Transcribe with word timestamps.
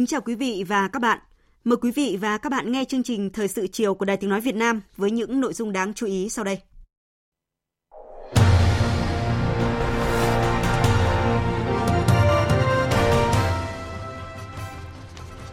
Kính 0.00 0.06
chào 0.06 0.20
quý 0.20 0.34
vị 0.34 0.64
và 0.68 0.88
các 0.88 1.02
bạn. 1.02 1.18
Mời 1.64 1.76
quý 1.76 1.90
vị 1.90 2.18
và 2.20 2.38
các 2.38 2.52
bạn 2.52 2.72
nghe 2.72 2.84
chương 2.84 3.02
trình 3.02 3.30
Thời 3.30 3.48
sự 3.48 3.66
chiều 3.66 3.94
của 3.94 4.04
Đài 4.04 4.16
Tiếng 4.16 4.30
Nói 4.30 4.40
Việt 4.40 4.54
Nam 4.54 4.80
với 4.96 5.10
những 5.10 5.40
nội 5.40 5.52
dung 5.52 5.72
đáng 5.72 5.94
chú 5.94 6.06
ý 6.06 6.28
sau 6.28 6.44
đây. 6.44 6.58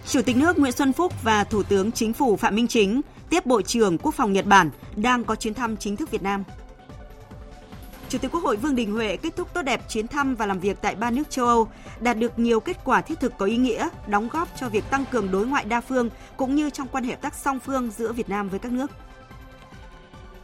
Chủ 0.07 0.21
tịch 0.21 0.37
nước 0.37 0.59
Nguyễn 0.59 0.71
Xuân 0.71 0.93
Phúc 0.93 1.13
và 1.23 1.43
Thủ 1.43 1.63
tướng 1.63 1.91
Chính 1.91 2.13
phủ 2.13 2.35
Phạm 2.35 2.55
Minh 2.55 2.67
Chính 2.67 3.01
tiếp 3.29 3.45
Bộ 3.45 3.61
trưởng 3.61 3.97
Quốc 3.97 4.15
phòng 4.15 4.33
Nhật 4.33 4.45
Bản 4.45 4.69
đang 4.95 5.23
có 5.23 5.35
chuyến 5.35 5.53
thăm 5.53 5.77
chính 5.77 5.95
thức 5.95 6.11
Việt 6.11 6.23
Nam. 6.23 6.43
Chủ 8.09 8.17
tịch 8.17 8.31
Quốc 8.31 8.43
hội 8.43 8.57
Vương 8.57 8.75
Đình 8.75 8.91
Huệ 8.91 9.17
kết 9.17 9.35
thúc 9.35 9.53
tốt 9.53 9.61
đẹp 9.61 9.89
chuyến 9.89 10.07
thăm 10.07 10.35
và 10.35 10.45
làm 10.45 10.59
việc 10.59 10.77
tại 10.81 10.95
ba 10.95 11.11
nước 11.11 11.29
châu 11.29 11.47
Âu, 11.47 11.67
đạt 11.99 12.17
được 12.17 12.39
nhiều 12.39 12.59
kết 12.59 12.77
quả 12.83 13.01
thiết 13.01 13.19
thực 13.19 13.37
có 13.37 13.45
ý 13.45 13.57
nghĩa, 13.57 13.89
đóng 14.07 14.29
góp 14.31 14.47
cho 14.59 14.69
việc 14.69 14.83
tăng 14.89 15.05
cường 15.11 15.31
đối 15.31 15.47
ngoại 15.47 15.65
đa 15.65 15.81
phương 15.81 16.09
cũng 16.37 16.55
như 16.55 16.69
trong 16.69 16.87
quan 16.87 17.03
hệ 17.03 17.11
hợp 17.11 17.21
tác 17.21 17.33
song 17.33 17.59
phương 17.59 17.91
giữa 17.97 18.13
Việt 18.13 18.29
Nam 18.29 18.49
với 18.49 18.59
các 18.59 18.71
nước. 18.71 18.91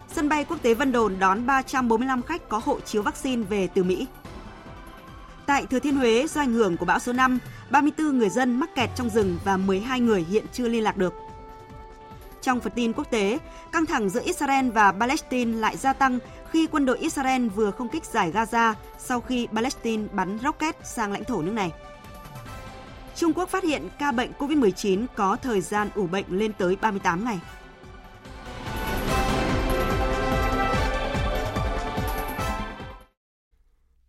Sân 0.07 0.29
bay 0.29 0.45
quốc 0.45 0.57
tế 0.61 0.73
Vân 0.73 0.91
Đồn 0.91 1.19
đón 1.19 1.45
345 1.45 2.21
khách 2.21 2.49
có 2.49 2.61
hộ 2.65 2.79
chiếu 2.79 3.01
vaccine 3.01 3.43
về 3.43 3.67
từ 3.67 3.83
Mỹ. 3.83 4.07
Tại 5.45 5.65
Thừa 5.65 5.79
Thiên 5.79 5.95
Huế, 5.95 6.27
do 6.27 6.41
ảnh 6.41 6.53
hưởng 6.53 6.77
của 6.77 6.85
bão 6.85 6.99
số 6.99 7.13
5, 7.13 7.39
34 7.69 8.17
người 8.17 8.29
dân 8.29 8.59
mắc 8.59 8.75
kẹt 8.75 8.89
trong 8.95 9.09
rừng 9.09 9.37
và 9.45 9.57
12 9.57 9.99
người 9.99 10.25
hiện 10.29 10.45
chưa 10.53 10.67
liên 10.67 10.83
lạc 10.83 10.97
được. 10.97 11.13
Trong 12.43 12.59
phần 12.59 12.73
tin 12.75 12.93
quốc 12.93 13.11
tế, 13.11 13.39
căng 13.71 13.85
thẳng 13.85 14.09
giữa 14.09 14.21
Israel 14.25 14.69
và 14.69 14.91
Palestine 14.91 15.57
lại 15.57 15.77
gia 15.77 15.93
tăng 15.93 16.19
khi 16.51 16.67
quân 16.67 16.85
đội 16.85 16.97
Israel 16.97 17.47
vừa 17.47 17.71
không 17.71 17.89
kích 17.89 18.05
giải 18.05 18.31
Gaza 18.31 18.73
sau 18.97 19.21
khi 19.21 19.47
Palestine 19.47 20.07
bắn 20.11 20.37
rocket 20.43 20.75
sang 20.83 21.11
lãnh 21.11 21.23
thổ 21.23 21.41
nước 21.41 21.51
này. 21.51 21.71
Trung 23.15 23.33
Quốc 23.33 23.49
phát 23.49 23.63
hiện 23.63 23.89
ca 23.99 24.11
bệnh 24.11 24.31
COVID-19 24.39 25.05
có 25.15 25.37
thời 25.41 25.61
gian 25.61 25.89
ủ 25.95 26.07
bệnh 26.07 26.25
lên 26.29 26.53
tới 26.57 26.75
38 26.81 27.25
ngày. 27.25 27.39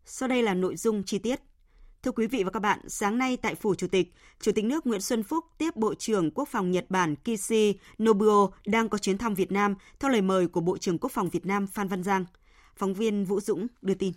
Sau 0.04 0.28
đây 0.28 0.42
là 0.42 0.54
nội 0.54 0.76
dung 0.76 1.02
chi 1.06 1.18
tiết. 1.18 1.40
Thưa 2.04 2.12
quý 2.12 2.26
vị 2.26 2.44
và 2.44 2.50
các 2.50 2.60
bạn, 2.60 2.78
sáng 2.88 3.18
nay 3.18 3.36
tại 3.36 3.54
Phủ 3.54 3.74
Chủ 3.74 3.86
tịch, 3.86 4.12
Chủ 4.40 4.52
tịch 4.52 4.64
nước 4.64 4.86
Nguyễn 4.86 5.00
Xuân 5.00 5.22
Phúc 5.22 5.44
tiếp 5.58 5.76
Bộ 5.76 5.94
trưởng 5.94 6.30
Quốc 6.30 6.48
phòng 6.48 6.70
Nhật 6.70 6.84
Bản 6.88 7.14
Kishi 7.16 7.78
Nobuo 8.02 8.50
đang 8.66 8.88
có 8.88 8.98
chuyến 8.98 9.18
thăm 9.18 9.34
Việt 9.34 9.52
Nam 9.52 9.74
theo 10.00 10.10
lời 10.10 10.22
mời 10.22 10.46
của 10.48 10.60
Bộ 10.60 10.78
trưởng 10.78 10.98
Quốc 10.98 11.12
phòng 11.12 11.28
Việt 11.28 11.46
Nam 11.46 11.66
Phan 11.66 11.88
Văn 11.88 12.02
Giang. 12.02 12.24
Phóng 12.76 12.94
viên 12.94 13.24
Vũ 13.24 13.40
Dũng 13.40 13.66
đưa 13.82 13.94
tin. 13.94 14.12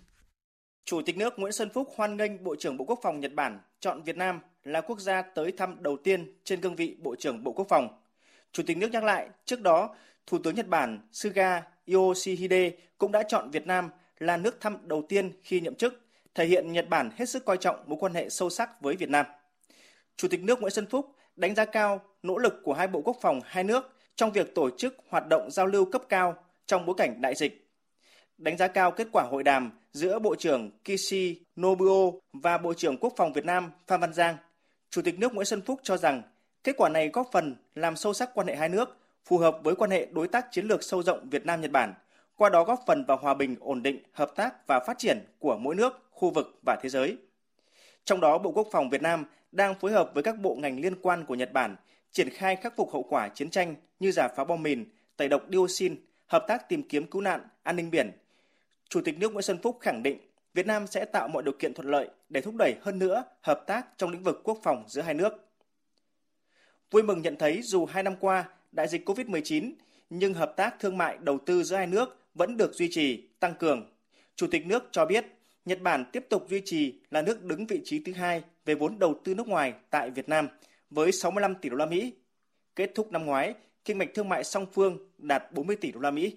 Chủ 0.84 1.00
tịch 1.06 1.16
nước 1.16 1.38
Nguyễn 1.38 1.52
Xuân 1.52 1.70
Phúc 1.74 1.88
hoan 1.96 2.16
nghênh 2.16 2.44
Bộ 2.44 2.56
trưởng 2.56 2.76
Bộ 2.76 2.84
Quốc 2.84 2.98
phòng 3.02 3.20
Nhật 3.20 3.34
Bản 3.34 3.60
chọn 3.80 4.02
Việt 4.02 4.16
Nam 4.16 4.40
là 4.64 4.80
quốc 4.80 5.00
gia 5.00 5.22
tới 5.22 5.52
thăm 5.52 5.82
đầu 5.82 5.96
tiên 6.04 6.32
trên 6.44 6.60
cương 6.60 6.76
vị 6.76 6.96
Bộ 7.02 7.16
trưởng 7.16 7.44
Bộ 7.44 7.52
Quốc 7.52 7.66
phòng. 7.68 7.88
Chủ 8.52 8.62
tịch 8.66 8.76
nước 8.76 8.90
nhắc 8.92 9.04
lại, 9.04 9.28
trước 9.44 9.60
đó, 9.60 9.94
Thủ 10.26 10.38
tướng 10.38 10.54
Nhật 10.54 10.68
Bản 10.68 11.08
Suga 11.12 11.62
Yoshihide 11.92 12.70
cũng 12.98 13.12
đã 13.12 13.22
chọn 13.28 13.50
Việt 13.50 13.66
Nam 13.66 13.88
là 14.18 14.36
nước 14.36 14.60
thăm 14.60 14.76
đầu 14.82 15.02
tiên 15.08 15.32
khi 15.42 15.60
nhậm 15.60 15.74
chức 15.74 16.07
thể 16.38 16.46
hiện 16.46 16.72
Nhật 16.72 16.88
Bản 16.88 17.10
hết 17.16 17.28
sức 17.28 17.44
coi 17.44 17.56
trọng 17.56 17.76
mối 17.86 17.98
quan 18.00 18.14
hệ 18.14 18.28
sâu 18.28 18.50
sắc 18.50 18.80
với 18.80 18.96
Việt 18.96 19.08
Nam. 19.08 19.26
Chủ 20.16 20.28
tịch 20.28 20.42
nước 20.42 20.60
Nguyễn 20.60 20.70
Xuân 20.70 20.86
Phúc 20.90 21.14
đánh 21.36 21.54
giá 21.54 21.64
cao 21.64 22.00
nỗ 22.22 22.38
lực 22.38 22.60
của 22.64 22.72
hai 22.72 22.86
bộ 22.86 23.00
quốc 23.00 23.16
phòng 23.20 23.40
hai 23.44 23.64
nước 23.64 23.92
trong 24.16 24.32
việc 24.32 24.54
tổ 24.54 24.70
chức 24.78 24.96
hoạt 25.08 25.28
động 25.28 25.50
giao 25.50 25.66
lưu 25.66 25.84
cấp 25.84 26.02
cao 26.08 26.34
trong 26.66 26.86
bối 26.86 26.94
cảnh 26.98 27.20
đại 27.20 27.34
dịch. 27.34 27.68
Đánh 28.38 28.56
giá 28.56 28.68
cao 28.68 28.90
kết 28.90 29.08
quả 29.12 29.24
hội 29.30 29.42
đàm 29.42 29.78
giữa 29.92 30.18
Bộ 30.18 30.34
trưởng 30.34 30.70
Kishi 30.84 31.40
Nobuo 31.60 32.12
và 32.32 32.58
Bộ 32.58 32.74
trưởng 32.74 32.96
Quốc 32.96 33.12
phòng 33.16 33.32
Việt 33.32 33.44
Nam 33.44 33.70
Phan 33.86 34.00
Văn 34.00 34.14
Giang, 34.14 34.36
Chủ 34.90 35.02
tịch 35.02 35.18
nước 35.18 35.34
Nguyễn 35.34 35.46
Xuân 35.46 35.60
Phúc 35.60 35.80
cho 35.82 35.96
rằng 35.96 36.22
kết 36.64 36.76
quả 36.76 36.88
này 36.88 37.08
góp 37.08 37.28
phần 37.32 37.56
làm 37.74 37.96
sâu 37.96 38.12
sắc 38.12 38.30
quan 38.34 38.46
hệ 38.46 38.56
hai 38.56 38.68
nước, 38.68 38.96
phù 39.24 39.38
hợp 39.38 39.58
với 39.62 39.74
quan 39.74 39.90
hệ 39.90 40.06
đối 40.12 40.28
tác 40.28 40.46
chiến 40.50 40.66
lược 40.66 40.82
sâu 40.82 41.02
rộng 41.02 41.28
Việt 41.30 41.46
Nam 41.46 41.60
Nhật 41.60 41.70
Bản, 41.70 41.94
qua 42.36 42.50
đó 42.50 42.64
góp 42.64 42.80
phần 42.86 43.04
vào 43.04 43.16
hòa 43.16 43.34
bình, 43.34 43.56
ổn 43.60 43.82
định, 43.82 44.02
hợp 44.12 44.32
tác 44.36 44.66
và 44.66 44.80
phát 44.80 44.98
triển 44.98 45.24
của 45.38 45.56
mỗi 45.56 45.74
nước 45.74 46.07
khu 46.18 46.30
vực 46.30 46.58
và 46.66 46.76
thế 46.82 46.88
giới. 46.88 47.16
Trong 48.04 48.20
đó, 48.20 48.38
Bộ 48.38 48.52
Quốc 48.52 48.68
phòng 48.72 48.90
Việt 48.90 49.02
Nam 49.02 49.24
đang 49.52 49.74
phối 49.74 49.92
hợp 49.92 50.10
với 50.14 50.22
các 50.22 50.38
bộ 50.38 50.54
ngành 50.54 50.80
liên 50.80 50.94
quan 51.02 51.24
của 51.24 51.34
Nhật 51.34 51.52
Bản 51.52 51.76
triển 52.12 52.30
khai 52.30 52.56
khắc 52.56 52.76
phục 52.76 52.92
hậu 52.92 53.02
quả 53.02 53.28
chiến 53.28 53.50
tranh 53.50 53.74
như 54.00 54.12
giả 54.12 54.28
phá 54.28 54.44
bom 54.44 54.62
mìn, 54.62 54.84
tẩy 55.16 55.28
độc 55.28 55.42
dioxin, 55.52 55.96
hợp 56.26 56.44
tác 56.48 56.68
tìm 56.68 56.88
kiếm 56.88 57.06
cứu 57.06 57.22
nạn, 57.22 57.40
an 57.62 57.76
ninh 57.76 57.90
biển. 57.90 58.10
Chủ 58.88 59.00
tịch 59.04 59.18
nước 59.18 59.32
Nguyễn 59.32 59.42
Xuân 59.42 59.58
Phúc 59.62 59.78
khẳng 59.80 60.02
định 60.02 60.18
Việt 60.54 60.66
Nam 60.66 60.86
sẽ 60.86 61.04
tạo 61.04 61.28
mọi 61.28 61.42
điều 61.42 61.54
kiện 61.58 61.74
thuận 61.74 61.90
lợi 61.90 62.08
để 62.28 62.40
thúc 62.40 62.54
đẩy 62.54 62.74
hơn 62.82 62.98
nữa 62.98 63.24
hợp 63.42 63.64
tác 63.66 63.86
trong 63.96 64.10
lĩnh 64.10 64.22
vực 64.22 64.40
quốc 64.44 64.58
phòng 64.62 64.84
giữa 64.88 65.02
hai 65.02 65.14
nước. 65.14 65.48
Vui 66.90 67.02
mừng 67.02 67.22
nhận 67.22 67.36
thấy 67.36 67.62
dù 67.62 67.86
hai 67.86 68.02
năm 68.02 68.16
qua 68.20 68.44
đại 68.72 68.88
dịch 68.88 69.08
COVID-19 69.08 69.72
nhưng 70.10 70.34
hợp 70.34 70.52
tác 70.56 70.78
thương 70.80 70.98
mại 70.98 71.18
đầu 71.20 71.38
tư 71.46 71.62
giữa 71.62 71.76
hai 71.76 71.86
nước 71.86 72.18
vẫn 72.34 72.56
được 72.56 72.74
duy 72.74 72.88
trì, 72.90 73.28
tăng 73.40 73.54
cường. 73.54 73.92
Chủ 74.36 74.46
tịch 74.46 74.66
nước 74.66 74.88
cho 74.92 75.06
biết 75.06 75.26
Nhật 75.68 75.82
Bản 75.82 76.04
tiếp 76.12 76.26
tục 76.28 76.46
duy 76.48 76.62
trì 76.64 76.94
là 77.10 77.22
nước 77.22 77.44
đứng 77.44 77.66
vị 77.66 77.80
trí 77.84 77.98
thứ 77.98 78.12
hai 78.12 78.42
về 78.64 78.74
vốn 78.74 78.98
đầu 78.98 79.20
tư 79.24 79.34
nước 79.34 79.48
ngoài 79.48 79.72
tại 79.90 80.10
Việt 80.10 80.28
Nam 80.28 80.48
với 80.90 81.12
65 81.12 81.54
tỷ 81.54 81.68
đô 81.68 81.76
la 81.76 81.86
Mỹ. 81.86 82.12
Kết 82.76 82.90
thúc 82.94 83.12
năm 83.12 83.26
ngoái, 83.26 83.54
kinh 83.84 83.98
mạch 83.98 84.08
thương 84.14 84.28
mại 84.28 84.44
song 84.44 84.66
phương 84.72 84.98
đạt 85.18 85.52
40 85.52 85.76
tỷ 85.76 85.92
đô 85.92 86.00
la 86.00 86.10
Mỹ. 86.10 86.36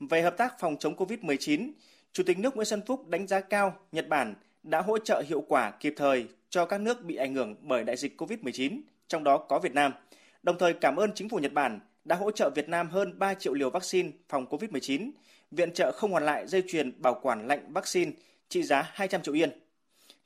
Về 0.00 0.22
hợp 0.22 0.36
tác 0.36 0.60
phòng 0.60 0.76
chống 0.78 0.96
Covid-19, 0.96 1.70
Chủ 2.12 2.22
tịch 2.22 2.38
nước 2.38 2.56
Nguyễn 2.56 2.64
Xuân 2.64 2.82
Phúc 2.86 3.08
đánh 3.08 3.26
giá 3.26 3.40
cao 3.40 3.76
Nhật 3.92 4.08
Bản 4.08 4.34
đã 4.62 4.80
hỗ 4.80 4.98
trợ 4.98 5.22
hiệu 5.28 5.44
quả 5.48 5.70
kịp 5.70 5.94
thời 5.96 6.26
cho 6.50 6.66
các 6.66 6.80
nước 6.80 7.04
bị 7.04 7.16
ảnh 7.16 7.34
hưởng 7.34 7.56
bởi 7.60 7.84
đại 7.84 7.96
dịch 7.96 8.20
Covid-19, 8.20 8.80
trong 9.08 9.24
đó 9.24 9.38
có 9.38 9.58
Việt 9.58 9.74
Nam. 9.74 9.92
Đồng 10.42 10.58
thời 10.58 10.72
cảm 10.72 10.96
ơn 10.96 11.10
chính 11.14 11.28
phủ 11.28 11.38
Nhật 11.38 11.52
Bản 11.52 11.80
đã 12.04 12.16
hỗ 12.16 12.30
trợ 12.30 12.50
Việt 12.54 12.68
Nam 12.68 12.88
hơn 12.88 13.18
3 13.18 13.34
triệu 13.34 13.54
liều 13.54 13.70
vaccine 13.70 14.10
phòng 14.28 14.46
Covid-19 14.50 15.10
viện 15.50 15.72
trợ 15.72 15.92
không 15.92 16.10
hoàn 16.10 16.24
lại 16.24 16.46
dây 16.46 16.62
chuyền 16.68 17.02
bảo 17.02 17.20
quản 17.22 17.48
lạnh 17.48 17.72
vaccine 17.72 18.12
trị 18.48 18.62
giá 18.62 18.90
200 18.92 19.22
triệu 19.22 19.34
yên. 19.34 19.50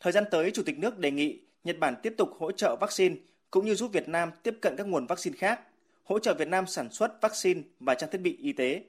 Thời 0.01 0.13
gian 0.13 0.25
tới, 0.31 0.51
Chủ 0.51 0.63
tịch 0.67 0.79
nước 0.79 0.99
đề 0.99 1.11
nghị 1.11 1.41
Nhật 1.65 1.79
Bản 1.79 1.95
tiếp 2.03 2.15
tục 2.19 2.31
hỗ 2.39 2.53
trợ 2.53 2.77
vaccine 2.81 3.17
cũng 3.51 3.67
như 3.67 3.75
giúp 3.75 3.93
Việt 3.93 4.09
Nam 4.09 4.31
tiếp 4.43 4.59
cận 4.63 4.75
các 4.77 4.87
nguồn 4.87 5.07
vaccine 5.07 5.37
khác, 5.37 5.61
hỗ 6.05 6.19
trợ 6.19 6.35
Việt 6.35 6.49
Nam 6.49 6.67
sản 6.67 6.91
xuất 6.91 7.21
vaccine 7.21 7.61
và 7.81 7.95
trang 7.95 8.11
thiết 8.11 8.21
bị 8.21 8.37
y 8.37 8.53
tế. 8.53 8.83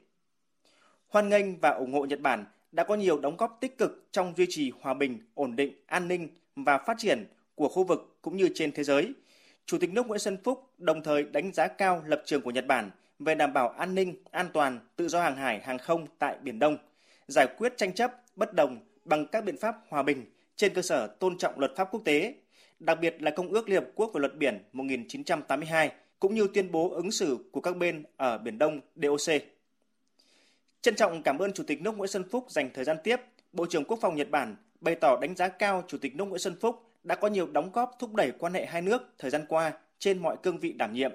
Hoan 1.07 1.29
nghênh 1.29 1.57
và 1.57 1.69
ủng 1.69 1.93
hộ 1.93 2.05
Nhật 2.05 2.21
Bản 2.21 2.45
đã 2.71 2.83
có 2.83 2.95
nhiều 2.95 3.19
đóng 3.19 3.37
góp 3.37 3.57
tích 3.61 3.77
cực 3.77 4.07
trong 4.11 4.33
duy 4.37 4.45
trì 4.49 4.71
hòa 4.81 4.93
bình, 4.93 5.19
ổn 5.33 5.55
định, 5.55 5.73
an 5.85 6.07
ninh 6.07 6.29
và 6.55 6.77
phát 6.77 6.97
triển 6.97 7.25
của 7.55 7.67
khu 7.67 7.83
vực 7.83 8.17
cũng 8.21 8.37
như 8.37 8.49
trên 8.55 8.71
thế 8.71 8.83
giới. 8.83 9.13
Chủ 9.65 9.77
tịch 9.77 9.93
nước 9.93 10.07
Nguyễn 10.07 10.19
Xuân 10.19 10.37
Phúc 10.43 10.69
đồng 10.77 11.03
thời 11.03 11.23
đánh 11.23 11.53
giá 11.53 11.67
cao 11.67 12.03
lập 12.05 12.23
trường 12.25 12.41
của 12.41 12.51
Nhật 12.51 12.65
Bản 12.67 12.91
về 13.23 13.35
đảm 13.35 13.53
bảo 13.53 13.69
an 13.69 13.95
ninh, 13.95 14.15
an 14.31 14.49
toàn, 14.53 14.79
tự 14.95 15.07
do 15.07 15.21
hàng 15.21 15.35
hải, 15.35 15.59
hàng 15.59 15.77
không 15.77 16.07
tại 16.19 16.35
Biển 16.41 16.59
Đông, 16.59 16.77
giải 17.27 17.47
quyết 17.57 17.73
tranh 17.77 17.93
chấp, 17.93 18.11
bất 18.35 18.53
đồng 18.53 18.77
bằng 19.05 19.25
các 19.25 19.43
biện 19.43 19.57
pháp 19.57 19.75
hòa 19.89 20.03
bình 20.03 20.25
trên 20.55 20.73
cơ 20.73 20.81
sở 20.81 21.07
tôn 21.07 21.37
trọng 21.37 21.59
luật 21.59 21.71
pháp 21.75 21.87
quốc 21.91 22.01
tế, 22.05 22.33
đặc 22.79 22.97
biệt 23.01 23.21
là 23.21 23.31
Công 23.31 23.49
ước 23.49 23.69
Liên 23.69 23.83
Hợp 23.83 23.89
Quốc 23.95 24.11
về 24.13 24.19
luật 24.19 24.37
biển 24.37 24.63
1982, 24.73 25.91
cũng 26.19 26.35
như 26.35 26.47
tuyên 26.53 26.71
bố 26.71 26.89
ứng 26.89 27.11
xử 27.11 27.37
của 27.51 27.61
các 27.61 27.77
bên 27.77 28.03
ở 28.17 28.37
Biển 28.37 28.57
Đông 28.57 28.79
DOC. 28.95 29.41
Trân 30.81 30.95
trọng 30.95 31.23
cảm 31.23 31.37
ơn 31.37 31.53
Chủ 31.53 31.63
tịch 31.67 31.81
nước 31.81 31.97
Nguyễn 31.97 32.07
Xuân 32.07 32.29
Phúc 32.29 32.45
dành 32.49 32.69
thời 32.73 32.85
gian 32.85 32.97
tiếp, 33.03 33.19
Bộ 33.53 33.65
trưởng 33.65 33.85
Quốc 33.85 33.99
phòng 34.01 34.15
Nhật 34.15 34.29
Bản 34.31 34.55
bày 34.81 34.95
tỏ 34.95 35.17
đánh 35.21 35.35
giá 35.35 35.47
cao 35.47 35.83
Chủ 35.87 35.97
tịch 35.97 36.15
nước 36.15 36.25
Nguyễn 36.25 36.39
Xuân 36.39 36.55
Phúc 36.61 36.83
đã 37.03 37.15
có 37.15 37.27
nhiều 37.27 37.47
đóng 37.47 37.71
góp 37.73 37.95
thúc 37.99 38.13
đẩy 38.13 38.31
quan 38.31 38.53
hệ 38.53 38.65
hai 38.65 38.81
nước 38.81 39.13
thời 39.17 39.31
gian 39.31 39.45
qua 39.47 39.71
trên 39.99 40.19
mọi 40.19 40.37
cương 40.43 40.59
vị 40.59 40.73
đảm 40.73 40.93
nhiệm, 40.93 41.11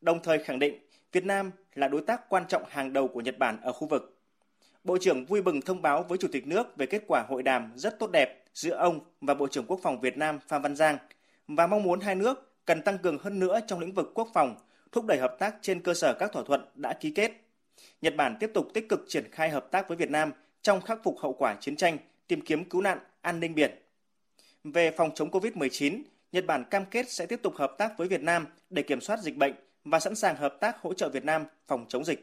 đồng 0.00 0.22
thời 0.22 0.44
khẳng 0.44 0.58
định 0.58 0.78
Việt 1.14 1.24
Nam 1.24 1.50
là 1.74 1.88
đối 1.88 2.00
tác 2.00 2.28
quan 2.28 2.44
trọng 2.48 2.62
hàng 2.68 2.92
đầu 2.92 3.08
của 3.08 3.20
Nhật 3.20 3.38
Bản 3.38 3.60
ở 3.62 3.72
khu 3.72 3.86
vực. 3.86 4.20
Bộ 4.84 4.98
trưởng 5.00 5.24
vui 5.26 5.42
mừng 5.42 5.60
thông 5.60 5.82
báo 5.82 6.02
với 6.02 6.18
Chủ 6.18 6.28
tịch 6.32 6.46
nước 6.46 6.76
về 6.76 6.86
kết 6.86 7.02
quả 7.06 7.24
hội 7.28 7.42
đàm 7.42 7.72
rất 7.76 7.98
tốt 7.98 8.10
đẹp 8.12 8.44
giữa 8.54 8.74
ông 8.74 9.00
và 9.20 9.34
Bộ 9.34 9.48
trưởng 9.48 9.64
Quốc 9.66 9.80
phòng 9.82 10.00
Việt 10.00 10.16
Nam 10.16 10.38
Phan 10.48 10.62
Văn 10.62 10.76
Giang 10.76 10.98
và 11.48 11.66
mong 11.66 11.82
muốn 11.82 12.00
hai 12.00 12.14
nước 12.14 12.52
cần 12.64 12.82
tăng 12.82 12.98
cường 12.98 13.18
hơn 13.18 13.38
nữa 13.38 13.60
trong 13.66 13.80
lĩnh 13.80 13.92
vực 13.92 14.10
quốc 14.14 14.28
phòng, 14.34 14.56
thúc 14.92 15.04
đẩy 15.06 15.18
hợp 15.18 15.36
tác 15.38 15.54
trên 15.62 15.80
cơ 15.80 15.94
sở 15.94 16.14
các 16.14 16.32
thỏa 16.32 16.42
thuận 16.46 16.64
đã 16.74 16.92
ký 16.92 17.10
kết. 17.10 17.32
Nhật 18.02 18.16
Bản 18.16 18.36
tiếp 18.40 18.50
tục 18.54 18.68
tích 18.74 18.88
cực 18.88 19.04
triển 19.08 19.24
khai 19.32 19.50
hợp 19.50 19.70
tác 19.70 19.88
với 19.88 19.96
Việt 19.96 20.10
Nam 20.10 20.32
trong 20.62 20.80
khắc 20.80 20.98
phục 21.04 21.18
hậu 21.18 21.32
quả 21.32 21.56
chiến 21.60 21.76
tranh, 21.76 21.98
tìm 22.26 22.40
kiếm 22.40 22.64
cứu 22.64 22.80
nạn, 22.80 22.98
an 23.20 23.40
ninh 23.40 23.54
biển. 23.54 23.70
Về 24.64 24.90
phòng 24.90 25.10
chống 25.14 25.30
COVID-19, 25.30 26.02
Nhật 26.32 26.46
Bản 26.46 26.64
cam 26.70 26.84
kết 26.84 27.10
sẽ 27.10 27.26
tiếp 27.26 27.40
tục 27.42 27.54
hợp 27.56 27.74
tác 27.78 27.98
với 27.98 28.08
Việt 28.08 28.22
Nam 28.22 28.46
để 28.70 28.82
kiểm 28.82 29.00
soát 29.00 29.20
dịch 29.20 29.36
bệnh 29.36 29.54
và 29.84 30.00
sẵn 30.00 30.14
sàng 30.14 30.36
hợp 30.36 30.56
tác 30.60 30.82
hỗ 30.82 30.94
trợ 30.94 31.08
Việt 31.08 31.24
Nam 31.24 31.44
phòng 31.66 31.86
chống 31.88 32.04
dịch. 32.04 32.22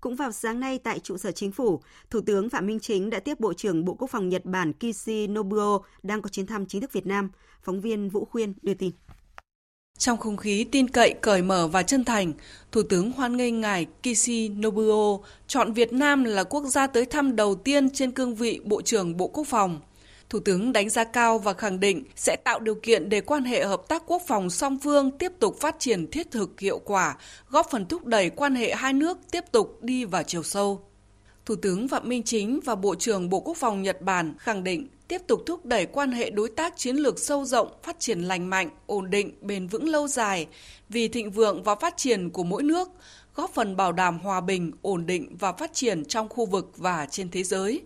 Cũng 0.00 0.16
vào 0.16 0.32
sáng 0.32 0.60
nay 0.60 0.78
tại 0.78 0.98
trụ 0.98 1.16
sở 1.16 1.32
chính 1.32 1.52
phủ, 1.52 1.80
Thủ 2.10 2.20
tướng 2.20 2.50
Phạm 2.50 2.66
Minh 2.66 2.80
Chính 2.80 3.10
đã 3.10 3.20
tiếp 3.20 3.40
Bộ 3.40 3.52
trưởng 3.54 3.84
Bộ 3.84 3.94
Quốc 3.94 4.10
phòng 4.10 4.28
Nhật 4.28 4.44
Bản 4.44 4.72
Kishi 4.72 5.26
Nobuo 5.26 5.78
đang 6.02 6.22
có 6.22 6.28
chuyến 6.28 6.46
thăm 6.46 6.66
chính 6.66 6.80
thức 6.80 6.92
Việt 6.92 7.06
Nam. 7.06 7.30
Phóng 7.62 7.80
viên 7.80 8.08
Vũ 8.08 8.24
Khuyên 8.24 8.54
đưa 8.62 8.74
tin. 8.74 8.90
Trong 9.98 10.18
không 10.18 10.36
khí 10.36 10.66
tin 10.72 10.88
cậy, 10.88 11.14
cởi 11.20 11.42
mở 11.42 11.68
và 11.68 11.82
chân 11.82 12.04
thành, 12.04 12.32
Thủ 12.72 12.82
tướng 12.82 13.12
hoan 13.12 13.36
nghênh 13.36 13.60
ngài 13.60 13.86
Kishi 14.02 14.48
Nobuo 14.48 15.18
chọn 15.46 15.72
Việt 15.72 15.92
Nam 15.92 16.24
là 16.24 16.44
quốc 16.44 16.64
gia 16.64 16.86
tới 16.86 17.06
thăm 17.06 17.36
đầu 17.36 17.54
tiên 17.54 17.90
trên 17.90 18.10
cương 18.10 18.34
vị 18.34 18.60
Bộ 18.64 18.82
trưởng 18.82 19.16
Bộ 19.16 19.28
Quốc 19.28 19.46
phòng. 19.46 19.80
Thủ 20.30 20.40
tướng 20.40 20.72
đánh 20.72 20.88
giá 20.88 21.04
cao 21.04 21.38
và 21.38 21.52
khẳng 21.52 21.80
định 21.80 22.04
sẽ 22.16 22.36
tạo 22.36 22.60
điều 22.60 22.74
kiện 22.74 23.08
để 23.08 23.20
quan 23.20 23.44
hệ 23.44 23.64
hợp 23.64 23.88
tác 23.88 24.02
quốc 24.06 24.22
phòng 24.26 24.50
song 24.50 24.78
phương 24.82 25.10
tiếp 25.18 25.32
tục 25.40 25.56
phát 25.60 25.76
triển 25.78 26.10
thiết 26.10 26.30
thực 26.30 26.60
hiệu 26.60 26.78
quả, 26.78 27.16
góp 27.50 27.70
phần 27.70 27.86
thúc 27.86 28.04
đẩy 28.04 28.30
quan 28.30 28.54
hệ 28.54 28.74
hai 28.74 28.92
nước 28.92 29.18
tiếp 29.30 29.44
tục 29.52 29.78
đi 29.82 30.04
vào 30.04 30.22
chiều 30.22 30.42
sâu. 30.42 30.80
Thủ 31.44 31.54
tướng 31.56 31.88
Phạm 31.88 32.08
Minh 32.08 32.22
Chính 32.22 32.60
và 32.64 32.74
Bộ 32.74 32.94
trưởng 32.94 33.30
Bộ 33.30 33.40
Quốc 33.40 33.56
phòng 33.56 33.82
Nhật 33.82 34.02
Bản 34.02 34.34
khẳng 34.38 34.64
định 34.64 34.88
tiếp 35.08 35.22
tục 35.26 35.40
thúc 35.46 35.66
đẩy 35.66 35.86
quan 35.86 36.12
hệ 36.12 36.30
đối 36.30 36.48
tác 36.48 36.76
chiến 36.76 36.96
lược 36.96 37.18
sâu 37.18 37.44
rộng, 37.44 37.68
phát 37.82 38.00
triển 38.00 38.20
lành 38.20 38.50
mạnh, 38.50 38.70
ổn 38.86 39.10
định, 39.10 39.32
bền 39.40 39.66
vững 39.66 39.88
lâu 39.88 40.08
dài 40.08 40.46
vì 40.88 41.08
thịnh 41.08 41.30
vượng 41.30 41.62
và 41.62 41.74
phát 41.74 41.96
triển 41.96 42.30
của 42.30 42.44
mỗi 42.44 42.62
nước, 42.62 42.88
góp 43.34 43.54
phần 43.54 43.76
bảo 43.76 43.92
đảm 43.92 44.18
hòa 44.18 44.40
bình, 44.40 44.72
ổn 44.82 45.06
định 45.06 45.36
và 45.38 45.52
phát 45.52 45.74
triển 45.74 46.04
trong 46.04 46.28
khu 46.28 46.46
vực 46.46 46.72
và 46.76 47.06
trên 47.10 47.30
thế 47.30 47.42
giới. 47.42 47.82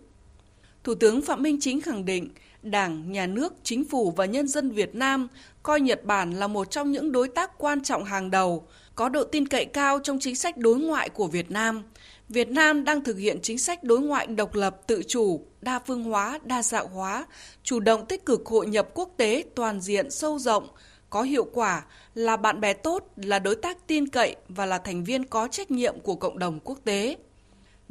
Thủ 0.83 0.95
tướng 0.95 1.21
Phạm 1.21 1.43
Minh 1.43 1.57
Chính 1.61 1.81
khẳng 1.81 2.05
định, 2.05 2.29
Đảng, 2.61 3.11
Nhà 3.11 3.27
nước, 3.27 3.53
Chính 3.63 3.85
phủ 3.85 4.11
và 4.11 4.25
nhân 4.25 4.47
dân 4.47 4.71
Việt 4.71 4.95
Nam 4.95 5.27
coi 5.63 5.81
Nhật 5.81 6.05
Bản 6.05 6.31
là 6.31 6.47
một 6.47 6.71
trong 6.71 6.91
những 6.91 7.11
đối 7.11 7.27
tác 7.27 7.57
quan 7.57 7.83
trọng 7.83 8.03
hàng 8.03 8.31
đầu, 8.31 8.67
có 8.95 9.09
độ 9.09 9.23
tin 9.23 9.47
cậy 9.47 9.65
cao 9.65 9.99
trong 10.03 10.19
chính 10.19 10.35
sách 10.35 10.57
đối 10.57 10.79
ngoại 10.79 11.09
của 11.09 11.27
Việt 11.27 11.51
Nam. 11.51 11.83
Việt 12.29 12.49
Nam 12.49 12.83
đang 12.83 13.03
thực 13.03 13.17
hiện 13.17 13.39
chính 13.41 13.57
sách 13.57 13.83
đối 13.83 13.99
ngoại 13.99 14.27
độc 14.27 14.55
lập, 14.55 14.81
tự 14.87 15.03
chủ, 15.07 15.45
đa 15.61 15.79
phương 15.79 16.03
hóa, 16.03 16.39
đa 16.43 16.63
dạng 16.63 16.87
hóa, 16.87 17.25
chủ 17.63 17.79
động 17.79 18.05
tích 18.05 18.25
cực 18.25 18.45
hội 18.45 18.67
nhập 18.67 18.89
quốc 18.93 19.09
tế 19.17 19.43
toàn 19.55 19.81
diện 19.81 20.11
sâu 20.11 20.39
rộng, 20.39 20.67
có 21.09 21.21
hiệu 21.21 21.47
quả, 21.53 21.83
là 22.15 22.37
bạn 22.37 22.61
bè 22.61 22.73
tốt, 22.73 23.13
là 23.15 23.39
đối 23.39 23.55
tác 23.55 23.87
tin 23.87 24.07
cậy 24.07 24.35
và 24.47 24.65
là 24.65 24.77
thành 24.77 25.03
viên 25.03 25.25
có 25.25 25.47
trách 25.47 25.71
nhiệm 25.71 25.99
của 25.99 26.15
cộng 26.15 26.39
đồng 26.39 26.59
quốc 26.63 26.79
tế. 26.85 27.17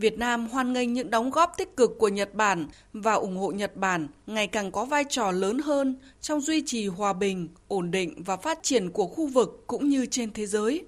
Việt 0.00 0.18
Nam 0.18 0.48
hoan 0.48 0.72
nghênh 0.72 0.92
những 0.92 1.10
đóng 1.10 1.30
góp 1.30 1.54
tích 1.56 1.76
cực 1.76 1.98
của 1.98 2.08
Nhật 2.08 2.34
Bản 2.34 2.66
và 2.92 3.14
ủng 3.14 3.36
hộ 3.36 3.50
Nhật 3.50 3.76
Bản 3.76 4.08
ngày 4.26 4.46
càng 4.46 4.72
có 4.72 4.84
vai 4.84 5.04
trò 5.08 5.30
lớn 5.30 5.58
hơn 5.58 5.96
trong 6.20 6.40
duy 6.40 6.62
trì 6.66 6.86
hòa 6.86 7.12
bình, 7.12 7.48
ổn 7.68 7.90
định 7.90 8.22
và 8.22 8.36
phát 8.36 8.58
triển 8.62 8.90
của 8.90 9.06
khu 9.06 9.26
vực 9.26 9.64
cũng 9.66 9.88
như 9.88 10.06
trên 10.06 10.32
thế 10.32 10.46
giới. 10.46 10.84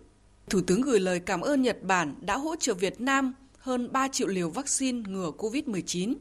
Thủ 0.50 0.60
tướng 0.66 0.80
gửi 0.80 1.00
lời 1.00 1.20
cảm 1.20 1.40
ơn 1.40 1.62
Nhật 1.62 1.82
Bản 1.82 2.14
đã 2.20 2.36
hỗ 2.36 2.56
trợ 2.56 2.74
Việt 2.74 3.00
Nam 3.00 3.34
hơn 3.58 3.92
3 3.92 4.08
triệu 4.08 4.28
liều 4.28 4.50
vaccine 4.50 5.10
ngừa 5.10 5.30
COVID-19, 5.38 6.14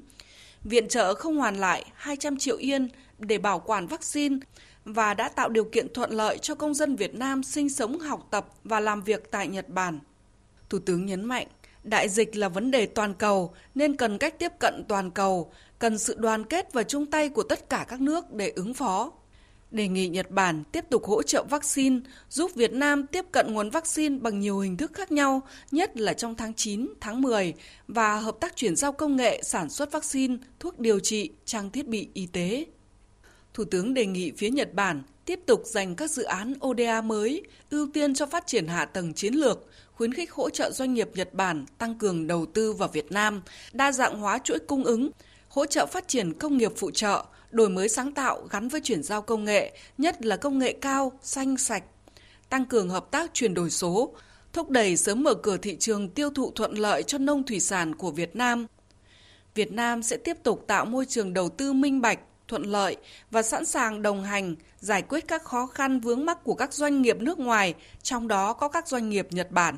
viện 0.63 0.88
trợ 0.88 1.13
không 1.13 1.38
hoàn 1.38 1.55
lại 1.55 1.85
200 1.95 2.38
triệu 2.38 2.57
yên 2.57 2.88
để 3.19 3.38
bảo 3.38 3.59
quản 3.59 3.88
vaccine 3.88 4.38
và 4.85 5.13
đã 5.13 5.29
tạo 5.29 5.49
điều 5.49 5.63
kiện 5.63 5.93
thuận 5.93 6.11
lợi 6.11 6.38
cho 6.38 6.55
công 6.55 6.73
dân 6.73 6.95
Việt 6.95 7.15
Nam 7.15 7.43
sinh 7.43 7.69
sống, 7.69 7.99
học 7.99 8.27
tập 8.31 8.47
và 8.63 8.79
làm 8.79 9.03
việc 9.03 9.31
tại 9.31 9.47
Nhật 9.47 9.69
Bản. 9.69 9.99
Thủ 10.69 10.79
tướng 10.79 11.05
nhấn 11.05 11.25
mạnh, 11.25 11.47
Đại 11.83 12.10
dịch 12.10 12.36
là 12.36 12.50
vấn 12.50 12.72
đề 12.72 12.86
toàn 12.86 13.13
cầu 13.13 13.54
nên 13.75 13.95
cần 13.95 14.18
cách 14.18 14.39
tiếp 14.39 14.51
cận 14.60 14.83
toàn 14.88 15.12
cầu, 15.12 15.51
cần 15.80 15.98
sự 15.98 16.16
đoàn 16.18 16.44
kết 16.44 16.74
và 16.74 16.83
chung 16.83 17.06
tay 17.06 17.30
của 17.30 17.44
tất 17.44 17.69
cả 17.69 17.86
các 17.89 18.01
nước 18.01 18.33
để 18.33 18.50
ứng 18.56 18.74
phó. 18.74 19.12
Đề 19.72 19.88
nghị 19.88 20.07
Nhật 20.07 20.31
Bản 20.31 20.63
tiếp 20.72 20.86
tục 20.89 21.06
hỗ 21.06 21.24
trợ 21.24 21.44
vaccine, 21.44 22.00
giúp 22.30 22.51
Việt 22.56 22.74
Nam 22.74 23.07
tiếp 23.07 23.25
cận 23.31 23.54
nguồn 23.54 23.69
vaccine 23.69 24.19
bằng 24.19 24.39
nhiều 24.39 24.60
hình 24.60 24.78
thức 24.78 24.92
khác 24.94 25.12
nhau, 25.12 25.42
nhất 25.72 25.98
là 25.98 26.13
trong 26.13 26.36
tháng 26.36 26.54
9, 26.54 26.88
tháng 27.01 27.22
10, 27.22 27.54
và 27.88 28.19
hợp 28.19 28.38
tác 28.39 28.56
chuyển 28.56 28.75
giao 28.75 28.92
công 28.92 29.16
nghệ 29.16 29.42
sản 29.44 29.69
xuất 29.69 29.92
vaccine, 29.92 30.38
thuốc 30.60 30.80
điều 30.80 31.00
trị, 31.00 31.30
trang 31.45 31.69
thiết 31.69 31.88
bị 31.88 32.10
y 32.13 32.25
tế. 32.25 32.66
Thủ 33.54 33.63
tướng 33.63 33.94
đề 33.94 34.06
nghị 34.06 34.31
phía 34.38 34.50
Nhật 34.50 34.74
Bản 34.74 35.04
tiếp 35.25 35.39
tục 35.45 35.62
dành 35.66 35.95
các 35.95 36.12
dự 36.12 36.24
án 36.24 36.54
ODA 36.68 37.01
mới, 37.01 37.44
ưu 37.69 37.88
tiên 37.94 38.13
cho 38.13 38.25
phát 38.25 38.48
triển 38.48 38.68
hạ 38.68 38.86
tầng 38.86 39.13
chiến 39.13 39.34
lược, 39.34 39.68
khuyến 39.93 40.13
khích 40.13 40.31
hỗ 40.31 40.49
trợ 40.49 40.71
doanh 40.71 40.93
nghiệp 40.93 41.09
Nhật 41.13 41.33
Bản 41.33 41.65
tăng 41.77 41.95
cường 41.95 42.27
đầu 42.27 42.45
tư 42.45 42.73
vào 42.73 42.89
Việt 42.89 43.11
Nam, 43.11 43.41
đa 43.73 43.91
dạng 43.91 44.19
hóa 44.19 44.39
chuỗi 44.43 44.59
cung 44.59 44.83
ứng, 44.83 45.11
hỗ 45.47 45.65
trợ 45.65 45.85
phát 45.85 46.07
triển 46.07 46.33
công 46.33 46.57
nghiệp 46.57 46.71
phụ 46.77 46.91
trợ, 46.91 47.25
đổi 47.51 47.69
mới 47.69 47.89
sáng 47.89 48.13
tạo 48.13 48.47
gắn 48.49 48.67
với 48.67 48.81
chuyển 48.81 49.03
giao 49.03 49.21
công 49.21 49.45
nghệ, 49.45 49.77
nhất 49.97 50.25
là 50.25 50.38
công 50.38 50.59
nghệ 50.59 50.73
cao, 50.81 51.11
xanh 51.21 51.57
sạch, 51.57 51.83
tăng 52.49 52.65
cường 52.65 52.89
hợp 52.89 53.11
tác 53.11 53.33
chuyển 53.33 53.53
đổi 53.53 53.69
số, 53.69 54.13
thúc 54.53 54.69
đẩy 54.69 54.97
sớm 54.97 55.23
mở 55.23 55.33
cửa 55.33 55.57
thị 55.57 55.77
trường 55.79 56.09
tiêu 56.09 56.29
thụ 56.29 56.51
thuận 56.55 56.73
lợi 56.73 57.03
cho 57.03 57.17
nông 57.17 57.43
thủy 57.43 57.59
sản 57.59 57.95
của 57.95 58.11
Việt 58.11 58.35
Nam. 58.35 58.65
Việt 59.55 59.71
Nam 59.71 60.03
sẽ 60.03 60.17
tiếp 60.17 60.38
tục 60.43 60.63
tạo 60.67 60.85
môi 60.85 61.05
trường 61.05 61.33
đầu 61.33 61.49
tư 61.49 61.73
minh 61.73 62.01
bạch, 62.01 62.19
thuận 62.47 62.63
lợi 62.63 62.97
và 63.31 63.41
sẵn 63.41 63.65
sàng 63.65 64.01
đồng 64.01 64.23
hành, 64.23 64.55
giải 64.81 65.01
quyết 65.01 65.28
các 65.28 65.44
khó 65.44 65.66
khăn 65.66 66.00
vướng 66.00 66.25
mắc 66.25 66.44
của 66.44 66.56
các 66.56 66.74
doanh 66.74 67.01
nghiệp 67.01 67.18
nước 67.22 67.39
ngoài, 67.39 67.74
trong 68.04 68.28
đó 68.28 68.54
có 68.54 68.68
các 68.68 68.88
doanh 68.88 69.10
nghiệp 69.10 69.28
Nhật 69.31 69.51
Bản. 69.51 69.75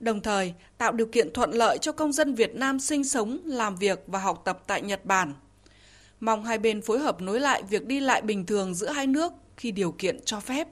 Đồng 0.00 0.20
thời, 0.20 0.54
tạo 0.78 0.92
điều 0.92 1.06
kiện 1.06 1.32
thuận 1.32 1.50
lợi 1.50 1.78
cho 1.78 1.92
công 1.92 2.12
dân 2.12 2.34
Việt 2.34 2.54
Nam 2.54 2.80
sinh 2.80 3.04
sống, 3.04 3.38
làm 3.44 3.76
việc 3.76 4.02
và 4.06 4.18
học 4.18 4.42
tập 4.44 4.62
tại 4.66 4.82
Nhật 4.82 5.04
Bản. 5.04 5.34
Mong 6.20 6.44
hai 6.44 6.58
bên 6.58 6.82
phối 6.82 6.98
hợp 6.98 7.20
nối 7.20 7.40
lại 7.40 7.62
việc 7.62 7.86
đi 7.86 8.00
lại 8.00 8.22
bình 8.22 8.46
thường 8.46 8.74
giữa 8.74 8.90
hai 8.90 9.06
nước 9.06 9.32
khi 9.56 9.70
điều 9.70 9.92
kiện 9.92 10.24
cho 10.24 10.40
phép. 10.40 10.68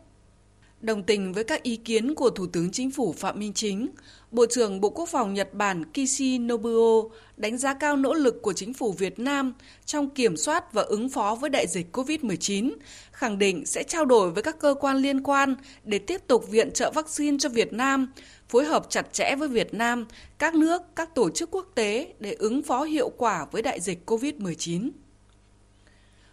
Đồng 0.81 1.03
tình 1.03 1.33
với 1.33 1.45
các 1.45 1.63
ý 1.63 1.77
kiến 1.77 2.15
của 2.15 2.31
Thủ 2.31 2.47
tướng 2.47 2.71
Chính 2.71 2.91
phủ 2.91 3.13
Phạm 3.13 3.39
Minh 3.39 3.53
Chính, 3.53 3.89
Bộ 4.31 4.47
trưởng 4.47 4.81
Bộ 4.81 4.91
Quốc 4.91 5.09
phòng 5.09 5.35
Nhật 5.35 5.55
Bản 5.55 5.85
Kishi 5.85 6.39
Nobuo 6.39 7.11
đánh 7.37 7.59
giá 7.59 7.75
cao 7.75 7.97
nỗ 7.97 8.15
lực 8.15 8.43
của 8.43 8.53
chính 8.53 8.75
phủ 8.75 8.93
Việt 8.93 9.19
Nam 9.19 9.53
trong 9.87 10.11
kiểm 10.11 10.37
soát 10.37 10.73
và 10.73 10.83
ứng 10.83 11.09
phó 11.09 11.35
với 11.35 11.51
đại 11.51 11.67
dịch 11.67 11.97
COVID-19, 11.97 12.73
khẳng 13.13 13.39
định 13.39 13.67
sẽ 13.67 13.83
trao 13.83 14.05
đổi 14.05 14.31
với 14.31 14.43
các 14.43 14.59
cơ 14.59 14.75
quan 14.81 14.97
liên 14.97 15.23
quan 15.23 15.55
để 15.85 15.99
tiếp 15.99 16.21
tục 16.27 16.49
viện 16.51 16.73
trợ 16.73 16.91
vaccine 16.91 17.37
cho 17.41 17.49
Việt 17.49 17.73
Nam, 17.73 18.13
phối 18.49 18.65
hợp 18.65 18.87
chặt 18.91 19.13
chẽ 19.13 19.37
với 19.39 19.49
Việt 19.49 19.75
Nam, 19.75 20.07
các 20.39 20.55
nước, 20.55 20.83
các 20.97 21.15
tổ 21.15 21.31
chức 21.31 21.51
quốc 21.51 21.67
tế 21.75 22.13
để 22.19 22.33
ứng 22.33 22.63
phó 22.63 22.83
hiệu 22.83 23.09
quả 23.17 23.47
với 23.53 23.63
đại 23.63 23.81
dịch 23.81 24.11
COVID-19. 24.11 24.91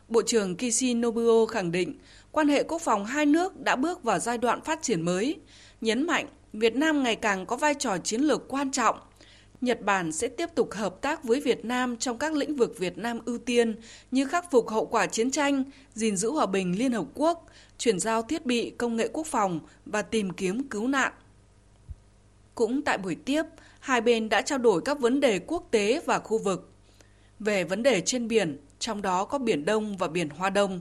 Bộ 0.09 0.21
trưởng 0.21 0.55
Kishi 0.57 0.93
Nobuo 0.93 1.45
khẳng 1.45 1.71
định 1.71 1.93
quan 2.37 2.47
hệ 2.47 2.63
quốc 2.63 2.81
phòng 2.81 3.05
hai 3.05 3.25
nước 3.25 3.61
đã 3.61 3.75
bước 3.75 4.03
vào 4.03 4.19
giai 4.19 4.37
đoạn 4.37 4.61
phát 4.61 4.81
triển 4.81 5.01
mới, 5.01 5.35
nhấn 5.81 6.07
mạnh 6.07 6.27
Việt 6.53 6.75
Nam 6.75 7.03
ngày 7.03 7.15
càng 7.15 7.45
có 7.45 7.55
vai 7.55 7.73
trò 7.73 7.97
chiến 7.97 8.21
lược 8.21 8.47
quan 8.47 8.71
trọng. 8.71 8.99
Nhật 9.61 9.81
Bản 9.81 10.11
sẽ 10.11 10.27
tiếp 10.27 10.49
tục 10.55 10.73
hợp 10.73 11.01
tác 11.01 11.23
với 11.23 11.39
Việt 11.39 11.65
Nam 11.65 11.97
trong 11.97 12.17
các 12.17 12.33
lĩnh 12.33 12.55
vực 12.55 12.77
Việt 12.77 12.97
Nam 12.97 13.19
ưu 13.25 13.37
tiên 13.37 13.75
như 14.11 14.25
khắc 14.25 14.51
phục 14.51 14.69
hậu 14.69 14.85
quả 14.85 15.05
chiến 15.05 15.31
tranh, 15.31 15.63
gìn 15.93 16.17
giữ 16.17 16.31
hòa 16.31 16.45
bình 16.45 16.79
Liên 16.79 16.91
Hợp 16.91 17.05
Quốc, 17.13 17.47
chuyển 17.77 17.99
giao 17.99 18.21
thiết 18.21 18.45
bị 18.45 18.69
công 18.69 18.95
nghệ 18.95 19.07
quốc 19.13 19.27
phòng 19.27 19.59
và 19.85 20.01
tìm 20.01 20.29
kiếm 20.29 20.69
cứu 20.69 20.87
nạn. 20.87 21.13
Cũng 22.55 22.81
tại 22.81 22.97
buổi 22.97 23.15
tiếp, 23.15 23.43
hai 23.79 24.01
bên 24.01 24.29
đã 24.29 24.41
trao 24.41 24.57
đổi 24.57 24.81
các 24.85 24.99
vấn 24.99 25.19
đề 25.19 25.39
quốc 25.39 25.67
tế 25.71 26.01
và 26.05 26.19
khu 26.19 26.37
vực. 26.37 26.71
Về 27.39 27.63
vấn 27.63 27.83
đề 27.83 28.01
trên 28.01 28.27
biển, 28.27 28.57
trong 28.79 29.01
đó 29.01 29.25
có 29.25 29.37
Biển 29.37 29.65
Đông 29.65 29.97
và 29.97 30.07
Biển 30.07 30.29
Hoa 30.29 30.49
Đông, 30.49 30.79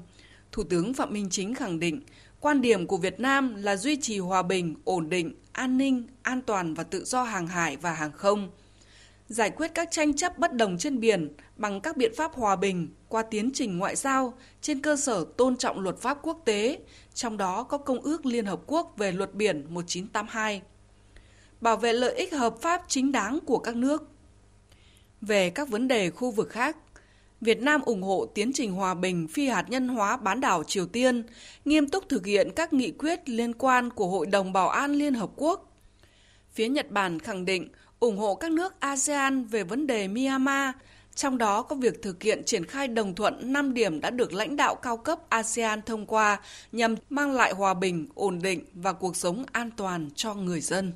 Thủ 0.56 0.64
tướng 0.64 0.94
Phạm 0.94 1.12
Minh 1.12 1.28
Chính 1.30 1.54
khẳng 1.54 1.80
định 1.80 2.00
quan 2.40 2.60
điểm 2.60 2.86
của 2.86 2.96
Việt 2.96 3.20
Nam 3.20 3.54
là 3.62 3.76
duy 3.76 3.96
trì 4.00 4.18
hòa 4.18 4.42
bình, 4.42 4.75
ổn 4.84 5.08
định, 5.08 5.34
an 5.52 5.78
ninh, 5.78 6.06
an 6.22 6.42
toàn 6.42 6.75
và 6.75 6.84
tự 6.84 7.04
do 7.04 7.22
hàng 7.22 7.46
hải 7.46 7.76
và 7.76 7.92
hàng 7.92 8.12
không, 8.12 8.50
giải 9.28 9.50
quyết 9.50 9.70
các 9.75 9.88
tranh 9.90 10.14
chấp 10.14 10.38
bất 10.38 10.52
đồng 10.52 10.78
trên 10.78 11.00
biển 11.00 11.32
bằng 11.56 11.80
các 11.80 11.96
biện 11.96 12.12
pháp 12.16 12.34
hòa 12.34 12.56
bình 12.56 12.88
qua 13.08 13.22
tiến 13.22 13.50
trình 13.54 13.78
ngoại 13.78 13.96
giao 13.96 14.34
trên 14.60 14.82
cơ 14.82 14.96
sở 14.96 15.25
tôn 15.36 15.56
trọng 15.56 15.80
luật 15.80 15.98
pháp 15.98 16.18
quốc 16.22 16.42
tế, 16.44 16.78
trong 17.14 17.36
đó 17.36 17.62
có 17.62 17.78
Công 17.78 18.00
ước 18.00 18.26
Liên 18.26 18.46
Hợp 18.46 18.60
Quốc 18.66 18.94
về 18.96 19.12
luật 19.12 19.34
biển 19.34 19.66
1982 19.68 20.62
bảo 21.60 21.76
vệ 21.76 21.92
lợi 21.92 22.14
ích 22.14 22.32
hợp 22.34 22.54
pháp 22.60 22.82
chính 22.88 23.12
đáng 23.12 23.38
của 23.46 23.58
các 23.58 23.76
nước. 23.76 24.08
Về 25.20 25.50
các 25.50 25.68
vấn 25.68 25.88
đề 25.88 26.10
khu 26.10 26.30
vực 26.30 26.48
khác, 26.48 26.76
Việt 27.40 27.62
Nam 27.62 27.83
ủng 27.83 28.02
hộ 28.02 28.26
tiến 28.35 28.52
trình 28.55 28.73
hòa 28.73 28.95
bình 28.95 29.28
phi 29.28 29.49
hạt 29.49 29.64
nhân 29.69 29.88
hóa 29.88 30.16
bán 30.16 30.40
đảo 30.40 30.64
Triều 30.64 30.87
Tiên, 30.87 31.23
nghiêm 31.64 31.88
túc 31.88 32.09
thực 32.09 32.26
hiện 32.26 32.50
các 32.57 32.73
nghị 32.73 32.90
quyết 32.90 33.28
liên 33.28 33.52
quan 33.52 33.90
của 33.90 34.07
Hội 34.07 34.26
đồng 34.26 34.52
Bảo 34.52 34.69
an 34.69 34.93
Liên 34.93 35.14
Hợp 35.14 35.31
Quốc. 35.37 35.73
Phía 36.52 36.69
Nhật 36.69 36.90
Bản 36.90 37.19
khẳng 37.19 37.45
định 37.45 37.69
ủng 38.00 38.19
hộ 38.19 38.35
các 38.35 38.52
nước 38.52 38.81
ASEAN 38.81 39.45
về 39.45 39.64
vấn 39.64 39.87
đề 39.87 40.09
Myanmar, 40.09 40.75
trong 41.14 41.38
đó 41.38 41.62
có 41.62 41.76
việc 41.76 42.02
thực 42.02 42.23
hiện 42.23 42.43
triển 42.47 42.64
khai 42.64 42.88
đồng 42.88 43.14
thuận 43.14 43.52
5 43.52 43.75
điểm 43.75 44.00
đã 44.00 44.11
được 44.11 44.33
lãnh 44.33 44.57
đạo 44.57 44.75
cao 44.75 44.97
cấp 44.97 45.19
ASEAN 45.28 45.83
thông 45.83 46.07
qua 46.07 46.40
nhằm 46.73 46.95
mang 47.11 47.33
lại 47.33 47.52
hòa 47.52 47.75
bình, 47.75 48.09
ổn 48.14 48.38
định 48.43 48.64
và 48.75 48.93
cuộc 48.93 49.16
sống 49.16 49.45
an 49.52 49.71
toàn 49.76 50.09
cho 50.14 50.35
người 50.35 50.61
dân. 50.61 50.93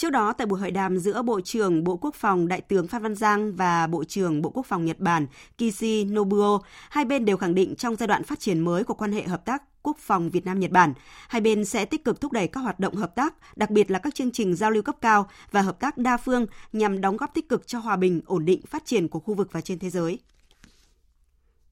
Trước 0.00 0.10
đó, 0.10 0.32
tại 0.32 0.46
buổi 0.46 0.60
hội 0.60 0.70
đàm 0.70 0.98
giữa 0.98 1.22
Bộ 1.22 1.40
trưởng 1.40 1.84
Bộ 1.84 1.96
Quốc 1.96 2.14
phòng 2.14 2.48
Đại 2.48 2.60
tướng 2.60 2.88
Phan 2.88 3.02
Văn 3.02 3.14
Giang 3.14 3.56
và 3.56 3.86
Bộ 3.86 4.04
trưởng 4.04 4.42
Bộ 4.42 4.50
Quốc 4.50 4.66
phòng 4.66 4.84
Nhật 4.84 4.98
Bản 4.98 5.26
Kishi 5.58 6.04
Nobuo, 6.04 6.60
hai 6.90 7.04
bên 7.04 7.24
đều 7.24 7.36
khẳng 7.36 7.54
định 7.54 7.74
trong 7.76 7.96
giai 7.96 8.06
đoạn 8.06 8.24
phát 8.24 8.40
triển 8.40 8.60
mới 8.60 8.84
của 8.84 8.94
quan 8.94 9.12
hệ 9.12 9.22
hợp 9.22 9.44
tác 9.44 9.62
quốc 9.82 9.96
phòng 9.98 10.30
Việt 10.30 10.46
Nam 10.46 10.60
Nhật 10.60 10.70
Bản, 10.70 10.92
hai 11.28 11.40
bên 11.40 11.64
sẽ 11.64 11.84
tích 11.84 12.04
cực 12.04 12.20
thúc 12.20 12.32
đẩy 12.32 12.48
các 12.48 12.60
hoạt 12.60 12.80
động 12.80 12.94
hợp 12.94 13.14
tác, 13.14 13.56
đặc 13.56 13.70
biệt 13.70 13.90
là 13.90 13.98
các 13.98 14.14
chương 14.14 14.32
trình 14.32 14.54
giao 14.54 14.70
lưu 14.70 14.82
cấp 14.82 14.96
cao 15.00 15.30
và 15.50 15.62
hợp 15.62 15.80
tác 15.80 15.98
đa 15.98 16.16
phương 16.16 16.46
nhằm 16.72 17.00
đóng 17.00 17.16
góp 17.16 17.34
tích 17.34 17.48
cực 17.48 17.66
cho 17.66 17.78
hòa 17.78 17.96
bình, 17.96 18.20
ổn 18.26 18.44
định, 18.44 18.66
phát 18.66 18.84
triển 18.86 19.08
của 19.08 19.20
khu 19.20 19.34
vực 19.34 19.48
và 19.52 19.60
trên 19.60 19.78
thế 19.78 19.90
giới. 19.90 20.18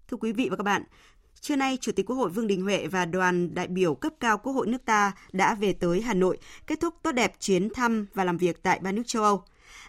Thưa 0.08 0.16
quý 0.16 0.32
vị 0.32 0.48
và 0.50 0.56
các 0.56 0.64
bạn, 0.64 0.82
Trưa 1.40 1.56
nay, 1.56 1.78
Chủ 1.80 1.92
tịch 1.92 2.06
Quốc 2.06 2.16
hội 2.16 2.30
Vương 2.30 2.46
Đình 2.46 2.62
Huệ 2.62 2.86
và 2.86 3.04
đoàn 3.04 3.54
đại 3.54 3.66
biểu 3.66 3.94
cấp 3.94 4.12
cao 4.20 4.38
Quốc 4.38 4.52
hội 4.52 4.66
nước 4.66 4.84
ta 4.84 5.12
đã 5.32 5.54
về 5.54 5.72
tới 5.72 6.00
Hà 6.00 6.14
Nội, 6.14 6.38
kết 6.66 6.80
thúc 6.80 6.94
tốt 7.02 7.12
đẹp 7.12 7.32
chuyến 7.40 7.70
thăm 7.70 8.06
và 8.14 8.24
làm 8.24 8.36
việc 8.36 8.62
tại 8.62 8.78
ba 8.82 8.92
nước 8.92 9.02
châu 9.06 9.22
Âu. 9.22 9.42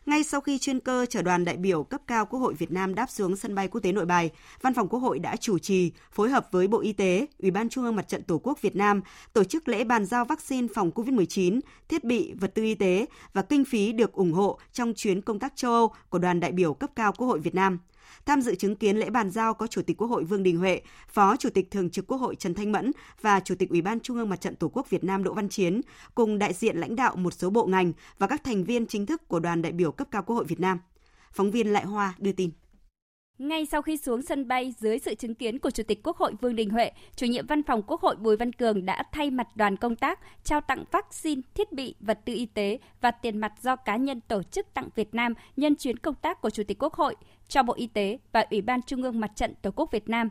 Ngay 0.05 0.23
sau 0.23 0.41
khi 0.41 0.57
chuyên 0.57 0.79
cơ 0.79 1.05
chở 1.09 1.21
đoàn 1.21 1.45
đại 1.45 1.57
biểu 1.57 1.83
cấp 1.83 2.01
cao 2.07 2.25
Quốc 2.25 2.39
hội 2.39 2.53
Việt 2.53 2.71
Nam 2.71 2.95
đáp 2.95 3.09
xuống 3.09 3.35
sân 3.35 3.55
bay 3.55 3.67
quốc 3.67 3.81
tế 3.81 3.91
Nội 3.91 4.05
Bài, 4.05 4.29
Văn 4.61 4.73
phòng 4.73 4.87
Quốc 4.87 4.99
hội 4.99 5.19
đã 5.19 5.35
chủ 5.35 5.59
trì 5.59 5.91
phối 6.11 6.29
hợp 6.29 6.47
với 6.51 6.67
Bộ 6.67 6.79
Y 6.79 6.93
tế, 6.93 7.25
Ủy 7.39 7.51
ban 7.51 7.69
Trung 7.69 7.83
ương 7.83 7.95
Mặt 7.95 8.07
trận 8.07 8.23
Tổ 8.23 8.37
quốc 8.43 8.61
Việt 8.61 8.75
Nam 8.75 9.01
tổ 9.33 9.43
chức 9.43 9.67
lễ 9.67 9.83
bàn 9.83 10.05
giao 10.05 10.25
vaccine 10.25 10.67
phòng 10.75 10.91
COVID-19, 10.95 11.59
thiết 11.89 12.03
bị, 12.03 12.33
vật 12.33 12.51
tư 12.55 12.63
y 12.63 12.75
tế 12.75 13.05
và 13.33 13.41
kinh 13.41 13.65
phí 13.65 13.91
được 13.91 14.13
ủng 14.13 14.33
hộ 14.33 14.59
trong 14.73 14.93
chuyến 14.95 15.21
công 15.21 15.39
tác 15.39 15.55
châu 15.55 15.71
Âu 15.73 15.93
của 16.09 16.19
đoàn 16.19 16.39
đại 16.39 16.51
biểu 16.51 16.73
cấp 16.73 16.89
cao 16.95 17.11
Quốc 17.11 17.27
hội 17.27 17.39
Việt 17.39 17.55
Nam. 17.55 17.79
Tham 18.25 18.41
dự 18.41 18.55
chứng 18.55 18.75
kiến 18.75 18.97
lễ 18.97 19.09
bàn 19.09 19.29
giao 19.29 19.53
có 19.53 19.67
Chủ 19.67 19.81
tịch 19.81 19.97
Quốc 19.97 20.07
hội 20.07 20.23
Vương 20.23 20.43
Đình 20.43 20.57
Huệ, 20.57 20.81
Phó 21.07 21.35
Chủ 21.35 21.49
tịch 21.49 21.71
Thường 21.71 21.89
trực 21.89 22.07
Quốc 22.07 22.17
hội 22.17 22.35
Trần 22.35 22.53
Thanh 22.53 22.71
Mẫn 22.71 22.91
và 23.21 23.39
Chủ 23.39 23.55
tịch 23.55 23.69
Ủy 23.69 23.81
ban 23.81 23.99
Trung 23.99 24.17
ương 24.17 24.29
Mặt 24.29 24.41
trận 24.41 24.55
Tổ 24.55 24.69
quốc 24.73 24.89
Việt 24.89 25.03
Nam 25.03 25.23
Đỗ 25.23 25.33
Văn 25.33 25.49
Chiến 25.49 25.81
cùng 26.15 26.39
đại 26.39 26.53
diện 26.53 26.77
lãnh 26.77 26.95
đạo 26.95 27.15
một 27.15 27.33
số 27.33 27.49
bộ 27.49 27.65
ngành 27.65 27.93
và 28.17 28.27
các 28.27 28.43
thành 28.43 28.63
viên 28.63 28.85
chính 28.85 29.05
thức 29.05 29.27
của 29.27 29.39
đoàn 29.39 29.61
đại 29.61 29.71
biểu 29.71 29.91
cấp 29.91 30.07
cao 30.11 30.23
Quốc 30.23 30.35
hội 30.35 30.45
Việt 30.45 30.59
Nam. 30.59 30.79
Phóng 31.31 31.51
viên 31.51 31.67
Lại 31.67 31.85
Hoa 31.85 32.13
đưa 32.17 32.31
tin. 32.31 32.51
Ngay 33.39 33.65
sau 33.65 33.81
khi 33.81 33.97
xuống 33.97 34.21
sân 34.21 34.47
bay 34.47 34.73
dưới 34.77 34.99
sự 34.99 35.15
chứng 35.15 35.35
kiến 35.35 35.59
của 35.59 35.71
Chủ 35.71 35.83
tịch 35.83 35.99
Quốc 36.03 36.17
hội 36.17 36.33
Vương 36.41 36.55
Đình 36.55 36.69
Huệ, 36.69 36.91
chủ 37.15 37.25
nhiệm 37.25 37.47
văn 37.47 37.63
phòng 37.63 37.81
Quốc 37.87 38.01
hội 38.01 38.15
Bùi 38.15 38.37
Văn 38.37 38.53
Cường 38.53 38.85
đã 38.85 39.03
thay 39.11 39.31
mặt 39.31 39.47
đoàn 39.55 39.77
công 39.77 39.95
tác 39.95 40.19
trao 40.43 40.61
tặng 40.61 40.83
vaccine, 40.91 41.41
thiết 41.55 41.71
bị, 41.71 41.95
vật 41.99 42.19
tư 42.25 42.33
y 42.33 42.45
tế 42.45 42.79
và 43.01 43.11
tiền 43.11 43.37
mặt 43.37 43.53
do 43.61 43.75
cá 43.75 43.95
nhân 43.95 44.21
tổ 44.21 44.43
chức 44.43 44.73
tặng 44.73 44.89
Việt 44.95 45.13
Nam 45.13 45.33
nhân 45.57 45.75
chuyến 45.75 45.97
công 45.97 46.15
tác 46.15 46.41
của 46.41 46.49
Chủ 46.49 46.63
tịch 46.63 46.83
Quốc 46.83 46.93
hội 46.93 47.15
cho 47.47 47.63
Bộ 47.63 47.73
Y 47.73 47.87
tế 47.87 48.17
và 48.31 48.45
Ủy 48.51 48.61
ban 48.61 48.81
Trung 48.81 49.03
ương 49.03 49.19
Mặt 49.19 49.31
trận 49.35 49.53
Tổ 49.61 49.71
quốc 49.71 49.91
Việt 49.91 50.09
Nam. 50.09 50.29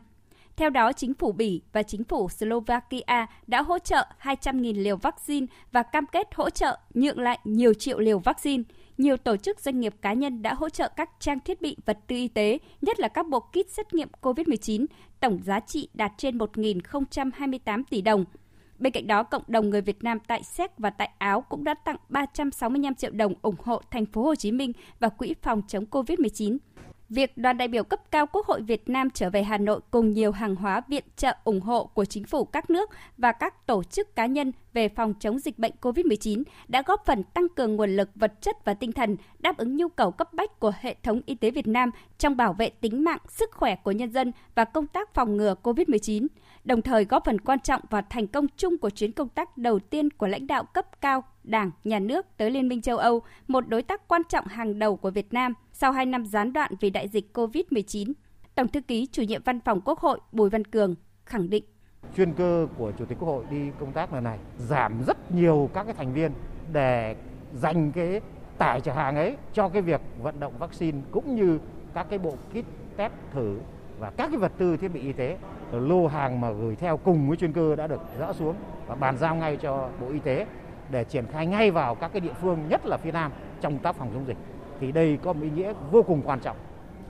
Theo 0.59 0.69
đó, 0.69 0.93
chính 0.93 1.13
phủ 1.13 1.31
Bỉ 1.31 1.61
và 1.73 1.83
chính 1.83 2.03
phủ 2.03 2.29
Slovakia 2.29 3.25
đã 3.47 3.61
hỗ 3.61 3.79
trợ 3.79 4.07
200.000 4.21 4.83
liều 4.83 4.97
vaccine 4.97 5.47
và 5.71 5.83
cam 5.83 6.05
kết 6.05 6.27
hỗ 6.35 6.49
trợ 6.49 6.79
nhượng 6.93 7.19
lại 7.19 7.39
nhiều 7.43 7.73
triệu 7.73 7.99
liều 7.99 8.19
vaccine– 8.19 8.63
nhiều 8.99 9.17
tổ 9.17 9.37
chức 9.37 9.59
doanh 9.59 9.79
nghiệp 9.79 9.93
cá 10.01 10.13
nhân 10.13 10.41
đã 10.41 10.53
hỗ 10.53 10.69
trợ 10.69 10.89
các 10.95 11.09
trang 11.19 11.39
thiết 11.39 11.61
bị 11.61 11.75
vật 11.85 11.97
tư 12.07 12.15
y 12.15 12.27
tế, 12.27 12.57
nhất 12.81 12.99
là 12.99 13.07
các 13.07 13.27
bộ 13.27 13.39
kit 13.39 13.69
xét 13.69 13.93
nghiệm 13.93 14.09
COVID-19, 14.21 14.85
tổng 15.19 15.39
giá 15.43 15.59
trị 15.59 15.89
đạt 15.93 16.11
trên 16.17 16.37
1.028 16.37 17.83
tỷ 17.89 18.01
đồng. 18.01 18.25
Bên 18.79 18.93
cạnh 18.93 19.07
đó, 19.07 19.23
cộng 19.23 19.43
đồng 19.47 19.69
người 19.69 19.81
Việt 19.81 20.03
Nam 20.03 20.17
tại 20.27 20.43
Séc 20.43 20.77
và 20.77 20.89
tại 20.89 21.09
Áo 21.17 21.41
cũng 21.41 21.63
đã 21.63 21.73
tặng 21.85 21.97
365 22.09 22.95
triệu 22.95 23.11
đồng 23.11 23.33
ủng 23.41 23.55
hộ 23.63 23.81
thành 23.91 24.05
phố 24.05 24.23
Hồ 24.23 24.35
Chí 24.35 24.51
Minh 24.51 24.71
và 24.99 25.09
quỹ 25.09 25.33
phòng 25.41 25.61
chống 25.67 25.85
COVID-19. 25.91 26.57
Việc 27.09 27.37
đoàn 27.37 27.57
đại 27.57 27.67
biểu 27.67 27.83
cấp 27.83 27.99
cao 28.11 28.25
Quốc 28.27 28.45
hội 28.45 28.61
Việt 28.61 28.89
Nam 28.89 29.09
trở 29.09 29.29
về 29.29 29.43
Hà 29.43 29.57
Nội 29.57 29.79
cùng 29.91 30.13
nhiều 30.13 30.31
hàng 30.31 30.55
hóa 30.55 30.81
viện 30.87 31.03
trợ 31.15 31.35
ủng 31.43 31.61
hộ 31.61 31.85
của 31.85 32.05
chính 32.05 32.23
phủ 32.23 32.45
các 32.45 32.69
nước 32.69 32.89
và 33.17 33.31
các 33.31 33.67
tổ 33.67 33.83
chức 33.83 34.15
cá 34.15 34.25
nhân 34.25 34.51
về 34.73 34.89
phòng 34.89 35.13
chống 35.19 35.39
dịch 35.39 35.59
bệnh 35.59 35.71
COVID-19 35.81 36.43
đã 36.67 36.83
góp 36.85 37.05
phần 37.05 37.23
tăng 37.23 37.49
cường 37.49 37.75
nguồn 37.75 37.89
lực 37.89 38.09
vật 38.15 38.33
chất 38.41 38.65
và 38.65 38.73
tinh 38.73 38.91
thần 38.91 39.15
đáp 39.39 39.57
ứng 39.57 39.77
nhu 39.77 39.89
cầu 39.89 40.11
cấp 40.11 40.33
bách 40.33 40.59
của 40.59 40.71
hệ 40.79 40.95
thống 41.03 41.21
y 41.25 41.35
tế 41.35 41.51
Việt 41.51 41.67
Nam 41.67 41.91
trong 42.17 42.37
bảo 42.37 42.53
vệ 42.53 42.69
tính 42.69 43.03
mạng, 43.03 43.19
sức 43.27 43.51
khỏe 43.51 43.75
của 43.75 43.91
nhân 43.91 44.11
dân 44.11 44.31
và 44.55 44.65
công 44.65 44.87
tác 44.87 45.13
phòng 45.13 45.37
ngừa 45.37 45.55
COVID-19, 45.63 46.27
đồng 46.63 46.81
thời 46.81 47.05
góp 47.05 47.25
phần 47.25 47.39
quan 47.41 47.59
trọng 47.59 47.81
vào 47.89 48.01
thành 48.09 48.27
công 48.27 48.47
chung 48.57 48.77
của 48.77 48.89
chuyến 48.89 49.11
công 49.11 49.29
tác 49.29 49.57
đầu 49.57 49.79
tiên 49.79 50.09
của 50.09 50.27
lãnh 50.27 50.47
đạo 50.47 50.63
cấp 50.63 51.01
cao 51.01 51.23
Đảng, 51.43 51.71
Nhà 51.83 51.99
nước 51.99 52.25
tới 52.37 52.51
Liên 52.51 52.67
minh 52.67 52.81
châu 52.81 52.97
Âu, 52.97 53.21
một 53.47 53.67
đối 53.67 53.83
tác 53.83 54.07
quan 54.07 54.21
trọng 54.29 54.47
hàng 54.47 54.79
đầu 54.79 54.97
của 54.97 55.11
Việt 55.11 55.33
Nam 55.33 55.53
sau 55.73 55.91
2 55.91 56.05
năm 56.05 56.25
gián 56.25 56.53
đoạn 56.53 56.71
vì 56.79 56.89
đại 56.89 57.07
dịch 57.07 57.37
COVID-19. 57.37 58.13
Tổng 58.55 58.67
thư 58.67 58.81
ký 58.81 59.07
chủ 59.11 59.21
nhiệm 59.21 59.41
văn 59.45 59.59
phòng 59.59 59.81
Quốc 59.81 59.99
hội 59.99 60.19
Bùi 60.31 60.49
Văn 60.49 60.65
Cường 60.65 60.95
khẳng 61.25 61.49
định 61.49 61.63
chuyên 62.17 62.33
cơ 62.33 62.67
của 62.77 62.91
Chủ 62.99 63.05
tịch 63.05 63.17
Quốc 63.19 63.27
hội 63.27 63.45
đi 63.49 63.71
công 63.79 63.91
tác 63.91 64.13
lần 64.13 64.23
này 64.23 64.39
giảm 64.57 65.03
rất 65.07 65.31
nhiều 65.31 65.69
các 65.73 65.83
cái 65.83 65.93
thành 65.93 66.13
viên 66.13 66.31
để 66.71 67.15
dành 67.53 67.91
cái 67.91 68.21
tải 68.57 68.81
chở 68.81 68.93
hàng 68.93 69.15
ấy 69.15 69.37
cho 69.53 69.69
cái 69.69 69.81
việc 69.81 70.01
vận 70.21 70.39
động 70.39 70.53
vaccine 70.59 70.97
cũng 71.11 71.35
như 71.35 71.59
các 71.93 72.07
cái 72.09 72.19
bộ 72.19 72.35
kit 72.49 72.65
test 72.97 73.13
thử 73.33 73.59
và 73.99 74.11
các 74.17 74.27
cái 74.29 74.37
vật 74.37 74.51
tư 74.57 74.77
thiết 74.77 74.87
bị 74.87 74.99
y 74.99 75.13
tế 75.13 75.37
lô 75.71 76.07
hàng 76.07 76.41
mà 76.41 76.51
gửi 76.51 76.75
theo 76.75 76.97
cùng 76.97 77.27
với 77.27 77.37
chuyên 77.37 77.53
cơ 77.53 77.75
đã 77.75 77.87
được 77.87 78.01
dỡ 78.19 78.33
xuống 78.33 78.55
và 78.87 78.95
bàn 78.95 79.17
giao 79.17 79.35
ngay 79.35 79.57
cho 79.57 79.89
Bộ 80.01 80.07
Y 80.09 80.19
tế 80.19 80.45
để 80.89 81.03
triển 81.03 81.25
khai 81.31 81.45
ngay 81.45 81.71
vào 81.71 81.95
các 81.95 82.11
cái 82.13 82.19
địa 82.19 82.33
phương, 82.41 82.59
nhất 82.69 82.85
là 82.85 82.97
phía 82.97 83.11
Nam, 83.11 83.31
trong 83.61 83.77
tác 83.79 83.95
phòng 83.95 84.09
chống 84.13 84.27
dịch. 84.27 84.37
Thì 84.79 84.91
đây 84.91 85.19
có 85.23 85.33
một 85.33 85.39
ý 85.43 85.49
nghĩa 85.49 85.73
vô 85.91 86.03
cùng 86.03 86.21
quan 86.25 86.39
trọng, 86.39 86.57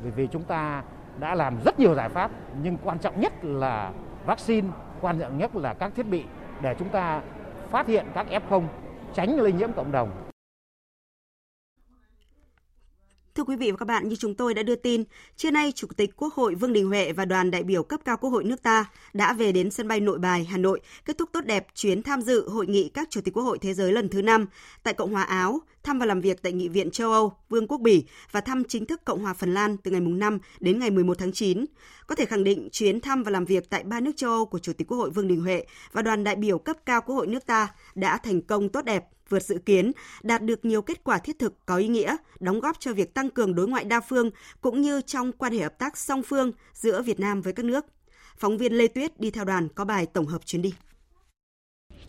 bởi 0.02 0.12
vì 0.12 0.28
chúng 0.28 0.44
ta 0.44 0.84
đã 1.20 1.36
làm 1.36 1.58
rất 1.66 1.80
nhiều 1.80 1.96
giải 1.96 2.10
pháp, 2.10 2.32
nhưng 2.64 2.78
quan 2.84 3.00
trọng 3.00 3.22
nhất 3.22 3.34
là 3.44 3.92
vaccine, 4.26 4.68
quan 5.02 5.20
trọng 5.20 5.38
nhất 5.38 5.56
là 5.56 5.74
các 5.74 5.92
thiết 5.96 6.10
bị 6.10 6.24
để 6.62 6.76
chúng 6.80 6.90
ta 6.90 7.22
phát 7.70 7.88
hiện 7.88 8.06
các 8.14 8.28
F0 8.30 8.64
tránh 9.14 9.36
lây 9.36 9.52
nhiễm 9.52 9.74
cộng 9.74 9.92
đồng 9.92 10.10
Thưa 13.40 13.44
quý 13.44 13.56
vị 13.56 13.72
và 13.72 13.78
các 13.78 13.86
bạn, 13.86 14.10
như 14.10 14.16
chúng 14.16 14.36
tôi 14.36 14.54
đã 14.54 14.64
đưa 14.64 14.76
tin, 14.76 15.04
trưa 15.38 15.52
nay 15.52 15.72
Chủ 15.76 15.88
tịch 15.98 16.16
Quốc 16.16 16.34
hội 16.34 16.56
Vương 16.56 16.74
Đình 16.74 16.88
Huệ 16.88 17.14
và 17.14 17.26
đoàn 17.26 17.52
đại 17.52 17.64
biểu 17.64 17.84
cấp 17.84 18.00
cao 18.06 18.18
Quốc 18.18 18.30
hội 18.30 18.44
nước 18.44 18.64
ta 18.64 18.86
đã 19.14 19.34
về 19.34 19.52
đến 19.52 19.72
sân 19.72 19.88
bay 19.88 20.00
Nội 20.00 20.20
Bài, 20.20 20.48
Hà 20.50 20.58
Nội, 20.58 20.80
kết 21.06 21.18
thúc 21.18 21.30
tốt 21.34 21.46
đẹp 21.46 21.68
chuyến 21.76 22.04
tham 22.04 22.22
dự 22.22 22.50
hội 22.50 22.68
nghị 22.68 22.90
các 22.90 23.10
Chủ 23.10 23.22
tịch 23.22 23.34
Quốc 23.34 23.44
hội 23.44 23.58
Thế 23.60 23.74
giới 23.74 23.92
lần 23.92 24.10
thứ 24.10 24.22
5 24.22 24.46
tại 24.84 24.94
Cộng 24.94 25.14
hòa 25.14 25.24
Áo, 25.24 25.60
thăm 25.84 26.00
và 26.00 26.06
làm 26.06 26.22
việc 26.22 26.42
tại 26.42 26.52
Nghị 26.54 26.70
viện 26.70 26.92
châu 26.92 27.12
Âu, 27.12 27.34
Vương 27.50 27.68
quốc 27.68 27.82
Bỉ 27.82 28.04
và 28.32 28.42
thăm 28.42 28.64
chính 28.64 28.86
thức 28.86 29.06
Cộng 29.06 29.22
hòa 29.22 29.34
Phần 29.34 29.54
Lan 29.54 29.78
từ 29.78 29.92
ngày 29.92 30.02
5 30.02 30.40
đến 30.60 30.80
ngày 30.80 30.90
11 30.90 31.18
tháng 31.18 31.32
9. 31.32 31.66
Có 32.08 32.16
thể 32.16 32.26
khẳng 32.26 32.44
định 32.44 32.70
chuyến 32.72 33.00
thăm 33.00 33.24
và 33.24 33.32
làm 33.32 33.46
việc 33.46 33.70
tại 33.70 33.84
ba 33.84 34.00
nước 34.00 34.12
châu 34.16 34.32
Âu 34.32 34.46
của 34.46 34.60
Chủ 34.60 34.74
tịch 34.74 34.88
Quốc 34.88 34.98
hội 34.98 35.10
Vương 35.10 35.28
Đình 35.28 35.42
Huệ 35.42 35.66
và 35.92 36.02
đoàn 36.02 36.24
đại 36.24 36.36
biểu 36.36 36.58
cấp 36.58 36.78
cao 36.86 37.02
Quốc 37.02 37.16
hội 37.16 37.28
nước 37.28 37.46
ta 37.46 37.68
đã 37.96 38.18
thành 38.18 38.42
công 38.42 38.70
tốt 38.70 38.86
đẹp 38.86 39.04
vượt 39.30 39.44
dự 39.44 39.58
kiến, 39.66 39.92
đạt 40.24 40.44
được 40.44 40.66
nhiều 40.66 40.82
kết 40.82 41.04
quả 41.04 41.18
thiết 41.18 41.40
thực 41.40 41.66
có 41.66 41.78
ý 41.78 41.88
nghĩa, 41.88 42.16
đóng 42.40 42.60
góp 42.60 42.80
cho 42.80 42.94
việc 42.94 43.14
tăng 43.14 43.30
cường 43.30 43.56
đối 43.56 43.68
ngoại 43.68 43.84
đa 43.84 44.02
phương 44.02 44.30
cũng 44.62 44.82
như 44.82 45.02
trong 45.02 45.32
quan 45.32 45.54
hệ 45.54 45.60
hợp 45.60 45.80
tác 45.80 45.98
song 45.98 46.24
phương 46.24 46.52
giữa 46.74 47.02
Việt 47.02 47.20
Nam 47.20 47.42
với 47.42 47.54
các 47.54 47.66
nước. 47.66 47.86
Phóng 48.38 48.58
viên 48.58 48.74
Lê 48.74 48.88
Tuyết 48.88 49.20
đi 49.20 49.32
theo 49.32 49.46
đoàn 49.46 49.68
có 49.76 49.86
bài 49.86 50.06
tổng 50.06 50.26
hợp 50.26 50.46
chuyến 50.46 50.62
đi. 50.62 50.74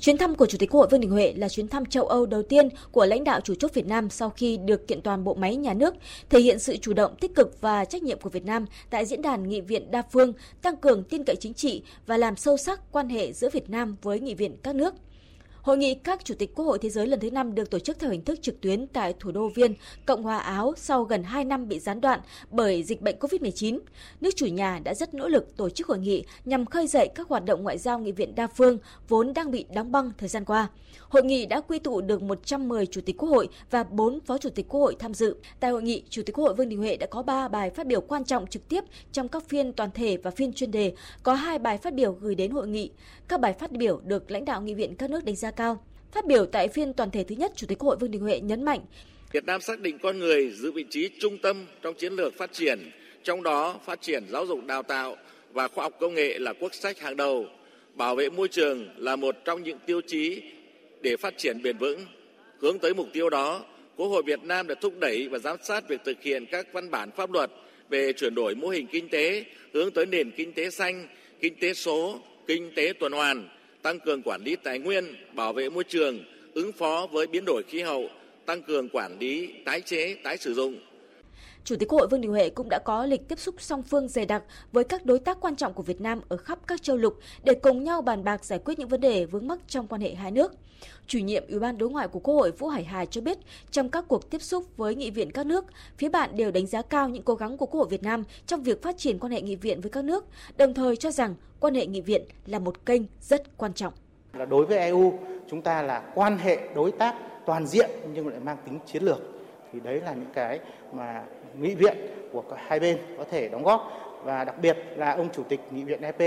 Chuyến 0.01 0.19
thăm 0.19 0.35
của 0.35 0.47
Chủ 0.47 0.59
tịch 0.59 0.71
Quốc 0.71 0.81
hội 0.81 0.89
Vương 0.91 1.01
Đình 1.01 1.11
Huệ 1.11 1.33
là 1.37 1.49
chuyến 1.49 1.69
thăm 1.69 1.87
châu 1.87 2.07
Âu 2.07 2.27
đầu 2.27 2.43
tiên 2.43 2.69
của 2.93 3.07
lãnh 3.07 3.25
đạo 3.25 3.41
chủ 3.41 3.55
chốt 3.55 3.75
Việt 3.75 3.87
Nam 3.87 4.11
sau 4.11 4.31
khi 4.31 4.57
được 4.57 4.89
kiện 4.89 5.03
toàn 5.03 5.25
bộ 5.25 5.35
máy 5.35 5.57
nhà 5.57 5.75
nước, 5.75 5.95
thể 6.31 6.41
hiện 6.41 6.59
sự 6.59 6.77
chủ 6.77 6.93
động 6.93 7.17
tích 7.21 7.35
cực 7.35 7.61
và 7.61 7.85
trách 7.85 8.03
nhiệm 8.03 8.21
của 8.21 8.31
Việt 8.31 8.45
Nam 8.45 8.67
tại 8.91 9.07
diễn 9.07 9.23
đàn 9.23 9.49
nghị 9.49 9.61
viện 9.61 9.91
đa 9.91 10.03
phương, 10.13 10.33
tăng 10.63 10.77
cường 10.77 11.05
tin 11.05 11.25
cậy 11.25 11.37
chính 11.37 11.55
trị 11.55 11.83
và 12.07 12.17
làm 12.17 12.37
sâu 12.37 12.57
sắc 12.57 12.93
quan 12.93 13.09
hệ 13.09 13.33
giữa 13.33 13.51
Việt 13.51 13.71
Nam 13.71 13.97
với 14.03 14.21
nghị 14.21 14.35
viện 14.35 14.57
các 14.63 14.75
nước. 14.75 14.95
Hội 15.63 15.79
nghị 15.79 15.95
các 15.95 16.25
chủ 16.25 16.35
tịch 16.35 16.55
Quốc 16.55 16.65
hội 16.65 16.79
Thế 16.79 16.91
giới 16.91 17.07
lần 17.07 17.21
thứ 17.21 17.31
5 17.31 17.55
được 17.55 17.71
tổ 17.71 17.79
chức 17.79 17.99
theo 17.99 18.11
hình 18.11 18.25
thức 18.25 18.43
trực 18.43 18.61
tuyến 18.61 18.87
tại 18.87 19.15
thủ 19.21 19.33
đô 19.33 19.49
Viên, 19.49 19.75
Cộng 20.07 20.23
hòa 20.23 20.39
Áo 20.39 20.75
sau 20.77 21.05
gần 21.05 21.23
2 21.23 21.45
năm 21.45 21.69
bị 21.69 21.79
gián 21.79 22.01
đoạn 22.01 22.21
bởi 22.51 22.83
dịch 22.83 23.03
bệnh 23.03 23.17
COVID-19. 23.19 23.79
Nước 24.21 24.31
chủ 24.37 24.47
nhà 24.47 24.81
đã 24.85 24.95
rất 24.95 25.15
nỗ 25.15 25.29
lực 25.29 25.57
tổ 25.57 25.71
chức 25.71 25.87
hội 25.87 25.99
nghị 25.99 26.25
nhằm 26.45 26.67
khơi 26.67 26.87
dậy 26.87 27.11
các 27.15 27.29
hoạt 27.29 27.45
động 27.45 27.63
ngoại 27.63 27.79
giao 27.79 27.99
nghị 27.99 28.13
viện 28.13 28.35
đa 28.35 28.47
phương 28.47 28.79
vốn 29.09 29.35
đang 29.35 29.51
bị 29.51 29.65
đóng 29.75 29.93
băng 29.93 30.13
thời 30.19 30.29
gian 30.29 30.45
qua. 30.45 30.69
Hội 31.09 31.25
nghị 31.25 31.47
đã 31.47 31.61
quy 31.61 31.79
tụ 31.79 32.01
được 32.01 32.23
110 32.23 32.87
chủ 32.87 33.01
tịch 33.01 33.17
Quốc 33.19 33.29
hội 33.29 33.49
và 33.71 33.85
4 33.85 34.21
phó 34.21 34.39
chủ 34.39 34.49
tịch 34.51 34.69
Quốc 34.69 34.81
hội 34.81 34.97
tham 34.99 35.15
dự. 35.15 35.37
Tại 35.61 35.71
hội 35.71 35.83
nghị, 35.83 36.03
Chủ 36.11 36.23
tịch 36.27 36.37
Quốc 36.37 36.45
hội 36.45 36.55
Vương 36.55 36.69
Đình 36.69 36.79
Huệ 36.79 36.97
đã 36.97 37.07
có 37.07 37.23
3 37.23 37.49
bài 37.49 37.71
phát 37.71 37.87
biểu 37.87 38.01
quan 38.01 38.25
trọng 38.25 38.47
trực 38.47 38.69
tiếp 38.69 38.85
trong 39.13 39.29
các 39.29 39.49
phiên 39.49 39.73
toàn 39.73 39.91
thể 39.95 40.17
và 40.17 40.31
phiên 40.31 40.53
chuyên 40.53 40.71
đề, 40.71 40.93
có 41.23 41.35
2 41.35 41.59
bài 41.59 41.79
phát 41.79 41.95
biểu 41.95 42.13
gửi 42.13 42.35
đến 42.35 42.51
hội 42.51 42.69
nghị. 42.69 42.91
Các 43.29 43.41
bài 43.41 43.53
phát 43.53 43.73
biểu 43.73 44.01
được 44.05 44.31
lãnh 44.31 44.45
đạo 44.45 44.63
nghị 44.63 44.75
viện 44.75 44.95
các 44.95 45.11
nước 45.11 45.25
đánh 45.25 45.37
giá 45.37 45.50
cao. 45.51 45.85
Phát 46.13 46.27
biểu 46.27 46.47
tại 46.47 46.69
phiên 46.69 46.93
toàn 46.93 47.11
thể 47.11 47.25
thứ 47.25 47.35
nhất, 47.35 47.53
Chủ 47.57 47.67
tịch 47.67 47.79
Quốc 47.79 47.87
hội 47.87 47.97
Vương 47.97 48.11
Đình 48.11 48.23
Huệ 48.23 48.41
nhấn 48.41 48.65
mạnh 48.65 48.81
Việt 49.33 49.45
Nam 49.45 49.61
xác 49.61 49.81
định 49.81 49.99
con 49.99 50.19
người 50.19 50.51
giữ 50.51 50.73
vị 50.73 50.85
trí 50.91 51.11
trung 51.21 51.39
tâm 51.39 51.67
trong 51.83 51.95
chiến 51.95 52.13
lược 52.13 52.35
phát 52.39 52.53
triển, 52.53 52.91
trong 53.23 53.43
đó 53.43 53.81
phát 53.85 54.03
triển 54.03 54.25
giáo 54.29 54.47
dục 54.47 54.67
đào 54.67 54.83
tạo 54.83 55.17
và 55.53 55.69
khoa 55.69 55.85
học 55.85 55.93
công 56.01 56.15
nghệ 56.15 56.39
là 56.39 56.53
quốc 56.61 56.75
sách 56.75 56.99
hàng 56.99 57.17
đầu. 57.17 57.47
Bảo 57.95 58.17
vệ 58.17 58.31
môi 58.31 58.49
trường 58.49 58.89
là 58.97 59.17
một 59.17 59.37
trong 59.45 59.63
những 59.63 59.79
tiêu 59.87 60.01
chí 60.01 60.43
để 61.01 61.17
phát 61.17 61.39
triển 61.39 61.63
bền 61.63 61.79
vững. 61.79 62.01
Hướng 62.59 62.79
tới 62.79 62.95
mục 62.95 63.07
tiêu 63.13 63.31
đó, 63.31 63.65
Quốc 63.97 64.07
hội 64.07 64.23
Việt 64.23 64.43
Nam 64.43 64.67
đã 64.67 64.75
thúc 64.81 64.95
đẩy 65.01 65.29
và 65.29 65.39
giám 65.39 65.57
sát 65.63 65.89
việc 65.89 66.01
thực 66.05 66.23
hiện 66.23 66.47
các 66.47 66.67
văn 66.73 66.91
bản 66.91 67.11
pháp 67.17 67.33
luật 67.33 67.51
về 67.89 68.13
chuyển 68.13 68.35
đổi 68.35 68.55
mô 68.55 68.69
hình 68.69 68.87
kinh 68.87 69.09
tế 69.09 69.45
hướng 69.75 69.91
tới 69.91 70.07
nền 70.07 70.31
kinh 70.31 70.53
tế 70.53 70.71
xanh, 70.71 71.09
kinh 71.41 71.55
tế 71.61 71.75
số, 71.75 72.21
kinh 72.47 72.73
tế 72.75 72.93
tuần 73.01 73.13
hoàn, 73.13 73.49
tăng 73.83 74.01
cường 74.01 74.23
quản 74.23 74.43
lý 74.45 74.57
tài 74.57 74.79
nguyên, 74.79 75.05
bảo 75.35 75.53
vệ 75.53 75.71
môi 75.71 75.85
trường, 75.85 76.25
ứng 76.55 76.73
phó 76.73 77.07
với 77.13 77.27
biến 77.27 77.45
đổi 77.47 77.63
khí 77.69 77.81
hậu, 77.81 78.11
tăng 78.47 78.63
cường 78.63 78.89
quản 78.89 79.19
lý 79.19 79.53
tái 79.65 79.81
chế, 79.81 80.15
tái 80.15 80.37
sử 80.37 80.55
dụng, 80.55 80.81
Chủ 81.65 81.77
tịch 81.77 81.89
Quốc 81.89 81.99
hội 81.99 82.09
Vương 82.09 82.21
Đình 82.21 82.31
Huệ 82.31 82.51
cũng 82.51 82.69
đã 82.69 82.79
có 82.79 83.07
lịch 83.07 83.29
tiếp 83.29 83.39
xúc 83.39 83.55
song 83.59 83.83
phương 83.83 84.09
dày 84.09 84.27
đặc 84.27 84.43
với 84.73 84.85
các 84.85 85.07
đối 85.07 85.19
tác 85.19 85.41
quan 85.41 85.57
trọng 85.57 85.75
của 85.75 85.83
Việt 85.83 86.01
Nam 86.01 86.21
ở 86.29 86.37
khắp 86.37 86.59
các 86.67 86.83
châu 86.83 86.97
lục 86.97 87.19
để 87.45 87.55
cùng 87.55 87.85
nhau 87.85 88.03
bàn 88.03 88.25
bạc 88.25 88.45
giải 88.45 88.59
quyết 88.59 88.79
những 88.79 88.89
vấn 88.89 89.01
đề 89.01 89.25
vướng 89.25 89.49
mắc 89.49 89.59
trong 89.67 89.87
quan 89.87 90.01
hệ 90.01 90.15
hai 90.15 90.31
nước. 90.31 90.53
Chủ 91.07 91.19
nhiệm 91.19 91.45
Ủy 91.49 91.59
ban 91.59 91.79
Đối 91.79 91.91
ngoại 91.91 92.09
của 92.09 92.19
Quốc 92.19 92.35
hội 92.35 92.51
Vũ 92.51 92.69
Hải 92.69 92.85
Hà 92.85 93.05
cho 93.05 93.21
biết, 93.21 93.39
trong 93.71 93.91
các 93.91 94.05
cuộc 94.09 94.31
tiếp 94.31 94.43
xúc 94.43 94.65
với 94.77 94.95
nghị 94.95 95.11
viện 95.11 95.31
các 95.31 95.47
nước, 95.47 95.65
phía 95.99 96.09
bạn 96.09 96.37
đều 96.37 96.51
đánh 96.51 96.67
giá 96.67 96.83
cao 96.83 97.09
những 97.09 97.23
cố 97.23 97.35
gắng 97.35 97.57
của 97.57 97.67
Quốc 97.67 97.81
hội 97.81 97.89
Việt 97.91 98.03
Nam 98.03 98.25
trong 98.47 98.63
việc 98.63 98.83
phát 98.83 98.99
triển 98.99 99.19
quan 99.19 99.33
hệ 99.33 99.43
nghị 99.43 99.57
viện 99.57 99.81
với 99.81 99.91
các 99.91 100.05
nước, 100.05 100.25
đồng 100.57 100.75
thời 100.75 100.97
cho 100.97 101.11
rằng 101.11 101.35
quan 101.61 101.75
hệ 101.75 101.87
nghị 101.87 102.01
viện 102.01 102.23
là 102.47 102.59
một 102.59 102.87
kênh 102.87 103.03
rất 103.21 103.59
quan 103.59 103.73
trọng. 103.73 103.93
Đối 104.49 104.67
với 104.67 104.79
EU, 104.79 105.13
chúng 105.51 105.63
ta 105.63 105.83
là 105.83 106.03
quan 106.15 106.39
hệ 106.39 106.59
đối 106.75 106.93
tác 106.93 107.15
toàn 107.47 107.67
diện 107.67 107.91
nhưng 108.15 108.29
lại 108.29 108.41
mang 108.41 108.57
tính 108.65 108.79
chiến 108.87 109.03
lược. 109.03 109.19
Thì 109.73 109.81
đấy 109.81 110.01
là 110.01 110.15
những 110.15 110.33
cái 110.35 110.61
mà 110.93 111.25
nghị 111.59 111.75
viện 111.75 111.97
của 112.33 112.43
hai 112.57 112.81
bên 112.81 112.99
có 113.19 113.25
thể 113.31 113.49
đóng 113.49 113.63
góp 113.63 113.93
và 114.25 114.45
đặc 114.45 114.55
biệt 114.63 114.77
là 114.97 115.13
ông 115.13 115.29
chủ 115.33 115.43
tịch 115.43 115.61
nghị 115.71 115.85
viện 115.85 116.03
EP 116.03 116.19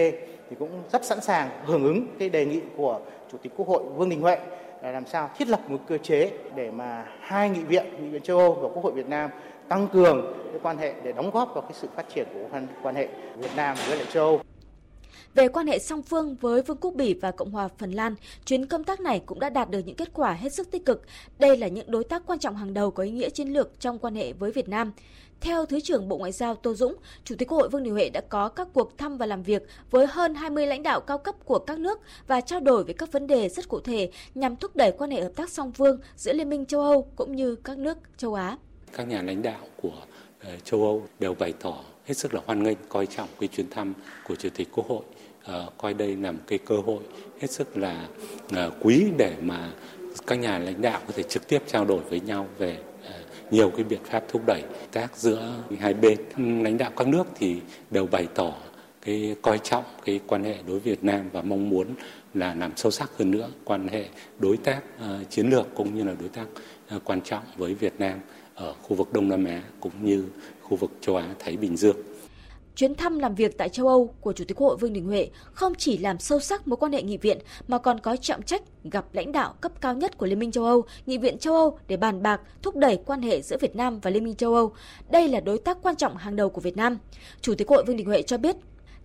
thì 0.50 0.56
cũng 0.60 0.70
rất 0.92 1.06
sẵn 1.06 1.22
sàng 1.22 1.50
hưởng 1.65 1.84
ứng 1.84 2.08
cái 2.20 2.30
đề 2.30 2.46
nghị 2.46 2.62
của 2.77 3.00
chủ 3.32 3.38
tịch 3.38 3.51
Quốc 3.58 3.68
hội 3.68 3.84
Vương 3.84 4.10
Đình 4.10 4.22
Huệ 4.22 4.38
là 4.82 4.92
làm 4.92 5.06
sao 5.06 5.30
thiết 5.38 5.48
lập 5.48 5.60
một 5.68 5.80
cơ 5.88 5.98
chế 5.98 6.32
để 6.56 6.72
mà 6.72 7.06
hai 7.20 7.50
nghị 7.50 7.63
viện, 7.63 7.86
nghị 8.00 8.10
viện 8.10 8.22
châu 8.22 8.39
Âu 8.39 8.53
và 8.53 8.70
Quốc 8.74 8.84
hội 8.84 8.94
Việt 8.94 9.10
Nam 9.10 9.30
tăng 9.68 9.88
cường 9.88 10.34
cái 10.51 10.60
quan 10.63 10.77
hệ 10.77 10.94
để 11.03 11.12
đóng 11.12 11.32
góp 11.32 11.53
vào 11.53 11.62
cái 11.62 11.72
sự 11.74 11.88
phát 11.96 12.06
triển 12.15 12.27
của 12.34 12.60
quan 12.84 12.96
hệ 12.96 13.08
Việt 13.38 13.51
Nam 13.56 13.77
với 13.88 13.98
lại 13.98 14.06
châu 14.13 14.24
Âu. 14.25 14.39
Về 15.35 15.47
quan 15.47 15.67
hệ 15.67 15.79
song 15.79 16.01
phương 16.01 16.35
với 16.35 16.61
Vương 16.61 16.77
quốc 16.77 16.93
Bỉ 16.95 17.13
và 17.13 17.31
Cộng 17.31 17.51
hòa 17.51 17.67
Phần 17.77 17.91
Lan, 17.91 18.15
chuyến 18.45 18.65
công 18.65 18.83
tác 18.83 18.99
này 18.99 19.21
cũng 19.25 19.39
đã 19.39 19.49
đạt 19.49 19.69
được 19.69 19.79
những 19.85 19.95
kết 19.95 20.13
quả 20.13 20.33
hết 20.33 20.53
sức 20.53 20.71
tích 20.71 20.85
cực. 20.85 21.01
Đây 21.39 21.57
là 21.57 21.67
những 21.67 21.91
đối 21.91 22.03
tác 22.03 22.23
quan 22.25 22.39
trọng 22.39 22.55
hàng 22.55 22.73
đầu 22.73 22.91
có 22.91 23.03
ý 23.03 23.11
nghĩa 23.11 23.29
chiến 23.29 23.47
lược 23.47 23.79
trong 23.79 23.99
quan 23.99 24.15
hệ 24.15 24.33
với 24.33 24.51
Việt 24.51 24.69
Nam. 24.69 24.91
Theo 25.41 25.65
Thứ 25.65 25.79
trưởng 25.79 26.09
Bộ 26.09 26.17
Ngoại 26.17 26.31
giao 26.31 26.55
Tô 26.55 26.73
Dũng, 26.73 26.95
Chủ 27.23 27.35
tịch 27.35 27.47
Quốc 27.47 27.57
hội 27.57 27.69
Vương 27.69 27.83
Đình 27.83 27.93
Huệ 27.93 28.09
đã 28.09 28.21
có 28.29 28.49
các 28.49 28.67
cuộc 28.73 28.97
thăm 28.97 29.17
và 29.17 29.25
làm 29.25 29.43
việc 29.43 29.63
với 29.91 30.07
hơn 30.07 30.35
20 30.35 30.67
lãnh 30.67 30.83
đạo 30.83 31.01
cao 31.01 31.17
cấp 31.17 31.35
của 31.45 31.59
các 31.59 31.79
nước 31.79 31.99
và 32.27 32.41
trao 32.41 32.59
đổi 32.59 32.83
về 32.83 32.93
các 32.93 33.11
vấn 33.11 33.27
đề 33.27 33.49
rất 33.49 33.69
cụ 33.69 33.79
thể 33.79 34.11
nhằm 34.35 34.55
thúc 34.55 34.75
đẩy 34.75 34.91
quan 34.91 35.11
hệ 35.11 35.21
hợp 35.21 35.31
tác 35.35 35.49
song 35.49 35.71
phương 35.71 35.99
giữa 36.15 36.33
Liên 36.33 36.49
minh 36.49 36.65
châu 36.65 36.81
Âu 36.81 37.07
cũng 37.15 37.35
như 37.35 37.55
các 37.55 37.77
nước 37.77 37.97
châu 38.17 38.33
Á. 38.33 38.57
Các 38.93 39.07
nhà 39.07 39.21
lãnh 39.21 39.41
đạo 39.41 39.59
của 39.81 40.01
ờ, 40.43 40.51
châu 40.63 40.83
Âu 40.83 41.03
đều 41.19 41.33
bày 41.33 41.53
tỏ 41.61 41.77
hết 42.05 42.13
sức 42.13 42.33
là 42.33 42.41
hoan 42.45 42.63
nghênh, 42.63 42.77
coi 42.89 43.05
trọng 43.05 43.29
cái 43.39 43.50
chuyến 43.55 43.69
thăm 43.69 43.93
của 44.27 44.36
Chủ 44.36 44.50
tịch 44.55 44.67
Quốc 44.72 44.88
hội. 44.88 45.03
Ờ, 45.43 45.69
coi 45.77 45.93
đây 45.93 46.15
là 46.15 46.31
một 46.31 46.39
cái 46.48 46.60
cơ 46.60 46.75
hội 46.77 47.03
hết 47.41 47.51
sức 47.51 47.77
là 47.77 48.07
ờ, 48.51 48.72
quý 48.81 49.05
để 49.17 49.36
mà 49.41 49.72
các 50.27 50.36
nhà 50.36 50.60
lãnh 50.60 50.81
đạo 50.81 51.01
có 51.07 51.13
thể 51.15 51.24
trực 51.24 51.48
tiếp 51.48 51.63
trao 51.67 51.86
đổi 51.86 52.00
với 52.00 52.19
nhau 52.19 52.48
về 52.57 52.77
ờ, 53.05 53.13
nhiều 53.51 53.69
cái 53.69 53.83
biện 53.83 54.00
pháp 54.03 54.24
thúc 54.27 54.41
đẩy 54.48 54.62
tác 54.91 55.17
giữa 55.17 55.53
hai 55.79 55.93
bên. 55.93 56.17
Lãnh 56.63 56.77
đạo 56.77 56.91
các 56.98 57.07
nước 57.07 57.27
thì 57.36 57.62
đều 57.91 58.05
bày 58.05 58.27
tỏ 58.36 58.53
cái 59.05 59.36
coi 59.41 59.57
trọng 59.57 59.83
cái 60.05 60.19
quan 60.27 60.43
hệ 60.43 60.55
đối 60.67 60.79
Việt 60.79 61.03
Nam 61.03 61.29
và 61.31 61.41
mong 61.41 61.69
muốn 61.69 61.88
là 62.33 62.55
làm 62.55 62.72
sâu 62.75 62.91
sắc 62.91 63.10
hơn 63.17 63.31
nữa 63.31 63.50
quan 63.63 63.88
hệ 63.88 64.05
đối 64.39 64.57
tác 64.57 64.81
uh, 64.98 65.29
chiến 65.29 65.50
lược 65.50 65.67
cũng 65.75 65.95
như 65.95 66.03
là 66.03 66.13
đối 66.19 66.29
tác 66.29 66.45
uh, 66.95 67.01
quan 67.03 67.22
trọng 67.22 67.43
với 67.57 67.74
Việt 67.74 67.93
Nam 68.00 68.19
ở 68.55 68.74
khu 68.81 68.95
vực 68.95 69.13
Đông 69.13 69.29
Nam 69.29 69.45
Á 69.45 69.63
cũng 69.79 69.91
như 70.01 70.25
khu 70.62 70.77
vực 70.77 70.91
châu 71.01 71.15
Á 71.15 71.36
Thái 71.39 71.57
Bình 71.57 71.77
Dương. 71.77 71.95
Chuyến 72.75 72.95
thăm 72.95 73.19
làm 73.19 73.36
việc 73.36 73.57
tại 73.57 73.69
châu 73.69 73.88
Âu 73.88 74.13
của 74.22 74.33
Chủ 74.33 74.43
tịch 74.48 74.57
Quốc 74.57 74.67
hội 74.67 74.77
Vương 74.77 74.93
Đình 74.93 75.05
Huệ 75.05 75.29
không 75.53 75.75
chỉ 75.75 75.98
làm 75.98 76.19
sâu 76.19 76.39
sắc 76.39 76.67
mối 76.67 76.77
quan 76.77 76.91
hệ 76.91 77.01
nghị 77.01 77.18
viện 77.18 77.37
mà 77.68 77.77
còn 77.77 78.00
có 78.00 78.16
trọng 78.16 78.42
trách 78.42 78.61
gặp 78.83 79.05
lãnh 79.13 79.31
đạo 79.31 79.53
cấp 79.61 79.72
cao 79.81 79.94
nhất 79.94 80.18
của 80.18 80.25
Liên 80.25 80.39
minh 80.39 80.51
châu 80.51 80.66
Âu, 80.66 80.83
Nghị 81.05 81.18
viện 81.18 81.37
châu 81.37 81.53
Âu 81.53 81.77
để 81.87 81.98
bàn 81.98 82.24
bạc 82.24 82.42
thúc 82.61 82.75
đẩy 82.75 82.98
quan 83.05 83.22
hệ 83.22 83.42
giữa 83.42 83.57
Việt 83.57 83.75
Nam 83.75 84.00
và 84.00 84.11
Liên 84.11 84.24
minh 84.24 84.35
châu 84.35 84.55
Âu. 84.55 84.74
Đây 85.09 85.27
là 85.27 85.39
đối 85.39 85.57
tác 85.57 85.77
quan 85.81 85.96
trọng 85.96 86.18
hàng 86.18 86.35
đầu 86.35 86.50
của 86.50 86.61
Việt 86.61 86.77
Nam. 86.77 86.98
Chủ 87.42 87.53
tịch 87.55 87.68
Quốc 87.68 87.77
hội 87.77 87.85
Vương 87.85 87.98
Đình 87.98 88.07
Huệ 88.07 88.22
cho 88.22 88.37
biết 88.37 88.55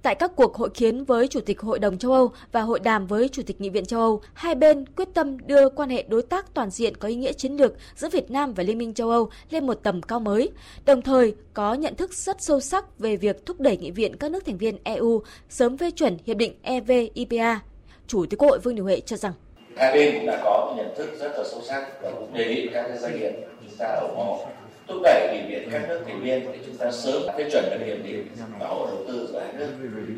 Tại 0.03 0.15
các 0.15 0.37
cuộc 0.37 0.57
hội 0.57 0.71
kiến 0.71 1.05
với 1.05 1.29
Chủ 1.29 1.41
tịch 1.41 1.61
Hội 1.61 1.79
đồng 1.79 1.99
châu 1.99 2.13
Âu 2.13 2.33
và 2.53 2.61
hội 2.61 2.81
đàm 2.81 3.07
với 3.07 3.29
Chủ 3.29 3.43
tịch 3.47 3.61
Nghị 3.61 3.71
viện 3.71 3.85
châu 3.85 4.01
Âu, 4.01 4.21
hai 4.35 4.55
bên 4.55 4.85
quyết 4.87 5.09
tâm 5.15 5.47
đưa 5.47 5.69
quan 5.69 5.91
hệ 5.91 6.05
đối 6.09 6.23
tác 6.23 6.55
toàn 6.55 6.71
diện 6.71 6.97
có 6.97 7.09
ý 7.09 7.15
nghĩa 7.15 7.33
chiến 7.33 7.53
lược 7.53 7.73
giữa 7.97 8.09
Việt 8.09 8.31
Nam 8.31 8.55
và 8.55 8.63
Liên 8.63 8.79
minh 8.79 8.95
châu 8.95 9.11
Âu 9.11 9.31
lên 9.51 9.67
một 9.67 9.75
tầm 9.83 10.03
cao 10.03 10.21
mới, 10.21 10.51
đồng 10.85 11.03
thời 11.03 11.35
có 11.55 11.75
nhận 11.75 11.95
thức 11.95 12.15
rất 12.15 12.43
sâu 12.43 12.61
sắc 12.61 12.99
về 12.99 13.17
việc 13.17 13.47
thúc 13.47 13.61
đẩy 13.61 13.77
Nghị 13.77 13.91
viện 13.91 14.17
các 14.17 14.31
nước 14.31 14.47
thành 14.47 14.59
viên 14.59 14.79
EU 14.85 15.23
sớm 15.49 15.79
phê 15.79 15.91
chuẩn 15.91 16.17
Hiệp 16.27 16.37
định 16.37 16.55
EVIPA. 16.63 17.61
Chủ 18.07 18.27
tịch 18.27 18.39
Quốc 18.39 18.49
hội 18.49 18.59
Vương 18.59 18.75
Đình 18.75 18.85
Huệ 18.85 19.01
cho 19.01 19.17
rằng 19.17 19.33
hai 19.77 19.93
bên 19.93 20.15
cũng 20.15 20.27
đã 20.27 20.41
có 20.45 20.75
nhận 20.77 20.95
thức 20.97 21.11
rất 21.21 21.33
là 21.37 21.45
sâu 21.51 21.63
sắc 21.69 22.03
và 22.03 22.11
cũng 22.11 22.35
đề 22.35 22.55
nghị 22.55 22.69
các 22.73 22.91
doanh 23.01 23.21
nghiệp 23.21 23.33
chúng 23.61 23.77
ta 23.79 23.99
ủng 24.01 24.17
hộ 24.17 24.47
thúc 24.89 24.99
đẩy 25.05 25.29
nghị 25.33 25.49
viện 25.49 25.69
các 25.73 25.89
nước 25.89 26.03
thành 26.07 26.21
viên 26.21 26.53
để 26.53 26.59
chúng 26.67 26.77
ta 26.77 26.91
sớm 26.91 27.23
phê 27.39 27.51
chuẩn 27.53 27.65
được 27.71 27.87
hiệp 27.87 28.05
định 28.05 28.29
bảo 28.61 28.75
hộ 28.75 28.87
đầu 28.87 29.05
tư 29.09 29.29
giữa 29.33 29.41
hai 29.41 29.53
nước. 29.53 29.69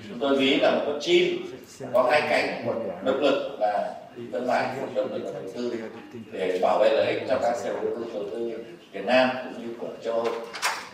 Chúng 0.08 0.18
tôi 0.18 0.36
ví 0.36 0.56
là 0.56 0.70
một 0.70 0.82
con 0.86 0.98
chim 1.00 1.46
có 1.92 2.08
hai 2.10 2.20
cánh 2.30 2.66
một 2.66 2.74
động 3.04 3.20
lực 3.20 3.56
là 3.60 3.94
thương 4.32 4.46
mại 4.46 4.66
một 4.80 4.86
động 4.94 5.12
lực 5.12 5.24
là 5.24 5.32
đầu 5.32 5.42
tư. 5.54 5.74
Để 6.32 6.58
bảo 6.62 6.78
vệ 6.78 6.90
lợi 6.90 7.06
ích 7.06 7.22
cho 7.28 7.38
các 7.42 7.56
nhà 7.64 7.72
đầu 7.72 7.96
tư 7.96 8.04
đầu 8.14 8.24
tư 8.30 8.52
Việt 8.92 9.04
Nam 9.06 9.30
cũng 9.44 9.66
như 9.66 9.74
của 9.80 9.86
châu 10.04 10.14
Âu, 10.14 10.26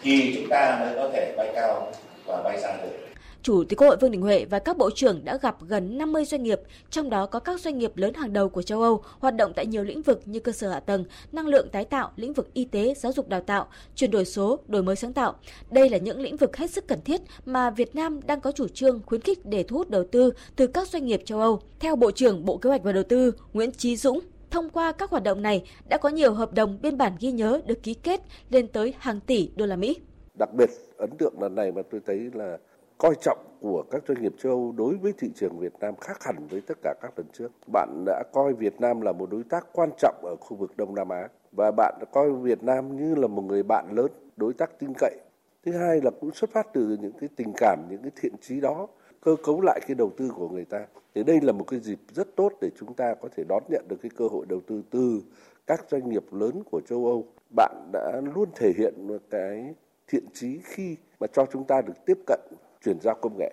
thì 0.02 0.34
chúng 0.36 0.48
ta 0.48 0.78
mới 0.80 0.96
có 0.96 1.10
thể 1.12 1.34
bay 1.36 1.48
cao 1.54 1.92
và 2.26 2.42
bay 2.44 2.58
xa 2.60 2.76
được. 2.82 3.15
Chủ 3.46 3.64
tịch 3.64 3.78
Quốc 3.78 3.88
hội 3.88 3.96
Vương 3.96 4.10
Đình 4.10 4.22
Huệ 4.22 4.44
và 4.44 4.58
các 4.58 4.76
bộ 4.76 4.90
trưởng 4.90 5.24
đã 5.24 5.38
gặp 5.42 5.56
gần 5.68 5.98
50 5.98 6.24
doanh 6.24 6.42
nghiệp, 6.42 6.60
trong 6.90 7.10
đó 7.10 7.26
có 7.26 7.38
các 7.38 7.60
doanh 7.60 7.78
nghiệp 7.78 7.96
lớn 7.96 8.14
hàng 8.14 8.32
đầu 8.32 8.48
của 8.48 8.62
châu 8.62 8.82
Âu 8.82 9.02
hoạt 9.18 9.36
động 9.36 9.52
tại 9.56 9.66
nhiều 9.66 9.84
lĩnh 9.84 10.02
vực 10.02 10.22
như 10.24 10.40
cơ 10.40 10.52
sở 10.52 10.68
hạ 10.68 10.80
tầng, 10.80 11.04
năng 11.32 11.46
lượng 11.46 11.68
tái 11.72 11.84
tạo, 11.84 12.12
lĩnh 12.16 12.32
vực 12.32 12.54
y 12.54 12.64
tế, 12.64 12.94
giáo 12.94 13.12
dục 13.12 13.28
đào 13.28 13.40
tạo, 13.40 13.66
chuyển 13.94 14.10
đổi 14.10 14.24
số, 14.24 14.58
đổi 14.68 14.82
mới 14.82 14.96
sáng 14.96 15.12
tạo. 15.12 15.34
Đây 15.70 15.90
là 15.90 15.98
những 15.98 16.20
lĩnh 16.20 16.36
vực 16.36 16.56
hết 16.56 16.70
sức 16.70 16.88
cần 16.88 17.00
thiết 17.04 17.20
mà 17.44 17.70
Việt 17.70 17.94
Nam 17.94 18.20
đang 18.26 18.40
có 18.40 18.52
chủ 18.52 18.68
trương 18.68 19.00
khuyến 19.06 19.20
khích 19.20 19.46
để 19.46 19.62
thu 19.62 19.76
hút 19.76 19.90
đầu 19.90 20.04
tư 20.12 20.32
từ 20.56 20.66
các 20.66 20.88
doanh 20.88 21.06
nghiệp 21.06 21.22
châu 21.24 21.40
Âu. 21.40 21.60
Theo 21.80 21.96
Bộ 21.96 22.10
trưởng 22.10 22.44
Bộ 22.44 22.56
Kế 22.56 22.68
hoạch 22.70 22.82
và 22.82 22.92
Đầu 22.92 23.04
tư 23.08 23.32
Nguyễn 23.52 23.72
Chí 23.72 23.96
Dũng, 23.96 24.20
thông 24.50 24.70
qua 24.70 24.92
các 24.92 25.10
hoạt 25.10 25.22
động 25.22 25.42
này 25.42 25.64
đã 25.88 25.98
có 25.98 26.08
nhiều 26.08 26.34
hợp 26.34 26.52
đồng 26.52 26.78
biên 26.82 26.98
bản 26.98 27.12
ghi 27.20 27.32
nhớ 27.32 27.60
được 27.66 27.82
ký 27.82 27.94
kết 27.94 28.20
lên 28.50 28.68
tới 28.68 28.94
hàng 28.98 29.20
tỷ 29.20 29.50
đô 29.56 29.66
la 29.66 29.76
Mỹ. 29.76 29.96
Đặc 30.38 30.48
biệt 30.54 30.70
ấn 30.96 31.10
tượng 31.18 31.40
lần 31.40 31.54
này 31.54 31.72
mà 31.72 31.82
tôi 31.90 32.00
thấy 32.06 32.30
là 32.34 32.58
coi 32.98 33.14
trọng 33.20 33.38
của 33.60 33.84
các 33.90 34.02
doanh 34.08 34.22
nghiệp 34.22 34.32
châu 34.38 34.52
Âu 34.52 34.74
đối 34.76 34.94
với 34.96 35.12
thị 35.18 35.30
trường 35.34 35.58
Việt 35.58 35.72
Nam 35.80 35.94
khác 36.00 36.24
hẳn 36.24 36.46
với 36.50 36.60
tất 36.60 36.78
cả 36.82 36.94
các 37.02 37.12
lần 37.16 37.26
trước. 37.32 37.52
Bạn 37.72 38.04
đã 38.06 38.22
coi 38.32 38.52
Việt 38.52 38.80
Nam 38.80 39.00
là 39.00 39.12
một 39.12 39.30
đối 39.30 39.42
tác 39.42 39.66
quan 39.72 39.90
trọng 39.98 40.14
ở 40.22 40.36
khu 40.40 40.56
vực 40.56 40.76
Đông 40.76 40.94
Nam 40.94 41.08
Á 41.08 41.28
và 41.52 41.70
bạn 41.70 41.94
đã 42.00 42.06
coi 42.12 42.32
Việt 42.32 42.62
Nam 42.62 42.96
như 42.96 43.14
là 43.14 43.26
một 43.26 43.42
người 43.42 43.62
bạn 43.62 43.88
lớn, 43.92 44.10
đối 44.36 44.54
tác 44.54 44.78
tin 44.78 44.92
cậy. 44.98 45.16
Thứ 45.64 45.72
hai 45.72 46.00
là 46.00 46.10
cũng 46.20 46.30
xuất 46.30 46.50
phát 46.50 46.66
từ 46.72 46.96
những 47.00 47.12
cái 47.20 47.28
tình 47.36 47.52
cảm, 47.56 47.78
những 47.90 48.02
cái 48.02 48.10
thiện 48.16 48.32
trí 48.40 48.60
đó 48.60 48.88
cơ 49.20 49.36
cấu 49.44 49.60
lại 49.60 49.80
cái 49.86 49.94
đầu 49.94 50.10
tư 50.16 50.30
của 50.36 50.48
người 50.48 50.64
ta. 50.64 50.86
Thì 51.14 51.22
đây 51.22 51.40
là 51.42 51.52
một 51.52 51.64
cái 51.68 51.80
dịp 51.80 51.98
rất 52.14 52.36
tốt 52.36 52.52
để 52.60 52.70
chúng 52.78 52.94
ta 52.94 53.14
có 53.14 53.28
thể 53.36 53.44
đón 53.48 53.62
nhận 53.68 53.84
được 53.88 53.96
cái 54.02 54.10
cơ 54.16 54.28
hội 54.28 54.46
đầu 54.48 54.60
tư 54.66 54.82
từ 54.90 55.22
các 55.66 55.84
doanh 55.90 56.08
nghiệp 56.08 56.24
lớn 56.32 56.62
của 56.70 56.80
châu 56.80 57.06
Âu. 57.06 57.24
Bạn 57.56 57.90
đã 57.92 58.20
luôn 58.34 58.48
thể 58.54 58.72
hiện 58.76 59.06
một 59.06 59.22
cái 59.30 59.74
thiện 60.08 60.24
trí 60.32 60.60
khi 60.64 60.96
mà 61.20 61.26
cho 61.26 61.46
chúng 61.52 61.64
ta 61.64 61.82
được 61.82 62.04
tiếp 62.06 62.18
cận 62.26 62.40
chuyển 62.86 63.00
giao 63.00 63.14
công 63.14 63.38
nghệ. 63.38 63.52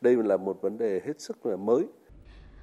Đây 0.00 0.16
là 0.24 0.36
một 0.36 0.62
vấn 0.62 0.78
đề 0.78 1.00
hết 1.06 1.20
sức 1.20 1.46
là 1.46 1.56
mới. 1.56 1.84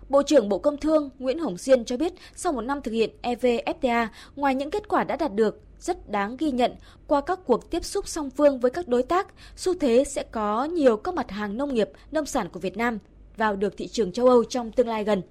Bộ 0.10 0.24
trưởng 0.24 0.50
Bộ 0.50 0.60
Công 0.60 0.78
Thương 0.78 1.10
Nguyễn 1.20 1.40
Hồng 1.40 1.58
Diên 1.58 1.86
cho 1.86 1.98
biết 1.98 2.14
sau 2.36 2.54
một 2.54 2.62
năm 2.62 2.82
thực 2.82 2.92
hiện 2.92 3.10
EVFTA, 3.22 4.08
ngoài 4.36 4.56
những 4.56 4.72
kết 4.72 4.88
quả 4.88 5.04
đã 5.04 5.16
đạt 5.16 5.34
được, 5.34 5.62
rất 5.80 6.10
đáng 6.10 6.38
ghi 6.38 6.52
nhận 6.52 6.76
qua 7.08 7.22
các 7.22 7.40
cuộc 7.46 7.72
tiếp 7.72 7.86
xúc 7.86 8.08
song 8.08 8.30
phương 8.30 8.60
với 8.60 8.72
các 8.72 8.88
đối 8.88 9.04
tác, 9.04 9.28
xu 9.56 9.74
thế 9.74 10.04
sẽ 10.04 10.24
có 10.32 10.66
nhiều 10.66 10.98
các 10.98 11.14
mặt 11.14 11.32
hàng 11.32 11.58
nông 11.58 11.74
nghiệp, 11.74 11.90
nông 12.12 12.26
sản 12.26 12.50
của 12.50 12.60
Việt 12.60 12.78
Nam 12.78 13.00
vào 13.38 13.56
được 13.56 13.78
thị 13.78 13.88
trường 13.88 14.12
châu 14.12 14.28
Âu 14.28 14.44
trong 14.44 14.72
tương 14.72 14.88
lai 14.88 15.04
gần. 15.04 15.22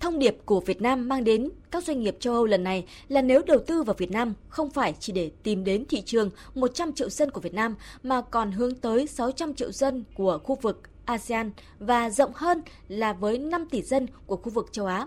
Thông 0.00 0.18
điệp 0.18 0.36
của 0.44 0.60
Việt 0.60 0.82
Nam 0.82 1.08
mang 1.08 1.24
đến 1.24 1.48
các 1.70 1.84
doanh 1.84 2.02
nghiệp 2.02 2.16
châu 2.20 2.34
Âu 2.34 2.46
lần 2.46 2.64
này 2.64 2.84
là 3.08 3.22
nếu 3.22 3.42
đầu 3.46 3.58
tư 3.66 3.82
vào 3.82 3.94
Việt 3.98 4.10
Nam 4.10 4.34
không 4.48 4.70
phải 4.70 4.94
chỉ 5.00 5.12
để 5.12 5.30
tìm 5.42 5.64
đến 5.64 5.84
thị 5.88 6.02
trường 6.02 6.30
100 6.54 6.92
triệu 6.92 7.08
dân 7.08 7.30
của 7.30 7.40
Việt 7.40 7.54
Nam 7.54 7.74
mà 8.02 8.20
còn 8.20 8.52
hướng 8.52 8.74
tới 8.74 9.06
600 9.06 9.54
triệu 9.54 9.72
dân 9.72 10.04
của 10.14 10.38
khu 10.44 10.54
vực 10.62 10.82
ASEAN 11.04 11.50
và 11.78 12.10
rộng 12.10 12.30
hơn 12.34 12.62
là 12.88 13.12
với 13.12 13.38
5 13.38 13.66
tỷ 13.66 13.82
dân 13.82 14.06
của 14.26 14.36
khu 14.36 14.50
vực 14.50 14.68
châu 14.72 14.86
Á. 14.86 15.06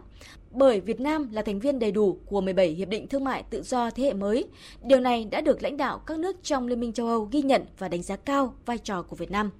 Bởi 0.52 0.80
Việt 0.80 1.00
Nam 1.00 1.30
là 1.32 1.42
thành 1.42 1.60
viên 1.60 1.80
đầy 1.80 1.92
đủ 1.92 2.18
của 2.26 2.42
17 2.42 2.68
hiệp 2.68 2.90
định 2.90 3.08
thương 3.08 3.24
mại 3.24 3.44
tự 3.44 3.62
do 3.62 3.90
thế 3.90 4.04
hệ 4.04 4.14
mới, 4.14 4.46
điều 4.84 5.00
này 5.00 5.26
đã 5.26 5.42
được 5.42 5.64
lãnh 5.64 5.78
đạo 5.78 5.98
các 5.98 6.20
nước 6.20 6.44
trong 6.44 6.68
Liên 6.68 6.80
minh 6.80 6.94
châu 6.94 7.08
Âu 7.08 7.30
ghi 7.32 7.42
nhận 7.42 7.66
và 7.78 7.88
đánh 7.88 8.04
giá 8.04 8.16
cao 8.16 8.54
vai 8.66 8.78
trò 8.78 9.02
của 9.02 9.16
Việt 9.16 9.32
Nam. 9.32 9.52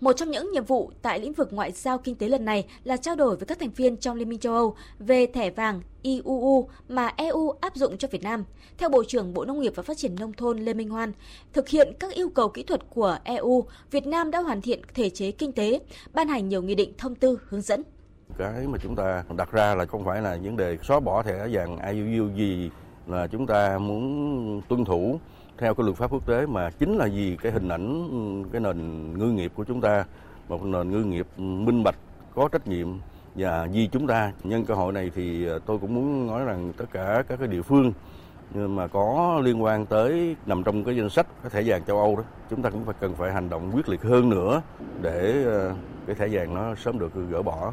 Một 0.00 0.12
trong 0.12 0.30
những 0.30 0.52
nhiệm 0.52 0.64
vụ 0.64 0.90
tại 1.02 1.20
lĩnh 1.20 1.32
vực 1.32 1.52
ngoại 1.52 1.72
giao 1.72 1.98
kinh 1.98 2.14
tế 2.14 2.28
lần 2.28 2.44
này 2.44 2.66
là 2.84 2.96
trao 2.96 3.16
đổi 3.16 3.36
với 3.36 3.46
các 3.46 3.58
thành 3.58 3.70
viên 3.70 3.96
trong 3.96 4.16
Liên 4.16 4.28
minh 4.28 4.38
châu 4.38 4.54
Âu 4.54 4.76
về 4.98 5.26
thẻ 5.26 5.50
vàng 5.50 5.80
IUU 6.02 6.68
mà 6.88 7.06
EU 7.16 7.50
áp 7.60 7.76
dụng 7.76 7.98
cho 7.98 8.08
Việt 8.08 8.22
Nam. 8.22 8.44
Theo 8.78 8.88
Bộ 8.88 9.04
trưởng 9.04 9.34
Bộ 9.34 9.44
Nông 9.44 9.60
nghiệp 9.60 9.72
và 9.76 9.82
Phát 9.82 9.96
triển 9.98 10.14
Nông 10.14 10.32
thôn 10.32 10.58
Lê 10.58 10.74
Minh 10.74 10.88
Hoan, 10.88 11.12
thực 11.52 11.68
hiện 11.68 11.92
các 11.98 12.12
yêu 12.12 12.28
cầu 12.28 12.48
kỹ 12.48 12.62
thuật 12.62 12.80
của 12.90 13.18
EU, 13.24 13.64
Việt 13.90 14.06
Nam 14.06 14.30
đã 14.30 14.40
hoàn 14.40 14.62
thiện 14.62 14.80
thể 14.94 15.10
chế 15.10 15.30
kinh 15.30 15.52
tế, 15.52 15.80
ban 16.14 16.28
hành 16.28 16.48
nhiều 16.48 16.62
nghị 16.62 16.74
định 16.74 16.92
thông 16.98 17.14
tư 17.14 17.38
hướng 17.48 17.62
dẫn. 17.62 17.82
Cái 18.38 18.66
mà 18.66 18.78
chúng 18.82 18.96
ta 18.96 19.24
đặt 19.36 19.52
ra 19.52 19.74
là 19.74 19.86
không 19.86 20.04
phải 20.04 20.22
là 20.22 20.38
vấn 20.42 20.56
đề 20.56 20.78
xóa 20.82 21.00
bỏ 21.00 21.22
thẻ 21.22 21.48
vàng 21.52 21.78
IUU 21.92 22.28
gì 22.36 22.70
là 23.06 23.26
chúng 23.26 23.46
ta 23.46 23.78
muốn 23.78 24.62
tuân 24.68 24.84
thủ 24.84 25.20
theo 25.58 25.74
cái 25.74 25.84
luật 25.84 25.96
pháp 25.96 26.12
quốc 26.12 26.26
tế 26.26 26.46
mà 26.46 26.70
chính 26.70 26.96
là 26.96 27.08
vì 27.14 27.36
cái 27.36 27.52
hình 27.52 27.68
ảnh 27.68 28.08
ừ, 28.10 28.48
cái 28.52 28.60
nền 28.60 29.12
ngư 29.18 29.32
nghiệp 29.32 29.52
của 29.54 29.64
chúng 29.64 29.80
ta, 29.80 30.04
một 30.48 30.64
nền 30.64 30.90
ngư 30.90 31.04
nghiệp 31.04 31.26
minh 31.38 31.84
bạch, 31.84 31.96
có 32.34 32.48
trách 32.48 32.66
nhiệm 32.66 32.88
và 33.34 33.68
vì 33.72 33.86
chúng 33.86 34.06
ta 34.06 34.32
nhân 34.44 34.64
cơ 34.64 34.74
hội 34.74 34.92
này 34.92 35.10
thì 35.14 35.46
ờ, 35.46 35.58
tôi 35.66 35.78
cũng 35.78 35.94
muốn 35.94 36.26
nói 36.26 36.44
rằng 36.44 36.72
tất 36.76 36.84
cả 36.92 37.22
các 37.28 37.38
cái 37.38 37.48
địa 37.48 37.62
phương 37.62 37.92
ờ, 38.54 38.68
mà 38.68 38.86
có 38.86 39.40
liên 39.44 39.62
quan 39.62 39.86
tới, 39.86 40.36
nằm 40.46 40.62
trong 40.62 40.84
cái 40.84 40.96
danh 40.96 41.10
sách 41.10 41.26
cái 41.42 41.50
thẻ 41.50 41.62
vàng 41.66 41.84
châu 41.84 41.98
Âu 41.98 42.16
đó, 42.16 42.22
chúng 42.50 42.62
ta 42.62 42.70
cũng 42.70 42.84
phải 42.84 42.94
cần 43.00 43.14
phải 43.14 43.32
hành 43.32 43.50
động 43.50 43.70
quyết 43.74 43.88
liệt 43.88 44.02
hơn 44.02 44.30
nữa 44.30 44.62
để 45.02 45.44
ờ, 45.44 45.74
cái 46.06 46.16
thẻ 46.16 46.28
vàng 46.30 46.54
nó 46.54 46.74
sớm 46.74 46.98
được 46.98 47.12
gỡ 47.30 47.42
bỏ. 47.42 47.72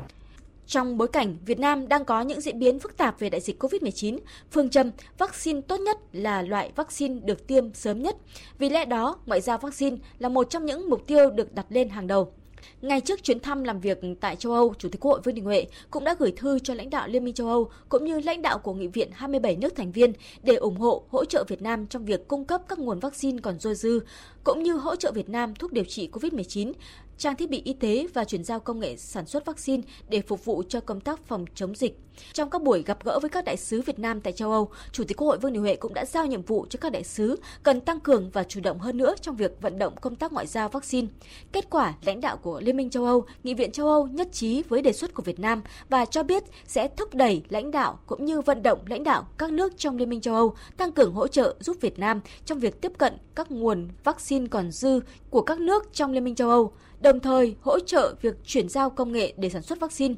Trong 0.71 0.97
bối 0.97 1.07
cảnh 1.07 1.37
Việt 1.45 1.59
Nam 1.59 1.87
đang 1.87 2.05
có 2.05 2.21
những 2.21 2.41
diễn 2.41 2.59
biến 2.59 2.79
phức 2.79 2.97
tạp 2.97 3.19
về 3.19 3.29
đại 3.29 3.41
dịch 3.41 3.63
COVID-19, 3.63 4.19
phương 4.51 4.69
châm 4.69 4.91
vaccine 5.17 5.61
tốt 5.61 5.77
nhất 5.77 5.97
là 6.13 6.41
loại 6.41 6.71
vaccine 6.75 7.19
được 7.19 7.47
tiêm 7.47 7.73
sớm 7.73 8.01
nhất. 8.01 8.15
Vì 8.57 8.69
lẽ 8.69 8.85
đó, 8.85 9.17
ngoại 9.25 9.41
giao 9.41 9.57
vaccine 9.57 9.97
là 10.19 10.29
một 10.29 10.49
trong 10.49 10.65
những 10.65 10.89
mục 10.89 11.07
tiêu 11.07 11.29
được 11.29 11.53
đặt 11.53 11.65
lên 11.69 11.89
hàng 11.89 12.07
đầu. 12.07 12.33
Ngay 12.81 13.01
trước 13.01 13.23
chuyến 13.23 13.39
thăm 13.39 13.63
làm 13.63 13.79
việc 13.79 13.99
tại 14.19 14.35
châu 14.35 14.53
Âu, 14.53 14.73
Chủ 14.77 14.89
tịch 14.89 15.01
Quốc 15.01 15.11
hội 15.11 15.21
Vương 15.23 15.35
Đình 15.35 15.45
Huệ 15.45 15.65
cũng 15.91 16.03
đã 16.03 16.15
gửi 16.19 16.33
thư 16.37 16.59
cho 16.59 16.73
lãnh 16.73 16.89
đạo 16.89 17.07
Liên 17.07 17.23
minh 17.23 17.33
châu 17.33 17.47
Âu 17.47 17.69
cũng 17.89 18.05
như 18.05 18.19
lãnh 18.19 18.41
đạo 18.41 18.59
của 18.59 18.73
nghị 18.73 18.87
viện 18.87 19.09
27 19.13 19.55
nước 19.55 19.75
thành 19.75 19.91
viên 19.91 20.13
để 20.43 20.55
ủng 20.55 20.77
hộ 20.77 21.03
hỗ 21.09 21.25
trợ 21.25 21.43
Việt 21.47 21.61
Nam 21.61 21.87
trong 21.87 22.05
việc 22.05 22.27
cung 22.27 22.45
cấp 22.45 22.61
các 22.69 22.79
nguồn 22.79 22.99
vaccine 22.99 23.39
còn 23.41 23.59
dôi 23.59 23.75
dư, 23.75 23.99
cũng 24.43 24.63
như 24.63 24.73
hỗ 24.73 24.95
trợ 24.95 25.11
Việt 25.11 25.29
Nam 25.29 25.55
thuốc 25.55 25.71
điều 25.71 25.83
trị 25.83 26.09
COVID-19, 26.11 26.73
trang 27.17 27.35
thiết 27.35 27.49
bị 27.49 27.61
y 27.65 27.73
tế 27.73 28.07
và 28.13 28.23
chuyển 28.23 28.43
giao 28.43 28.59
công 28.59 28.79
nghệ 28.79 28.97
sản 28.97 29.25
xuất 29.25 29.45
vaccine 29.45 29.83
để 30.09 30.21
phục 30.21 30.45
vụ 30.45 30.63
cho 30.69 30.79
công 30.79 30.99
tác 30.99 31.27
phòng 31.27 31.45
chống 31.55 31.75
dịch. 31.75 31.99
Trong 32.33 32.49
các 32.49 32.61
buổi 32.63 32.83
gặp 32.83 33.03
gỡ 33.03 33.19
với 33.19 33.29
các 33.29 33.45
đại 33.45 33.57
sứ 33.57 33.81
Việt 33.81 33.99
Nam 33.99 34.21
tại 34.21 34.33
châu 34.33 34.51
Âu, 34.51 34.69
Chủ 34.91 35.03
tịch 35.03 35.17
Quốc 35.17 35.27
hội 35.27 35.37
Vương 35.37 35.53
Đình 35.53 35.61
Huệ 35.61 35.75
cũng 35.75 35.93
đã 35.93 36.05
giao 36.05 36.25
nhiệm 36.25 36.41
vụ 36.41 36.65
cho 36.69 36.77
các 36.81 36.91
đại 36.91 37.03
sứ 37.03 37.39
cần 37.63 37.81
tăng 37.81 37.99
cường 37.99 38.29
và 38.29 38.43
chủ 38.43 38.61
động 38.61 38.79
hơn 38.79 38.97
nữa 38.97 39.15
trong 39.21 39.35
việc 39.35 39.61
vận 39.61 39.77
động 39.77 39.95
công 40.01 40.15
tác 40.15 40.33
ngoại 40.33 40.47
giao 40.47 40.69
vaccine. 40.69 41.07
Kết 41.51 41.69
quả, 41.69 41.93
lãnh 42.05 42.21
đạo 42.21 42.37
của 42.37 42.59
Liên 42.59 42.77
minh 42.77 42.89
châu 42.89 43.05
Âu, 43.05 43.25
Nghị 43.43 43.53
viện 43.53 43.71
châu 43.71 43.87
Âu 43.87 44.07
nhất 44.07 44.27
trí 44.31 44.63
với 44.63 44.81
đề 44.81 44.93
xuất 44.93 45.13
của 45.13 45.23
Việt 45.23 45.39
Nam 45.39 45.61
và 45.89 46.05
cho 46.05 46.23
biết 46.23 46.43
sẽ 46.67 46.87
thúc 46.97 47.15
đẩy 47.15 47.43
lãnh 47.49 47.71
đạo 47.71 47.99
cũng 48.05 48.25
như 48.25 48.41
vận 48.41 48.63
động 48.63 48.79
lãnh 48.85 49.03
đạo 49.03 49.27
các 49.37 49.51
nước 49.51 49.77
trong 49.77 49.97
Liên 49.97 50.09
minh 50.09 50.21
châu 50.21 50.35
Âu 50.35 50.55
tăng 50.77 50.91
cường 50.91 51.13
hỗ 51.13 51.27
trợ 51.27 51.55
giúp 51.59 51.77
Việt 51.81 51.99
Nam 51.99 52.21
trong 52.45 52.59
việc 52.59 52.81
tiếp 52.81 52.91
cận 52.97 53.17
các 53.35 53.51
nguồn 53.51 53.87
vaccine 54.03 54.30
vaccine 54.31 54.47
còn 54.47 54.71
dư 54.71 54.99
của 55.29 55.41
các 55.41 55.59
nước 55.59 55.93
trong 55.93 56.11
Liên 56.11 56.23
minh 56.23 56.35
châu 56.35 56.49
Âu, 56.49 56.73
đồng 57.01 57.19
thời 57.19 57.55
hỗ 57.61 57.79
trợ 57.79 58.15
việc 58.21 58.35
chuyển 58.45 58.69
giao 58.69 58.89
công 58.89 59.11
nghệ 59.11 59.33
để 59.37 59.49
sản 59.49 59.61
xuất 59.61 59.79
vaccine. 59.79 60.15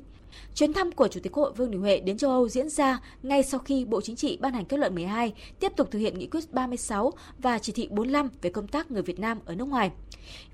Chuyến 0.56 0.74
thăm 0.74 0.92
của 0.92 1.08
Chủ 1.08 1.20
tịch 1.24 1.32
Quốc 1.32 1.44
hội 1.44 1.54
Vương 1.54 1.72
Đình 1.72 1.82
Huệ 1.82 2.00
đến 2.00 2.18
châu 2.18 2.32
Âu 2.32 2.50
diễn 2.50 2.70
ra 2.70 3.00
ngay 3.24 3.44
sau 3.44 3.60
khi 3.60 3.86
Bộ 3.86 4.02
Chính 4.02 4.16
trị 4.16 4.38
ban 4.42 4.54
hành 4.54 4.66
kết 4.66 4.78
luận 4.78 4.96
12 4.96 5.34
tiếp 5.60 5.72
tục 5.76 5.92
thực 5.92 6.00
hiện 6.00 6.20
nghị 6.20 6.28
quyết 6.28 6.52
36 6.52 7.12
và 7.38 7.60
chỉ 7.60 7.74
thị 7.74 7.88
45 7.92 8.30
về 8.42 8.50
công 8.50 8.68
tác 8.68 8.92
người 8.92 9.02
Việt 9.02 9.20
Nam 9.20 9.40
ở 9.46 9.56
nước 9.56 9.68
ngoài. 9.68 9.92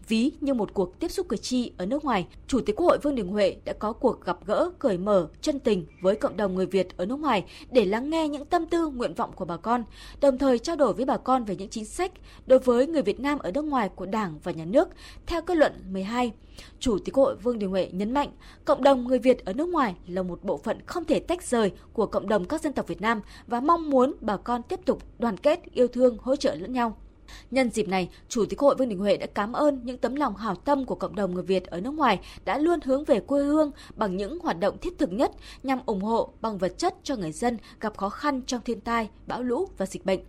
Ví 0.09 0.31
như 0.41 0.53
một 0.53 0.73
cuộc 0.73 0.99
tiếp 0.99 1.11
xúc 1.11 1.29
cử 1.29 1.37
tri 1.37 1.71
ở 1.77 1.85
nước 1.85 2.05
ngoài, 2.05 2.27
Chủ 2.47 2.61
tịch 2.61 2.75
Quốc 2.75 2.85
hội 2.85 2.97
Vương 3.03 3.15
Đình 3.15 3.27
Huệ 3.27 3.55
đã 3.65 3.73
có 3.73 3.93
cuộc 3.93 4.25
gặp 4.25 4.37
gỡ 4.45 4.69
cởi 4.79 4.97
mở, 4.97 5.27
chân 5.41 5.59
tình 5.59 5.85
với 6.01 6.15
cộng 6.15 6.37
đồng 6.37 6.55
người 6.55 6.65
Việt 6.65 6.97
ở 6.97 7.05
nước 7.05 7.19
ngoài 7.19 7.45
để 7.71 7.85
lắng 7.85 8.09
nghe 8.09 8.27
những 8.27 8.45
tâm 8.45 8.65
tư, 8.65 8.87
nguyện 8.87 9.13
vọng 9.13 9.31
của 9.35 9.45
bà 9.45 9.57
con, 9.57 9.83
đồng 10.21 10.37
thời 10.37 10.59
trao 10.59 10.75
đổi 10.75 10.93
với 10.93 11.05
bà 11.05 11.17
con 11.17 11.43
về 11.43 11.55
những 11.55 11.69
chính 11.69 11.85
sách 11.85 12.11
đối 12.47 12.59
với 12.59 12.87
người 12.87 13.01
Việt 13.01 13.19
Nam 13.19 13.39
ở 13.39 13.51
nước 13.51 13.65
ngoài 13.65 13.89
của 13.95 14.05
Đảng 14.05 14.39
và 14.43 14.51
Nhà 14.51 14.65
nước 14.65 14.89
theo 15.25 15.41
kết 15.41 15.57
luận 15.57 15.73
12. 15.91 16.31
Chủ 16.79 16.97
tịch 16.99 17.15
Quốc 17.15 17.23
hội 17.23 17.35
Vương 17.35 17.59
Đình 17.59 17.69
Huệ 17.69 17.89
nhấn 17.91 18.13
mạnh, 18.13 18.29
cộng 18.65 18.83
đồng 18.83 19.07
người 19.07 19.19
Việt 19.19 19.45
ở 19.45 19.53
nước 19.53 19.69
ngoài 19.69 19.95
là 20.07 20.23
một 20.23 20.43
bộ 20.43 20.57
phận 20.57 20.77
không 20.85 21.05
thể 21.05 21.19
tách 21.19 21.43
rời 21.43 21.71
của 21.93 22.05
cộng 22.05 22.29
đồng 22.29 22.45
các 22.45 22.61
dân 22.61 22.73
tộc 22.73 22.87
Việt 22.87 23.01
Nam 23.01 23.21
và 23.47 23.59
mong 23.59 23.89
muốn 23.89 24.13
bà 24.21 24.37
con 24.37 24.63
tiếp 24.63 24.79
tục 24.85 25.03
đoàn 25.19 25.37
kết, 25.37 25.59
yêu 25.73 25.87
thương, 25.87 26.17
hỗ 26.21 26.35
trợ 26.35 26.55
lẫn 26.55 26.73
nhau. 26.73 26.97
Nhân 27.51 27.69
dịp 27.69 27.87
này, 27.87 28.09
Chủ 28.29 28.45
tịch 28.45 28.59
Hội 28.59 28.75
Vương 28.75 28.89
Đình 28.89 28.99
Huệ 28.99 29.17
đã 29.17 29.27
cảm 29.33 29.53
ơn 29.53 29.81
những 29.83 29.97
tấm 29.97 30.15
lòng 30.15 30.35
hảo 30.35 30.55
tâm 30.55 30.85
của 30.85 30.95
cộng 30.95 31.15
đồng 31.15 31.33
người 31.33 31.43
Việt 31.43 31.67
ở 31.67 31.81
nước 31.81 31.93
ngoài 31.93 32.19
đã 32.45 32.57
luôn 32.57 32.79
hướng 32.85 33.03
về 33.03 33.19
quê 33.19 33.43
hương 33.43 33.71
bằng 33.95 34.17
những 34.17 34.39
hoạt 34.39 34.59
động 34.59 34.77
thiết 34.77 34.97
thực 34.97 35.11
nhất 35.11 35.31
nhằm 35.63 35.79
ủng 35.85 36.01
hộ 36.01 36.33
bằng 36.41 36.57
vật 36.57 36.77
chất 36.77 36.95
cho 37.03 37.15
người 37.15 37.31
dân 37.31 37.57
gặp 37.79 37.97
khó 37.97 38.09
khăn 38.09 38.41
trong 38.41 38.61
thiên 38.61 38.81
tai, 38.81 39.09
bão 39.27 39.43
lũ 39.43 39.67
và 39.77 39.85
dịch 39.85 40.05
bệnh. 40.05 40.19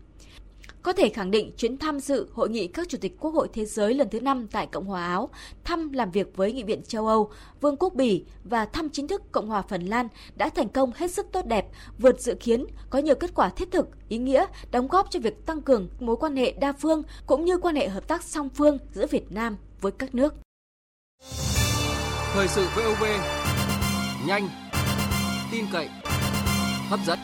Có 0.82 0.92
thể 0.92 1.08
khẳng 1.08 1.30
định 1.30 1.52
chuyến 1.56 1.78
tham 1.78 2.00
dự 2.00 2.28
hội 2.32 2.50
nghị 2.50 2.66
các 2.66 2.88
chủ 2.88 2.98
tịch 3.00 3.16
quốc 3.20 3.30
hội 3.30 3.48
thế 3.52 3.64
giới 3.64 3.94
lần 3.94 4.08
thứ 4.10 4.20
5 4.20 4.46
tại 4.52 4.66
Cộng 4.66 4.84
hòa 4.84 5.06
Áo, 5.06 5.30
thăm 5.64 5.92
làm 5.92 6.10
việc 6.10 6.36
với 6.36 6.52
Nghị 6.52 6.62
viện 6.62 6.82
châu 6.82 7.06
Âu, 7.06 7.30
Vương 7.60 7.76
quốc 7.76 7.94
Bỉ 7.94 8.24
và 8.44 8.64
thăm 8.64 8.90
chính 8.90 9.08
thức 9.08 9.22
Cộng 9.32 9.48
hòa 9.48 9.62
Phần 9.62 9.82
Lan 9.82 10.08
đã 10.36 10.48
thành 10.48 10.68
công 10.68 10.92
hết 10.96 11.10
sức 11.10 11.26
tốt 11.32 11.46
đẹp, 11.46 11.66
vượt 11.98 12.20
dự 12.20 12.34
kiến, 12.34 12.64
có 12.90 12.98
nhiều 12.98 13.14
kết 13.14 13.34
quả 13.34 13.48
thiết 13.48 13.70
thực, 13.70 13.88
ý 14.08 14.18
nghĩa, 14.18 14.46
đóng 14.70 14.88
góp 14.88 15.10
cho 15.10 15.20
việc 15.20 15.46
tăng 15.46 15.62
cường 15.62 15.88
mối 16.00 16.16
quan 16.16 16.36
hệ 16.36 16.52
đa 16.52 16.72
phương 16.72 17.02
cũng 17.26 17.44
như 17.44 17.58
quan 17.58 17.76
hệ 17.76 17.88
hợp 17.88 18.08
tác 18.08 18.22
song 18.22 18.48
phương 18.48 18.78
giữa 18.92 19.06
Việt 19.06 19.32
Nam 19.32 19.56
với 19.80 19.92
các 19.92 20.14
nước. 20.14 20.34
Thời 22.32 22.48
sự 22.48 22.66
VOV, 22.76 23.04
nhanh, 24.26 24.48
tin 25.52 25.64
cậy, 25.72 25.88
hấp 26.88 27.00
dẫn. 27.06 27.18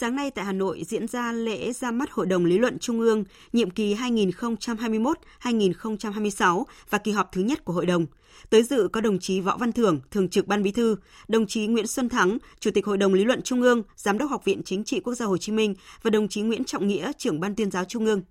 Sáng 0.00 0.16
nay 0.16 0.30
tại 0.30 0.44
Hà 0.44 0.52
Nội 0.52 0.84
diễn 0.84 1.08
ra 1.08 1.32
lễ 1.32 1.72
ra 1.72 1.90
mắt 1.90 2.10
Hội 2.10 2.26
đồng 2.26 2.44
Lý 2.44 2.58
luận 2.58 2.78
Trung 2.78 3.00
ương 3.00 3.24
nhiệm 3.52 3.70
kỳ 3.70 3.94
2021-2026 3.94 6.64
và 6.90 6.98
kỳ 6.98 7.12
họp 7.12 7.32
thứ 7.32 7.40
nhất 7.40 7.64
của 7.64 7.72
Hội 7.72 7.86
đồng. 7.86 8.06
Tới 8.50 8.62
dự 8.62 8.88
có 8.92 9.00
đồng 9.00 9.18
chí 9.18 9.40
Võ 9.40 9.56
Văn 9.56 9.72
Thưởng, 9.72 10.00
Thường 10.10 10.28
trực 10.28 10.46
Ban 10.46 10.62
Bí 10.62 10.72
thư, 10.72 10.96
đồng 11.28 11.46
chí 11.46 11.66
Nguyễn 11.66 11.86
Xuân 11.86 12.08
Thắng, 12.08 12.38
Chủ 12.60 12.70
tịch 12.74 12.86
Hội 12.86 12.98
đồng 12.98 13.14
Lý 13.14 13.24
luận 13.24 13.42
Trung 13.42 13.62
ương, 13.62 13.82
Giám 13.96 14.18
đốc 14.18 14.30
Học 14.30 14.44
viện 14.44 14.62
Chính 14.64 14.84
trị 14.84 15.00
Quốc 15.00 15.14
gia 15.14 15.26
Hồ 15.26 15.36
Chí 15.36 15.52
Minh 15.52 15.74
và 16.02 16.10
đồng 16.10 16.28
chí 16.28 16.40
Nguyễn 16.40 16.64
Trọng 16.64 16.88
Nghĩa, 16.88 17.12
trưởng 17.18 17.40
Ban 17.40 17.54
tuyên 17.54 17.70
giáo 17.70 17.84
Trung 17.84 18.04
ương. 18.04 18.22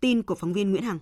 Tin 0.00 0.22
của 0.22 0.34
phóng 0.34 0.52
viên 0.52 0.70
Nguyễn 0.70 0.82
Hằng. 0.82 0.98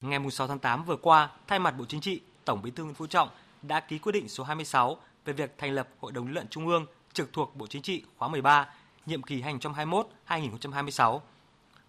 Ngày 0.00 0.20
6 0.30 0.48
tháng 0.48 0.58
8 0.58 0.84
vừa 0.84 0.96
qua, 0.96 1.30
thay 1.46 1.58
mặt 1.58 1.74
Bộ 1.78 1.84
Chính 1.88 2.00
trị, 2.00 2.20
Tổng 2.44 2.62
Bí 2.62 2.70
thư 2.70 2.84
Nguyễn 2.84 2.94
Phú 2.94 3.06
Trọng 3.06 3.28
đã 3.62 3.80
ký 3.80 3.98
quyết 3.98 4.12
định 4.12 4.28
số 4.28 4.44
26 4.44 4.96
về 5.24 5.32
việc 5.32 5.54
thành 5.58 5.72
lập 5.72 5.88
Hội 6.00 6.12
đồng 6.12 6.26
Lý 6.26 6.32
luận 6.32 6.46
Trung 6.50 6.68
ương 6.68 6.86
trực 7.12 7.32
thuộc 7.32 7.56
Bộ 7.56 7.66
Chính 7.66 7.82
trị 7.82 8.02
khóa 8.16 8.28
13 8.28 8.68
nhiệm 9.06 9.22
kỳ 9.22 9.42
2021-2026. 9.42 11.20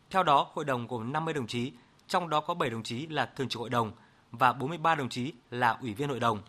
Theo 0.09 0.23
đó, 0.23 0.47
hội 0.53 0.65
đồng 0.65 0.87
gồm 0.87 1.13
50 1.13 1.33
đồng 1.33 1.47
chí, 1.47 1.71
trong 2.07 2.29
đó 2.29 2.41
có 2.41 2.53
7 2.53 2.69
đồng 2.69 2.83
chí 2.83 3.07
là 3.07 3.25
thường 3.25 3.49
trực 3.49 3.59
hội 3.59 3.69
đồng 3.69 3.91
và 4.31 4.53
43 4.53 4.95
đồng 4.95 5.09
chí 5.09 5.33
là 5.51 5.77
ủy 5.81 5.93
viên 5.93 6.09
hội 6.09 6.19
đồng. 6.19 6.39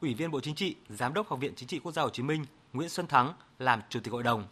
Ủy 0.00 0.14
viên 0.14 0.30
Bộ 0.30 0.40
Chính 0.40 0.54
trị, 0.54 0.76
Giám 0.88 1.14
đốc 1.14 1.28
Học 1.28 1.40
viện 1.40 1.52
Chính 1.56 1.68
trị 1.68 1.78
Quốc 1.78 1.92
gia 1.92 2.02
Hồ 2.02 2.08
Chí 2.08 2.22
Minh 2.22 2.44
Nguyễn 2.72 2.88
Xuân 2.88 3.06
Thắng 3.06 3.32
làm 3.58 3.82
chủ 3.88 4.00
tịch 4.00 4.12
hội 4.12 4.22
đồng. 4.22 4.44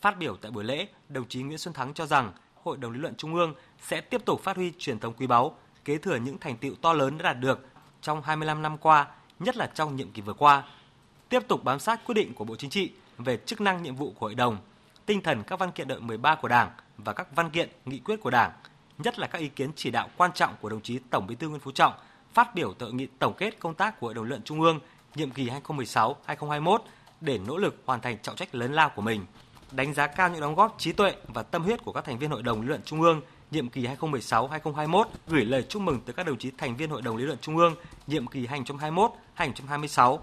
Phát 0.00 0.18
biểu 0.18 0.36
tại 0.36 0.50
buổi 0.50 0.64
lễ, 0.64 0.86
đồng 1.08 1.28
chí 1.28 1.42
Nguyễn 1.42 1.58
Xuân 1.58 1.74
Thắng 1.74 1.94
cho 1.94 2.06
rằng 2.06 2.32
Hội 2.62 2.76
đồng 2.76 2.92
lý 2.92 2.98
luận 2.98 3.14
Trung 3.14 3.34
ương 3.34 3.54
sẽ 3.82 4.00
tiếp 4.00 4.24
tục 4.24 4.40
phát 4.42 4.56
huy 4.56 4.72
truyền 4.78 4.98
thống 4.98 5.14
quý 5.18 5.26
báu, 5.26 5.56
kế 5.84 5.98
thừa 5.98 6.16
những 6.16 6.38
thành 6.38 6.56
tựu 6.56 6.74
to 6.74 6.92
lớn 6.92 7.18
đã 7.18 7.22
đạt 7.22 7.40
được 7.40 7.66
trong 8.02 8.22
25 8.22 8.62
năm 8.62 8.78
qua, 8.78 9.06
nhất 9.38 9.56
là 9.56 9.66
trong 9.66 9.96
nhiệm 9.96 10.10
kỳ 10.10 10.22
vừa 10.22 10.32
qua, 10.32 10.64
tiếp 11.28 11.42
tục 11.48 11.64
bám 11.64 11.78
sát 11.78 12.04
quyết 12.06 12.14
định 12.14 12.34
của 12.34 12.44
Bộ 12.44 12.56
Chính 12.56 12.70
trị 12.70 12.92
về 13.18 13.38
chức 13.46 13.60
năng 13.60 13.82
nhiệm 13.82 13.96
vụ 13.96 14.10
của 14.10 14.26
hội 14.26 14.34
đồng, 14.34 14.58
tinh 15.06 15.20
thần 15.20 15.42
các 15.42 15.58
văn 15.58 15.72
kiện 15.72 15.88
đại 15.88 16.00
13 16.00 16.34
của 16.34 16.48
Đảng 16.48 16.70
và 16.98 17.12
các 17.12 17.36
văn 17.36 17.50
kiện 17.50 17.68
nghị 17.84 17.98
quyết 17.98 18.16
của 18.20 18.30
Đảng, 18.30 18.52
nhất 18.98 19.18
là 19.18 19.26
các 19.26 19.38
ý 19.38 19.48
kiến 19.48 19.70
chỉ 19.76 19.90
đạo 19.90 20.08
quan 20.16 20.32
trọng 20.32 20.54
của 20.60 20.68
đồng 20.68 20.80
chí 20.80 20.98
Tổng 21.10 21.26
Bí 21.26 21.34
thư 21.34 21.48
Nguyễn 21.48 21.60
Phú 21.60 21.70
Trọng 21.70 21.92
phát 22.34 22.54
biểu 22.54 22.74
tại 22.78 22.86
hội 22.86 22.94
nghị 22.94 23.06
tổng 23.18 23.34
kết 23.38 23.58
công 23.58 23.74
tác 23.74 24.00
của 24.00 24.06
Hội 24.06 24.14
đồng 24.14 24.24
luận 24.24 24.42
Trung 24.42 24.60
ương 24.60 24.80
nhiệm 25.14 25.30
kỳ 25.30 25.50
2016-2021 26.26 26.78
để 27.20 27.38
nỗ 27.38 27.56
lực 27.56 27.82
hoàn 27.86 28.00
thành 28.00 28.18
trọng 28.22 28.36
trách 28.36 28.54
lớn 28.54 28.72
lao 28.72 28.90
của 28.96 29.02
mình. 29.02 29.26
Đánh 29.72 29.94
giá 29.94 30.06
cao 30.06 30.30
những 30.30 30.40
đóng 30.40 30.54
góp 30.54 30.74
trí 30.78 30.92
tuệ 30.92 31.14
và 31.34 31.42
tâm 31.42 31.62
huyết 31.62 31.84
của 31.84 31.92
các 31.92 32.04
thành 32.04 32.18
viên 32.18 32.30
Hội 32.30 32.42
đồng 32.42 32.60
lý 32.60 32.66
luận 32.66 32.80
Trung 32.84 33.02
ương 33.02 33.20
nhiệm 33.50 33.68
kỳ 33.68 33.86
2016-2021, 33.86 35.04
gửi 35.26 35.44
lời 35.44 35.62
chúc 35.62 35.82
mừng 35.82 36.00
tới 36.00 36.14
các 36.14 36.26
đồng 36.26 36.38
chí 36.38 36.50
thành 36.58 36.76
viên 36.76 36.90
Hội 36.90 37.02
đồng 37.02 37.16
lý 37.16 37.24
luận 37.24 37.38
Trung 37.40 37.56
ương 37.56 37.74
nhiệm 38.06 38.26
kỳ 38.26 38.46
2021-2026. 39.36 40.18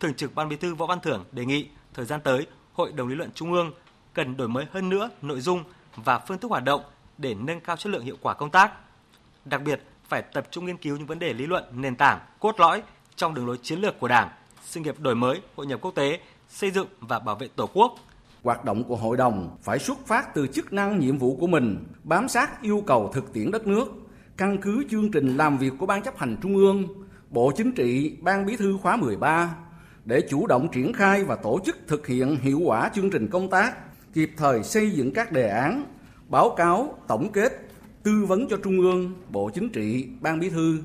Thường 0.00 0.14
trực 0.14 0.34
Ban 0.34 0.48
Bí 0.48 0.56
thư 0.56 0.74
Võ 0.74 0.86
Văn 0.86 1.00
Thưởng 1.00 1.24
đề 1.32 1.44
nghị 1.44 1.68
thời 1.94 2.04
gian 2.04 2.20
tới, 2.20 2.46
Hội 2.72 2.92
đồng 2.92 3.08
lý 3.08 3.14
luận 3.14 3.30
Trung 3.34 3.52
ương 3.52 3.72
cần 4.12 4.36
đổi 4.36 4.48
mới 4.48 4.66
hơn 4.70 4.88
nữa 4.88 5.10
nội 5.22 5.40
dung 5.40 5.64
và 5.96 6.18
phương 6.18 6.38
thức 6.38 6.50
hoạt 6.50 6.64
động 6.64 6.82
để 7.18 7.34
nâng 7.34 7.60
cao 7.60 7.76
chất 7.76 7.90
lượng 7.90 8.04
hiệu 8.04 8.16
quả 8.22 8.34
công 8.34 8.50
tác. 8.50 8.72
Đặc 9.44 9.62
biệt, 9.62 9.82
phải 10.08 10.22
tập 10.22 10.46
trung 10.50 10.64
nghiên 10.64 10.76
cứu 10.76 10.96
những 10.96 11.06
vấn 11.06 11.18
đề 11.18 11.32
lý 11.32 11.46
luận 11.46 11.64
nền 11.72 11.96
tảng, 11.96 12.20
cốt 12.40 12.60
lõi 12.60 12.82
trong 13.16 13.34
đường 13.34 13.46
lối 13.46 13.58
chiến 13.62 13.80
lược 13.80 14.00
của 14.00 14.08
Đảng, 14.08 14.30
sự 14.62 14.80
nghiệp 14.80 15.00
đổi 15.00 15.14
mới, 15.14 15.40
hội 15.56 15.66
nhập 15.66 15.80
quốc 15.82 15.94
tế, 15.94 16.20
xây 16.48 16.70
dựng 16.70 16.86
và 17.00 17.18
bảo 17.18 17.34
vệ 17.34 17.48
Tổ 17.56 17.66
quốc, 17.74 17.94
Hoạt 18.44 18.64
động 18.64 18.84
của 18.84 18.96
hội 18.96 19.16
đồng 19.16 19.56
phải 19.62 19.78
xuất 19.78 20.06
phát 20.06 20.34
từ 20.34 20.46
chức 20.46 20.72
năng 20.72 20.98
nhiệm 20.98 21.18
vụ 21.18 21.36
của 21.40 21.46
mình, 21.46 21.84
bám 22.04 22.28
sát 22.28 22.62
yêu 22.62 22.82
cầu 22.86 23.10
thực 23.14 23.32
tiễn 23.32 23.50
đất 23.50 23.66
nước, 23.66 23.84
căn 24.36 24.58
cứ 24.62 24.84
chương 24.90 25.10
trình 25.10 25.36
làm 25.36 25.58
việc 25.58 25.72
của 25.78 25.86
Ban 25.86 26.02
chấp 26.02 26.18
hành 26.18 26.36
Trung 26.42 26.56
ương, 26.56 26.88
Bộ 27.30 27.52
Chính 27.56 27.72
trị, 27.72 28.16
Ban 28.20 28.46
Bí 28.46 28.56
thư 28.56 28.78
khóa 28.82 28.96
13 28.96 29.54
để 30.04 30.20
chủ 30.30 30.46
động 30.46 30.68
triển 30.72 30.92
khai 30.92 31.24
và 31.24 31.36
tổ 31.36 31.60
chức 31.64 31.76
thực 31.86 32.06
hiện 32.06 32.36
hiệu 32.36 32.60
quả 32.64 32.90
chương 32.94 33.10
trình 33.10 33.28
công 33.28 33.50
tác, 33.50 33.74
kịp 34.12 34.30
thời 34.36 34.62
xây 34.62 34.90
dựng 34.90 35.12
các 35.12 35.32
đề 35.32 35.48
án, 35.48 35.84
báo 36.28 36.54
cáo, 36.56 36.98
tổng 37.08 37.32
kết, 37.32 37.52
tư 38.02 38.24
vấn 38.28 38.48
cho 38.48 38.56
Trung 38.64 38.80
ương, 38.80 39.14
Bộ 39.28 39.50
Chính 39.54 39.68
trị, 39.68 40.08
Ban 40.20 40.40
Bí 40.40 40.50
thư, 40.50 40.78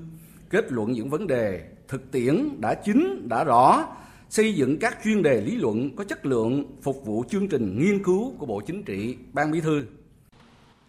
kết 0.49 0.71
luận 0.71 0.91
những 0.91 1.09
vấn 1.09 1.27
đề 1.27 1.63
thực 1.87 2.11
tiễn 2.11 2.61
đã 2.61 2.73
chính, 2.73 3.29
đã 3.29 3.43
rõ, 3.43 3.85
xây 4.29 4.55
dựng 4.55 4.79
các 4.79 4.97
chuyên 5.03 5.23
đề 5.23 5.41
lý 5.41 5.55
luận 5.55 5.95
có 5.95 6.03
chất 6.03 6.25
lượng 6.25 6.65
phục 6.81 7.05
vụ 7.05 7.23
chương 7.29 7.47
trình 7.47 7.79
nghiên 7.79 8.03
cứu 8.03 8.33
của 8.37 8.45
Bộ 8.45 8.61
Chính 8.61 8.83
trị, 8.83 9.17
Ban 9.33 9.51
Bí 9.51 9.61
thư. 9.61 9.83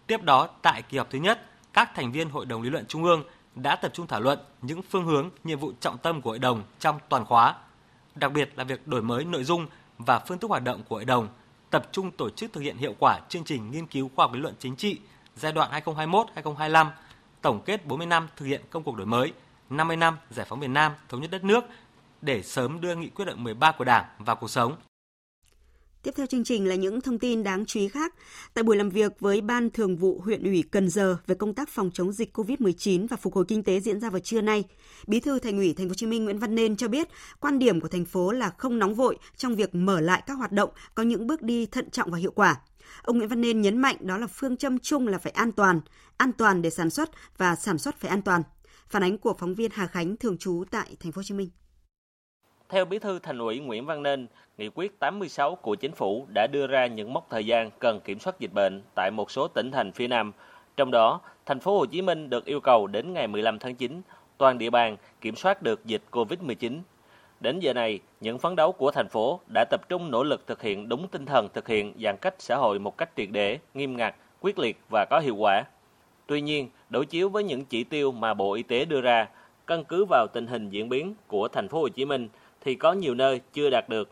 Tiếp 0.07 0.23
đó, 0.23 0.49
tại 0.61 0.83
kỳ 0.89 0.97
họp 0.97 1.09
thứ 1.09 1.19
nhất, 1.19 1.39
các 1.73 1.91
thành 1.95 2.11
viên 2.11 2.29
Hội 2.29 2.45
đồng 2.45 2.61
lý 2.61 2.69
luận 2.69 2.85
Trung 2.87 3.03
ương 3.03 3.23
đã 3.55 3.75
tập 3.75 3.91
trung 3.93 4.07
thảo 4.07 4.21
luận 4.21 4.39
những 4.61 4.81
phương 4.81 5.05
hướng, 5.05 5.29
nhiệm 5.43 5.59
vụ 5.59 5.71
trọng 5.79 5.97
tâm 5.97 6.21
của 6.21 6.29
hội 6.29 6.39
đồng 6.39 6.63
trong 6.79 6.99
toàn 7.09 7.25
khóa, 7.25 7.55
đặc 8.15 8.31
biệt 8.31 8.51
là 8.55 8.63
việc 8.63 8.87
đổi 8.87 9.01
mới 9.01 9.25
nội 9.25 9.43
dung 9.43 9.67
và 9.97 10.19
phương 10.19 10.37
thức 10.37 10.49
hoạt 10.49 10.63
động 10.63 10.83
của 10.89 10.95
hội 10.95 11.05
đồng, 11.05 11.27
tập 11.69 11.89
trung 11.91 12.11
tổ 12.11 12.29
chức 12.29 12.53
thực 12.53 12.61
hiện 12.61 12.77
hiệu 12.77 12.95
quả 12.99 13.19
chương 13.29 13.43
trình 13.43 13.71
nghiên 13.71 13.87
cứu 13.87 14.11
khoa 14.15 14.25
học 14.25 14.33
lý 14.33 14.39
luận 14.39 14.53
chính 14.59 14.75
trị 14.75 14.99
giai 15.35 15.51
đoạn 15.51 15.83
2021-2025, 15.85 16.87
tổng 17.41 17.61
kết 17.65 17.85
40 17.85 18.07
năm 18.07 18.27
thực 18.35 18.45
hiện 18.45 18.61
công 18.69 18.83
cuộc 18.83 18.95
đổi 18.95 19.07
mới, 19.07 19.33
50 19.69 19.97
năm 19.97 20.17
giải 20.29 20.45
phóng 20.49 20.59
miền 20.59 20.73
Nam, 20.73 20.91
thống 21.09 21.21
nhất 21.21 21.31
đất 21.31 21.43
nước 21.43 21.63
để 22.21 22.43
sớm 22.43 22.81
đưa 22.81 22.95
nghị 22.95 23.09
quyết 23.09 23.25
đại 23.25 23.35
13 23.35 23.71
của 23.71 23.83
Đảng 23.83 24.05
vào 24.19 24.35
cuộc 24.35 24.49
sống. 24.49 24.75
Tiếp 26.03 26.13
theo 26.17 26.25
chương 26.25 26.43
trình 26.43 26.67
là 26.67 26.75
những 26.75 27.01
thông 27.01 27.19
tin 27.19 27.43
đáng 27.43 27.65
chú 27.65 27.79
ý 27.79 27.87
khác. 27.87 28.13
Tại 28.53 28.63
buổi 28.63 28.77
làm 28.77 28.89
việc 28.89 29.19
với 29.19 29.41
Ban 29.41 29.69
Thường 29.69 29.97
vụ 29.97 30.21
huyện 30.21 30.43
ủy 30.43 30.63
Cần 30.71 30.89
Giờ 30.89 31.17
về 31.27 31.35
công 31.35 31.53
tác 31.53 31.69
phòng 31.69 31.91
chống 31.93 32.11
dịch 32.11 32.37
COVID-19 32.37 33.07
và 33.07 33.17
phục 33.17 33.35
hồi 33.35 33.45
kinh 33.47 33.63
tế 33.63 33.79
diễn 33.79 33.99
ra 33.99 34.09
vào 34.09 34.19
trưa 34.19 34.41
nay, 34.41 34.63
Bí 35.07 35.19
thư 35.19 35.39
Thành 35.39 35.57
ủy 35.57 35.73
Thành 35.73 35.87
phố 35.87 35.89
Hồ 35.89 35.93
Chí 35.93 36.05
Minh 36.05 36.25
Nguyễn 36.25 36.39
Văn 36.39 36.55
Nên 36.55 36.75
cho 36.75 36.87
biết, 36.87 37.07
quan 37.39 37.59
điểm 37.59 37.81
của 37.81 37.87
thành 37.87 38.05
phố 38.05 38.31
là 38.31 38.49
không 38.49 38.79
nóng 38.79 38.95
vội 38.95 39.17
trong 39.37 39.55
việc 39.55 39.75
mở 39.75 39.99
lại 39.99 40.23
các 40.27 40.33
hoạt 40.33 40.51
động, 40.51 40.69
có 40.95 41.03
những 41.03 41.27
bước 41.27 41.41
đi 41.41 41.65
thận 41.65 41.89
trọng 41.89 42.11
và 42.11 42.17
hiệu 42.17 42.31
quả. 42.31 42.55
Ông 43.03 43.17
Nguyễn 43.17 43.29
Văn 43.29 43.41
Nên 43.41 43.61
nhấn 43.61 43.77
mạnh 43.77 43.95
đó 43.99 44.17
là 44.17 44.27
phương 44.27 44.57
châm 44.57 44.79
chung 44.79 45.07
là 45.07 45.17
phải 45.17 45.31
an 45.31 45.51
toàn, 45.51 45.81
an 46.17 46.31
toàn 46.31 46.61
để 46.61 46.69
sản 46.69 46.89
xuất 46.89 47.09
và 47.37 47.55
sản 47.55 47.77
xuất 47.77 47.99
phải 47.99 48.09
an 48.09 48.21
toàn. 48.21 48.41
Phản 48.89 49.03
ánh 49.03 49.17
của 49.17 49.33
phóng 49.39 49.55
viên 49.55 49.71
Hà 49.73 49.87
Khánh 49.87 50.17
thường 50.17 50.37
trú 50.37 50.63
tại 50.71 50.95
Thành 50.99 51.11
phố 51.11 51.19
Hồ 51.19 51.23
Chí 51.23 51.33
Minh. 51.33 51.49
Theo 52.71 52.85
Bí 52.85 52.99
thư 52.99 53.19
Thành 53.19 53.37
ủy 53.37 53.59
Nguyễn 53.59 53.85
Văn 53.85 54.03
Nên, 54.03 54.27
Nghị 54.57 54.69
quyết 54.75 54.99
86 54.99 55.55
của 55.55 55.75
Chính 55.75 55.91
phủ 55.91 56.25
đã 56.33 56.47
đưa 56.47 56.67
ra 56.67 56.87
những 56.87 57.13
mốc 57.13 57.27
thời 57.29 57.45
gian 57.45 57.69
cần 57.79 57.99
kiểm 57.99 58.19
soát 58.19 58.39
dịch 58.39 58.53
bệnh 58.53 58.81
tại 58.95 59.11
một 59.11 59.31
số 59.31 59.47
tỉnh 59.47 59.71
thành 59.71 59.91
phía 59.91 60.07
Nam. 60.07 60.31
Trong 60.77 60.91
đó, 60.91 61.21
thành 61.45 61.59
phố 61.59 61.77
Hồ 61.77 61.85
Chí 61.85 62.01
Minh 62.01 62.29
được 62.29 62.45
yêu 62.45 62.59
cầu 62.59 62.87
đến 62.87 63.13
ngày 63.13 63.27
15 63.27 63.59
tháng 63.59 63.75
9, 63.75 64.01
toàn 64.37 64.57
địa 64.57 64.69
bàn 64.69 64.97
kiểm 65.21 65.35
soát 65.35 65.61
được 65.61 65.85
dịch 65.85 66.01
COVID-19. 66.11 66.79
Đến 67.39 67.59
giờ 67.59 67.73
này, 67.73 67.99
những 68.21 68.39
phấn 68.39 68.55
đấu 68.55 68.71
của 68.71 68.91
thành 68.91 69.07
phố 69.07 69.39
đã 69.53 69.65
tập 69.69 69.89
trung 69.89 70.11
nỗ 70.11 70.23
lực 70.23 70.47
thực 70.47 70.61
hiện 70.61 70.89
đúng 70.89 71.07
tinh 71.07 71.25
thần 71.25 71.47
thực 71.53 71.67
hiện 71.67 71.93
giãn 72.03 72.17
cách 72.17 72.35
xã 72.39 72.55
hội 72.55 72.79
một 72.79 72.97
cách 72.97 73.09
triệt 73.17 73.29
để, 73.31 73.59
nghiêm 73.73 73.97
ngặt, 73.97 74.15
quyết 74.41 74.59
liệt 74.59 74.77
và 74.89 75.05
có 75.09 75.19
hiệu 75.19 75.35
quả. 75.35 75.63
Tuy 76.27 76.41
nhiên, 76.41 76.69
đối 76.89 77.05
chiếu 77.05 77.29
với 77.29 77.43
những 77.43 77.65
chỉ 77.65 77.83
tiêu 77.83 78.11
mà 78.11 78.33
Bộ 78.33 78.53
Y 78.53 78.63
tế 78.63 78.85
đưa 78.85 79.01
ra, 79.01 79.27
căn 79.67 79.83
cứ 79.83 80.05
vào 80.09 80.27
tình 80.33 80.47
hình 80.47 80.69
diễn 80.69 80.89
biến 80.89 81.15
của 81.27 81.47
thành 81.47 81.67
phố 81.67 81.81
Hồ 81.81 81.89
Chí 81.89 82.05
Minh 82.05 82.29
thì 82.61 82.75
có 82.75 82.93
nhiều 82.93 83.13
nơi 83.13 83.41
chưa 83.53 83.69
đạt 83.69 83.89
được. 83.89 84.09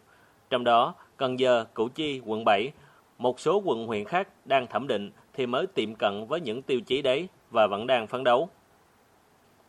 Trong 0.49 0.63
đó, 0.63 0.93
Cần 1.17 1.39
Giờ, 1.39 1.65
Củ 1.73 1.87
Chi, 1.87 2.21
quận 2.25 2.45
7, 2.45 2.71
một 3.17 3.39
số 3.39 3.61
quận 3.65 3.87
huyện 3.87 4.05
khác 4.05 4.27
đang 4.45 4.67
thẩm 4.67 4.87
định 4.87 5.11
thì 5.33 5.45
mới 5.45 5.67
tiệm 5.67 5.95
cận 5.95 6.25
với 6.27 6.41
những 6.41 6.61
tiêu 6.61 6.81
chí 6.81 7.01
đấy 7.01 7.27
và 7.51 7.67
vẫn 7.67 7.87
đang 7.87 8.07
phấn 8.07 8.23
đấu. 8.23 8.49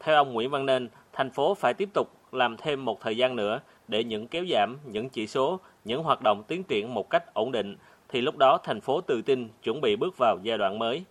Theo 0.01 0.17
ông 0.17 0.33
Nguyễn 0.33 0.51
Văn 0.51 0.67
Nên, 0.67 0.89
thành 1.13 1.31
phố 1.31 1.55
phải 1.55 1.75
tiếp 1.75 1.89
tục 1.95 2.09
làm 2.33 2.57
thêm 2.57 2.85
một 2.85 3.01
thời 3.01 3.17
gian 3.17 3.37
nữa 3.37 3.61
để 3.89 4.05
những 4.05 4.29
kéo 4.29 4.45
giảm 4.51 4.79
những 4.85 5.09
chỉ 5.09 5.27
số, 5.27 5.61
những 5.85 6.03
hoạt 6.03 6.23
động 6.23 6.43
tiến 6.49 6.63
triển 6.63 6.95
một 6.95 7.11
cách 7.11 7.35
ổn 7.35 7.53
định 7.53 7.77
thì 8.09 8.21
lúc 8.21 8.37
đó 8.39 8.59
thành 8.65 8.81
phố 8.81 9.01
tự 9.01 9.23
tin 9.23 9.49
chuẩn 9.63 9.81
bị 9.81 9.97
bước 9.97 10.15
vào 10.19 10.39
giai 10.43 10.59
đoạn 10.59 10.79
mới. 10.79 11.05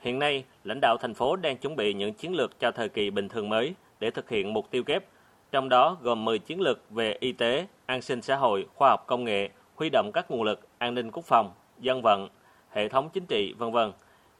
Hiện 0.00 0.18
nay, 0.18 0.44
lãnh 0.64 0.80
đạo 0.80 0.96
thành 1.00 1.14
phố 1.14 1.36
đang 1.36 1.56
chuẩn 1.56 1.76
bị 1.76 1.94
những 1.94 2.14
chiến 2.14 2.34
lược 2.34 2.60
cho 2.60 2.70
thời 2.70 2.88
kỳ 2.88 3.10
bình 3.10 3.28
thường 3.28 3.48
mới 3.48 3.74
để 4.00 4.10
thực 4.10 4.28
hiện 4.28 4.52
mục 4.52 4.70
tiêu 4.70 4.82
kép, 4.84 5.04
trong 5.52 5.68
đó 5.68 5.96
gồm 6.02 6.24
10 6.24 6.38
chiến 6.38 6.60
lược 6.60 6.90
về 6.90 7.16
y 7.20 7.32
tế, 7.32 7.66
an 7.86 8.02
sinh 8.02 8.22
xã 8.22 8.36
hội, 8.36 8.66
khoa 8.74 8.90
học 8.90 9.04
công 9.06 9.24
nghệ, 9.24 9.48
huy 9.74 9.88
động 9.90 10.10
các 10.14 10.30
nguồn 10.30 10.42
lực 10.42 10.68
an 10.78 10.94
ninh 10.94 11.10
quốc 11.10 11.24
phòng, 11.24 11.52
dân 11.80 12.02
vận, 12.02 12.28
hệ 12.70 12.88
thống 12.88 13.10
chính 13.12 13.26
trị, 13.26 13.54
vân 13.58 13.72
vân. 13.72 13.92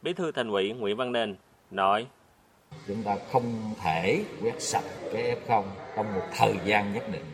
Bí 0.03 0.13
thư 0.13 0.33
Thành 0.33 0.49
ủy 0.49 0.73
Nguyễn 0.73 0.97
Văn 0.97 1.13
Nên 1.13 1.37
nói: 1.71 2.07
Chúng 2.87 3.03
ta 3.03 3.17
không 3.33 3.75
thể 3.83 4.25
quét 4.43 4.63
sạch 4.63 4.85
cái 5.13 5.37
F0 5.47 5.63
trong 5.97 6.15
một 6.15 6.23
thời 6.37 6.55
gian 6.65 6.93
nhất 6.93 7.05
định 7.13 7.25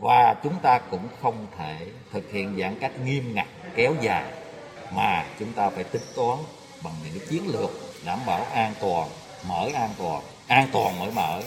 và 0.00 0.34
chúng 0.42 0.54
ta 0.62 0.78
cũng 0.90 1.08
không 1.20 1.46
thể 1.58 1.86
thực 2.10 2.30
hiện 2.30 2.56
giãn 2.58 2.74
cách 2.80 2.92
nghiêm 3.04 3.34
ngặt 3.34 3.46
kéo 3.74 3.94
dài 4.00 4.32
mà 4.96 5.24
chúng 5.38 5.52
ta 5.52 5.70
phải 5.70 5.84
tính 5.84 6.02
toán 6.16 6.38
bằng 6.84 6.92
những 7.04 7.22
chiến 7.28 7.42
lược 7.52 7.70
đảm 8.06 8.18
bảo 8.26 8.44
an 8.52 8.72
toàn 8.80 9.08
mở 9.48 9.68
an 9.74 9.90
toàn 9.98 10.22
an 10.48 10.68
toàn 10.72 10.98
mới 11.00 11.10
mở 11.16 11.40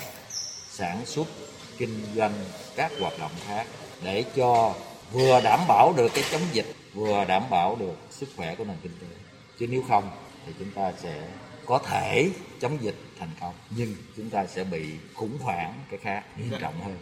sản 0.70 1.06
xuất 1.06 1.28
kinh 1.84 2.16
doanh 2.16 2.32
các 2.76 2.92
hoạt 3.00 3.14
động 3.20 3.32
khác 3.46 3.66
để 4.04 4.26
cho 4.36 4.74
vừa 5.12 5.42
đảm 5.44 5.60
bảo 5.68 5.94
được 5.98 6.12
cái 6.16 6.24
chống 6.32 6.42
dịch 6.52 6.66
vừa 6.94 7.26
đảm 7.28 7.44
bảo 7.50 7.78
được 7.80 7.96
sức 8.10 8.30
khỏe 8.38 8.56
của 8.56 8.64
nền 8.64 8.78
kinh 8.82 8.92
tế. 9.02 9.08
Chứ 9.60 9.68
nếu 9.70 9.84
không 9.88 10.04
thì 10.46 10.54
chúng 10.60 10.72
ta 10.72 10.92
sẽ 10.98 11.28
có 11.66 11.80
thể 11.80 12.30
chống 12.60 12.78
dịch 12.82 12.96
thành 13.20 13.30
công 13.42 13.54
nhưng 13.78 13.96
chúng 14.18 14.30
ta 14.30 14.46
sẽ 14.46 14.64
bị 14.64 14.86
khủng 15.14 15.38
hoảng 15.42 15.74
cái 15.90 16.00
khác 16.00 16.24
nghiêm 16.38 16.60
trọng 16.60 16.74
hơn. 16.80 16.96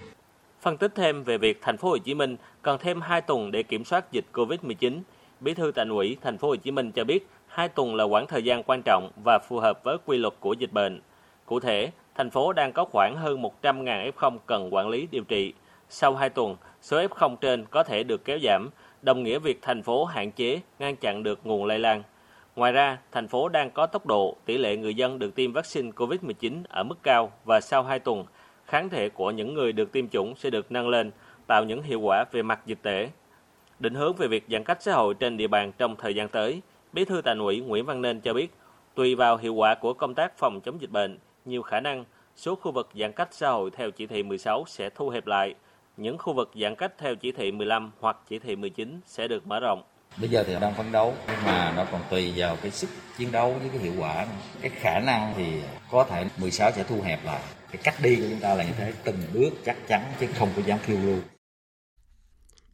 Phân 0.62 0.78
tích 0.78 0.92
thêm 0.96 1.24
về 1.24 1.38
việc 1.38 1.60
thành 1.62 1.78
phố 1.78 1.90
Hồ 1.90 1.98
Chí 1.98 2.14
Minh 2.14 2.36
cần 2.62 2.78
thêm 2.82 3.02
2 3.02 3.22
tuần 3.22 3.52
để 3.52 3.64
kiểm 3.64 3.86
soát 3.86 4.12
dịch 4.12 4.26
Covid-19, 4.34 5.02
Bí 5.40 5.54
thư 5.54 5.72
Thành 5.72 5.90
ủy 5.90 6.18
thành 6.22 6.38
phố 6.38 6.48
Hồ 6.48 6.56
Chí 6.56 6.72
Minh 6.72 6.92
cho 6.92 7.04
biết 7.04 7.28
2 7.48 7.70
tuần 7.70 7.96
là 7.96 8.04
quãng 8.04 8.28
thời 8.28 8.44
gian 8.44 8.64
quan 8.64 8.82
trọng 8.86 9.12
và 9.24 9.40
phù 9.40 9.60
hợp 9.60 9.84
với 9.84 9.98
quy 10.06 10.18
luật 10.18 10.34
của 10.40 10.54
dịch 10.54 10.72
bệnh. 10.72 11.02
Cụ 11.46 11.60
thể, 11.60 11.92
thành 12.16 12.30
phố 12.30 12.54
đang 12.54 12.74
có 12.74 12.86
khoảng 12.86 13.18
hơn 13.18 13.42
100.000 13.42 14.12
F0 14.12 14.38
cần 14.46 14.74
quản 14.74 14.90
lý 14.90 15.08
điều 15.12 15.24
trị. 15.24 15.54
Sau 15.90 16.16
2 16.16 16.30
tuần, 16.30 16.56
số 16.82 17.02
F0 17.02 17.36
trên 17.36 17.66
có 17.66 17.84
thể 17.84 18.04
được 18.04 18.26
kéo 18.26 18.40
giảm, 18.44 18.70
đồng 19.02 19.24
nghĩa 19.24 19.40
việc 19.40 19.60
thành 19.62 19.84
phố 19.84 20.06
hạn 20.06 20.32
chế, 20.32 20.62
ngăn 20.80 20.96
chặn 20.96 21.24
được 21.24 21.40
nguồn 21.44 21.66
lây 21.66 21.80
lan. 21.80 22.04
Ngoài 22.56 22.72
ra, 22.72 22.98
thành 23.12 23.28
phố 23.28 23.50
đang 23.50 23.72
có 23.72 23.86
tốc 23.86 24.06
độ 24.06 24.36
tỷ 24.46 24.58
lệ 24.58 24.78
người 24.78 24.96
dân 24.96 25.20
được 25.20 25.36
tiêm 25.36 25.54
vaccine 25.54 25.92
COVID-19 25.92 26.64
ở 26.70 26.84
mức 26.84 27.04
cao 27.04 27.32
và 27.46 27.62
sau 27.62 27.84
2 27.84 28.00
tuần, 28.00 28.26
kháng 28.66 28.90
thể 28.90 29.10
của 29.10 29.32
những 29.32 29.54
người 29.54 29.74
được 29.74 29.92
tiêm 29.92 30.08
chủng 30.08 30.36
sẽ 30.36 30.50
được 30.50 30.72
nâng 30.72 30.90
lên, 30.90 31.12
tạo 31.48 31.64
những 31.64 31.84
hiệu 31.84 32.00
quả 32.00 32.26
về 32.32 32.42
mặt 32.44 32.60
dịch 32.66 32.80
tễ. 32.82 33.10
Định 33.80 33.96
hướng 33.96 34.16
về 34.16 34.28
việc 34.28 34.44
giãn 34.50 34.64
cách 34.64 34.82
xã 34.82 34.94
hội 34.94 35.14
trên 35.14 35.38
địa 35.38 35.48
bàn 35.48 35.72
trong 35.78 35.96
thời 35.96 36.16
gian 36.16 36.30
tới, 36.30 36.62
Bí 36.94 37.06
thư 37.06 37.22
Thành 37.22 37.40
ủy 37.40 37.60
Nguyễn 37.60 37.86
Văn 37.86 38.02
Nên 38.02 38.22
cho 38.22 38.34
biết, 38.34 38.54
tùy 38.96 39.16
vào 39.16 39.38
hiệu 39.38 39.54
quả 39.54 39.76
của 39.76 39.94
công 39.94 40.14
tác 40.14 40.38
phòng 40.38 40.62
chống 40.62 40.82
dịch 40.82 40.92
bệnh, 40.92 41.18
nhiều 41.46 41.62
khả 41.62 41.80
năng 41.80 42.06
số 42.36 42.56
khu 42.56 42.72
vực 42.72 42.90
giãn 42.96 43.12
cách 43.12 43.30
xã 43.32 43.50
hội 43.50 43.70
theo 43.78 43.92
chỉ 43.92 44.08
thị 44.08 44.24
16 44.24 44.64
sẽ 44.68 44.90
thu 44.96 45.10
hẹp 45.10 45.28
lại, 45.28 45.56
những 45.98 46.18
khu 46.18 46.34
vực 46.34 46.52
giãn 46.62 46.76
cách 46.76 46.92
theo 46.98 47.16
chỉ 47.16 47.32
thị 47.32 47.52
15 47.52 47.92
hoặc 48.00 48.18
chỉ 48.30 48.40
thị 48.40 48.56
19 48.56 49.02
sẽ 49.06 49.28
được 49.28 49.48
mở 49.48 49.60
rộng. 49.60 49.84
Bây 50.18 50.30
giờ 50.30 50.44
thì 50.48 50.56
đang 50.62 50.74
phấn 50.74 50.92
đấu 50.92 51.14
nhưng 51.28 51.46
mà 51.46 51.74
nó 51.76 51.86
còn 51.92 52.02
tùy 52.10 52.34
vào 52.36 52.58
cái 52.62 52.72
sức 52.72 52.90
chiến 53.18 53.32
đấu 53.32 53.54
với 53.54 53.70
cái 53.70 53.78
hiệu 53.78 53.94
quả. 54.00 54.28
Cái 54.62 54.72
khả 54.76 55.00
năng 55.00 55.34
thì 55.38 55.62
có 55.92 56.04
thể 56.04 56.26
16 56.38 56.72
sẽ 56.72 56.84
thu 56.84 57.02
hẹp 57.02 57.26
lại. 57.26 57.42
Cái 57.72 57.82
cách 57.84 57.96
đi 58.04 58.16
của 58.16 58.26
chúng 58.30 58.40
ta 58.40 58.54
là 58.54 58.64
như 58.64 58.74
thế, 58.78 58.94
từng 59.04 59.18
bước 59.34 59.50
chắc 59.66 59.78
chắn 59.88 60.02
chứ 60.20 60.28
không 60.40 60.50
có 60.56 60.62
dám 60.66 60.80
phiêu 60.80 60.98
lưu. 61.06 61.20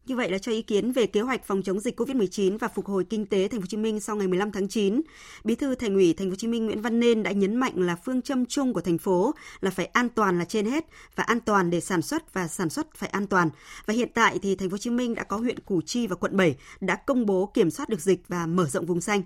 Như 0.08 0.15
vậy 0.15 0.32
là 0.32 0.38
cho 0.38 0.52
ý 0.52 0.62
kiến 0.62 0.91
về 0.91 1.06
kế 1.06 1.22
hoạch 1.22 1.46
phòng 1.46 1.62
chống 1.63 1.80
dịch 1.80 2.00
COVID-19 2.00 2.58
và 2.58 2.67
phục 2.67 2.86
hồi 2.86 3.06
kinh 3.10 3.26
tế 3.26 3.48
Thành 3.48 3.60
phố 3.60 3.63
Hồ 3.63 3.67
Chí 3.70 3.78
Minh 3.78 4.00
sau 4.00 4.15
ngày 4.15 4.28
15 4.28 4.52
tháng 4.52 4.67
9, 4.67 5.02
Bí 5.43 5.56
thư 5.56 5.76
Thành 5.76 5.96
ủy 5.96 6.13
Thành 6.13 6.28
phố 6.28 6.32
Hồ 6.32 6.36
Chí 6.36 6.48
Minh 6.48 6.65
Nguyễn 6.65 6.82
Văn 6.82 7.00
Nên 7.00 7.24
đã 7.24 7.32
nhấn 7.32 7.56
mạnh 7.56 7.74
là 7.76 7.96
phương 7.96 8.22
châm 8.22 8.46
chung 8.46 8.74
của 8.74 8.82
thành 8.82 8.98
phố 8.98 9.34
là 9.62 9.72
phải 9.72 9.86
an 9.86 10.10
toàn 10.10 10.39
là 10.39 10.46
trên 10.46 10.65
hết 10.65 10.86
và 11.15 11.24
an 11.24 11.39
toàn 11.39 11.70
để 11.70 11.80
sản 11.80 12.02
xuất 12.02 12.34
và 12.34 12.48
sản 12.48 12.70
xuất 12.70 12.96
phải 12.96 13.10
an 13.10 13.28
toàn. 13.28 13.50
Và 13.86 13.93
hiện 13.93 14.10
tại 14.13 14.39
thì 14.41 14.56
Thành 14.56 14.70
phố 14.70 14.74
Hồ 14.74 14.78
Chí 14.78 14.89
Minh 14.89 15.15
đã 15.15 15.24
có 15.24 15.38
huyện 15.38 15.60
Củ 15.60 15.82
Chi 15.82 16.08
và 16.08 16.15
quận 16.15 16.38
7 16.38 16.56
đã 16.80 16.96
công 16.96 17.26
bố 17.26 17.52
kiểm 17.54 17.72
soát 17.72 17.89
được 17.89 18.02
dịch 18.02 18.22
và 18.28 18.46
mở 18.46 18.65
rộng 18.65 18.86
vùng 18.86 19.02
xanh. 19.02 19.22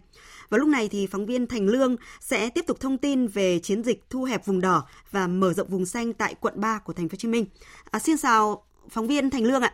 Và 0.49 0.57
lúc 0.57 0.67
này 0.67 0.87
thì 0.87 1.07
phóng 1.07 1.25
viên 1.25 1.47
Thành 1.47 1.67
Lương 1.67 1.95
sẽ 2.19 2.49
tiếp 2.49 2.65
tục 2.67 2.79
thông 2.79 2.97
tin 2.97 3.27
về 3.27 3.59
chiến 3.59 3.83
dịch 3.83 4.03
thu 4.09 4.23
hẹp 4.23 4.45
vùng 4.45 4.61
đỏ 4.61 4.87
và 5.11 5.27
mở 5.27 5.53
rộng 5.53 5.69
vùng 5.69 5.85
xanh 5.85 6.13
tại 6.13 6.35
quận 6.39 6.53
3 6.57 6.79
của 6.79 6.93
Thành 6.93 7.09
phố 7.09 7.13
Hồ 7.13 7.17
Chí 7.17 7.27
Minh. 7.27 7.45
À, 7.91 7.99
xin 7.99 8.17
chào 8.17 8.63
phóng 8.89 9.07
viên 9.07 9.29
Thành 9.29 9.43
Lương 9.43 9.61
ạ. 9.61 9.73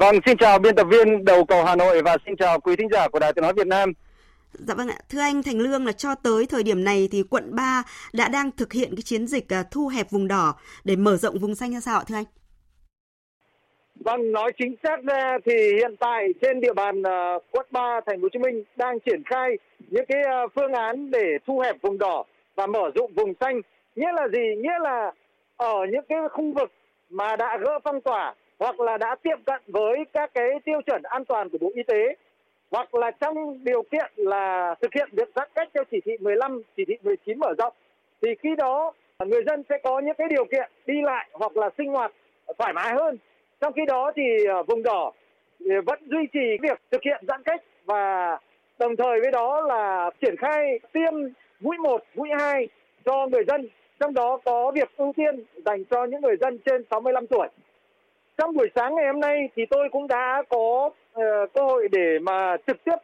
Vâng, 0.00 0.16
xin 0.26 0.36
chào 0.36 0.58
biên 0.58 0.74
tập 0.74 0.86
viên 0.90 1.24
đầu 1.24 1.44
cầu 1.44 1.64
Hà 1.64 1.76
Nội 1.76 2.02
và 2.02 2.16
xin 2.26 2.36
chào 2.36 2.60
quý 2.60 2.76
thính 2.76 2.88
giả 2.92 3.08
của 3.08 3.18
Đài 3.18 3.32
Tiếng 3.32 3.42
nói 3.42 3.52
Việt 3.52 3.66
Nam. 3.66 3.92
Dạ 4.52 4.74
vâng 4.74 4.88
ạ, 4.88 4.98
thưa 5.08 5.20
anh 5.20 5.42
Thành 5.42 5.58
Lương 5.58 5.86
là 5.86 5.92
cho 5.92 6.14
tới 6.14 6.46
thời 6.46 6.62
điểm 6.62 6.84
này 6.84 7.08
thì 7.12 7.22
quận 7.30 7.54
3 7.54 7.82
đã 8.12 8.28
đang 8.28 8.50
thực 8.50 8.72
hiện 8.72 8.90
cái 8.90 9.02
chiến 9.02 9.26
dịch 9.26 9.52
à, 9.52 9.64
thu 9.70 9.88
hẹp 9.88 10.10
vùng 10.10 10.28
đỏ 10.28 10.54
để 10.84 10.96
mở 10.96 11.16
rộng 11.16 11.38
vùng 11.38 11.54
xanh 11.54 11.72
ra 11.72 11.80
sao 11.80 11.98
ạ 11.98 12.04
thưa 12.08 12.14
anh? 12.14 12.24
Vâng, 13.94 14.32
nói 14.32 14.52
chính 14.58 14.74
xác 14.82 14.96
ra 15.04 15.38
thì 15.44 15.52
hiện 15.72 15.96
tại 16.00 16.28
trên 16.42 16.60
địa 16.60 16.72
bàn 16.72 17.00
uh, 17.00 17.42
quận 17.50 17.66
3 17.70 18.00
thành 18.06 18.18
phố 18.20 18.22
Hồ 18.22 18.28
Chí 18.32 18.38
Minh 18.38 18.64
đang 18.76 19.00
triển 19.00 19.22
khai 19.26 19.58
những 19.90 20.04
cái 20.08 20.22
uh, 20.44 20.52
phương 20.54 20.72
án 20.72 21.10
để 21.10 21.26
thu 21.46 21.58
hẹp 21.58 21.76
vùng 21.82 21.98
đỏ 21.98 22.24
và 22.54 22.66
mở 22.66 22.90
rộng 22.94 23.12
vùng 23.14 23.32
xanh. 23.40 23.60
Nghĩa 23.96 24.12
là 24.14 24.28
gì? 24.32 24.62
Nghĩa 24.62 24.78
là 24.82 25.12
ở 25.56 25.86
những 25.92 26.04
cái 26.08 26.18
khu 26.32 26.52
vực 26.54 26.72
mà 27.10 27.36
đã 27.36 27.58
gỡ 27.60 27.78
phong 27.84 28.00
tỏa 28.00 28.34
hoặc 28.60 28.80
là 28.80 28.98
đã 28.98 29.16
tiếp 29.22 29.36
cận 29.46 29.62
với 29.66 29.96
các 30.12 30.30
cái 30.34 30.48
tiêu 30.64 30.80
chuẩn 30.86 31.02
an 31.02 31.24
toàn 31.24 31.48
của 31.48 31.58
Bộ 31.60 31.70
Y 31.74 31.82
tế 31.82 32.16
hoặc 32.70 32.94
là 32.94 33.10
trong 33.10 33.64
điều 33.64 33.82
kiện 33.82 34.12
là 34.16 34.74
thực 34.80 34.94
hiện 34.94 35.08
việc 35.12 35.28
giãn 35.36 35.48
cách 35.54 35.68
theo 35.74 35.84
chỉ 35.90 36.00
thị 36.04 36.12
15, 36.20 36.62
chỉ 36.76 36.84
thị 36.88 36.94
19 37.02 37.38
mở 37.38 37.54
rộng 37.58 37.72
thì 38.22 38.28
khi 38.42 38.48
đó 38.58 38.92
người 39.26 39.42
dân 39.46 39.62
sẽ 39.68 39.78
có 39.84 40.00
những 40.00 40.14
cái 40.18 40.28
điều 40.28 40.44
kiện 40.44 40.70
đi 40.86 40.94
lại 41.02 41.28
hoặc 41.32 41.56
là 41.56 41.70
sinh 41.78 41.88
hoạt 41.88 42.12
thoải 42.58 42.72
mái 42.72 42.94
hơn. 42.94 43.18
Trong 43.60 43.72
khi 43.72 43.82
đó 43.86 44.12
thì 44.16 44.44
ờ, 44.48 44.62
vùng 44.62 44.82
đỏ 44.82 45.12
vẫn 45.86 45.98
duy 46.06 46.26
trì 46.32 46.56
việc 46.62 46.80
thực 46.90 47.02
hiện 47.02 47.24
giãn 47.28 47.42
cách 47.42 47.62
và 47.84 48.38
đồng 48.78 48.96
thời 48.96 49.20
với 49.20 49.30
đó 49.30 49.60
là 49.60 50.10
triển 50.20 50.36
khai 50.36 50.80
tiêm 50.92 51.14
mũi 51.60 51.76
1, 51.78 52.02
mũi 52.14 52.28
2 52.38 52.68
cho 53.04 53.26
người 53.26 53.44
dân, 53.44 53.68
trong 54.00 54.14
đó 54.14 54.38
có 54.44 54.72
việc 54.74 54.96
ưu 54.96 55.12
tiên 55.16 55.44
dành 55.64 55.84
cho 55.84 56.04
những 56.04 56.20
người 56.20 56.36
dân 56.40 56.58
trên 56.58 56.84
65 56.90 57.26
tuổi. 57.26 57.48
Trong 58.40 58.54
buổi 58.54 58.70
sáng 58.74 58.94
ngày 58.94 59.06
hôm 59.06 59.20
nay 59.20 59.48
thì 59.56 59.66
tôi 59.66 59.88
cũng 59.92 60.08
đã 60.08 60.42
có 60.48 60.90
uh, 60.90 61.22
cơ 61.54 61.62
hội 61.62 61.88
để 61.92 62.18
mà 62.18 62.56
trực 62.66 62.84
tiếp 62.84 62.94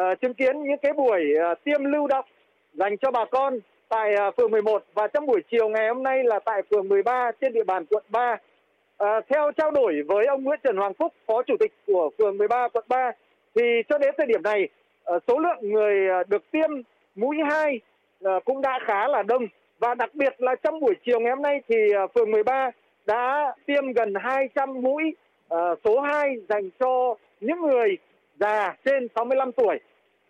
uh, 0.00 0.20
chứng 0.20 0.34
kiến 0.34 0.62
những 0.62 0.78
cái 0.82 0.92
buổi 0.92 1.24
uh, 1.52 1.64
tiêm 1.64 1.84
lưu 1.84 2.06
động 2.06 2.24
dành 2.72 2.96
cho 2.96 3.10
bà 3.10 3.24
con 3.24 3.58
tại 3.88 4.14
uh, 4.28 4.36
phường 4.36 4.50
11 4.50 4.84
và 4.94 5.06
trong 5.06 5.26
buổi 5.26 5.40
chiều 5.50 5.68
ngày 5.68 5.88
hôm 5.88 6.02
nay 6.02 6.24
là 6.24 6.38
tại 6.44 6.62
phường 6.70 6.88
13 6.88 7.30
trên 7.40 7.52
địa 7.52 7.64
bàn 7.64 7.84
quận 7.90 8.04
3. 8.08 8.32
Uh, 8.32 9.08
theo 9.28 9.50
trao 9.56 9.70
đổi 9.70 10.02
với 10.08 10.26
ông 10.26 10.44
Nguyễn 10.44 10.60
Trần 10.62 10.76
Hoàng 10.76 10.94
Phúc, 10.94 11.12
Phó 11.26 11.42
Chủ 11.42 11.56
tịch 11.60 11.72
của 11.86 12.10
phường 12.18 12.38
13 12.38 12.68
quận 12.68 12.84
3, 12.88 13.12
thì 13.54 13.62
cho 13.88 13.98
đến 13.98 14.14
thời 14.18 14.26
điểm 14.26 14.42
này, 14.42 14.68
uh, 15.14 15.22
số 15.28 15.38
lượng 15.38 15.58
người 15.60 16.20
uh, 16.20 16.28
được 16.28 16.50
tiêm 16.50 16.70
mũi 17.16 17.36
2 17.50 17.80
uh, 18.24 18.44
cũng 18.44 18.60
đã 18.60 18.78
khá 18.86 19.08
là 19.08 19.22
đông. 19.22 19.46
Và 19.78 19.94
đặc 19.94 20.14
biệt 20.14 20.34
là 20.38 20.54
trong 20.54 20.80
buổi 20.80 20.94
chiều 21.06 21.20
ngày 21.20 21.30
hôm 21.30 21.42
nay 21.42 21.60
thì 21.68 21.76
uh, 22.04 22.14
phường 22.14 22.30
13 22.30 22.70
đã 23.08 23.54
tiêm 23.66 23.92
gần 23.92 24.14
200 24.14 24.82
mũi 24.82 25.14
uh, 25.54 25.78
số 25.84 26.00
2 26.00 26.36
dành 26.48 26.70
cho 26.80 27.14
những 27.40 27.60
người 27.60 27.98
già 28.40 28.76
trên 28.84 29.08
65 29.14 29.52
tuổi. 29.52 29.78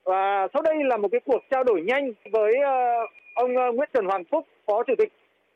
Và 0.05 0.49
sau 0.53 0.63
đây 0.63 0.75
là 0.85 0.97
một 0.97 1.09
cái 1.13 1.21
cuộc 1.25 1.43
trao 1.51 1.65
đổi 1.65 1.83
nhanh 1.83 2.13
với 2.33 2.55
uh, 2.55 3.11
ông 3.35 3.51
uh, 3.57 3.75
Nguyễn 3.75 3.89
Trần 3.93 4.05
Hoàng 4.05 4.25
Phúc, 4.31 4.47
Phó 4.67 4.83
Chủ 4.83 4.95
tịch 4.99 5.13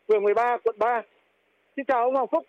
phường 0.09 0.23
13 0.23 0.57
quận 0.65 0.77
3. 0.79 1.03
Xin 1.77 1.85
chào 1.85 2.05
ông 2.05 2.15
Hoàng 2.15 2.27
Phúc. 2.33 2.45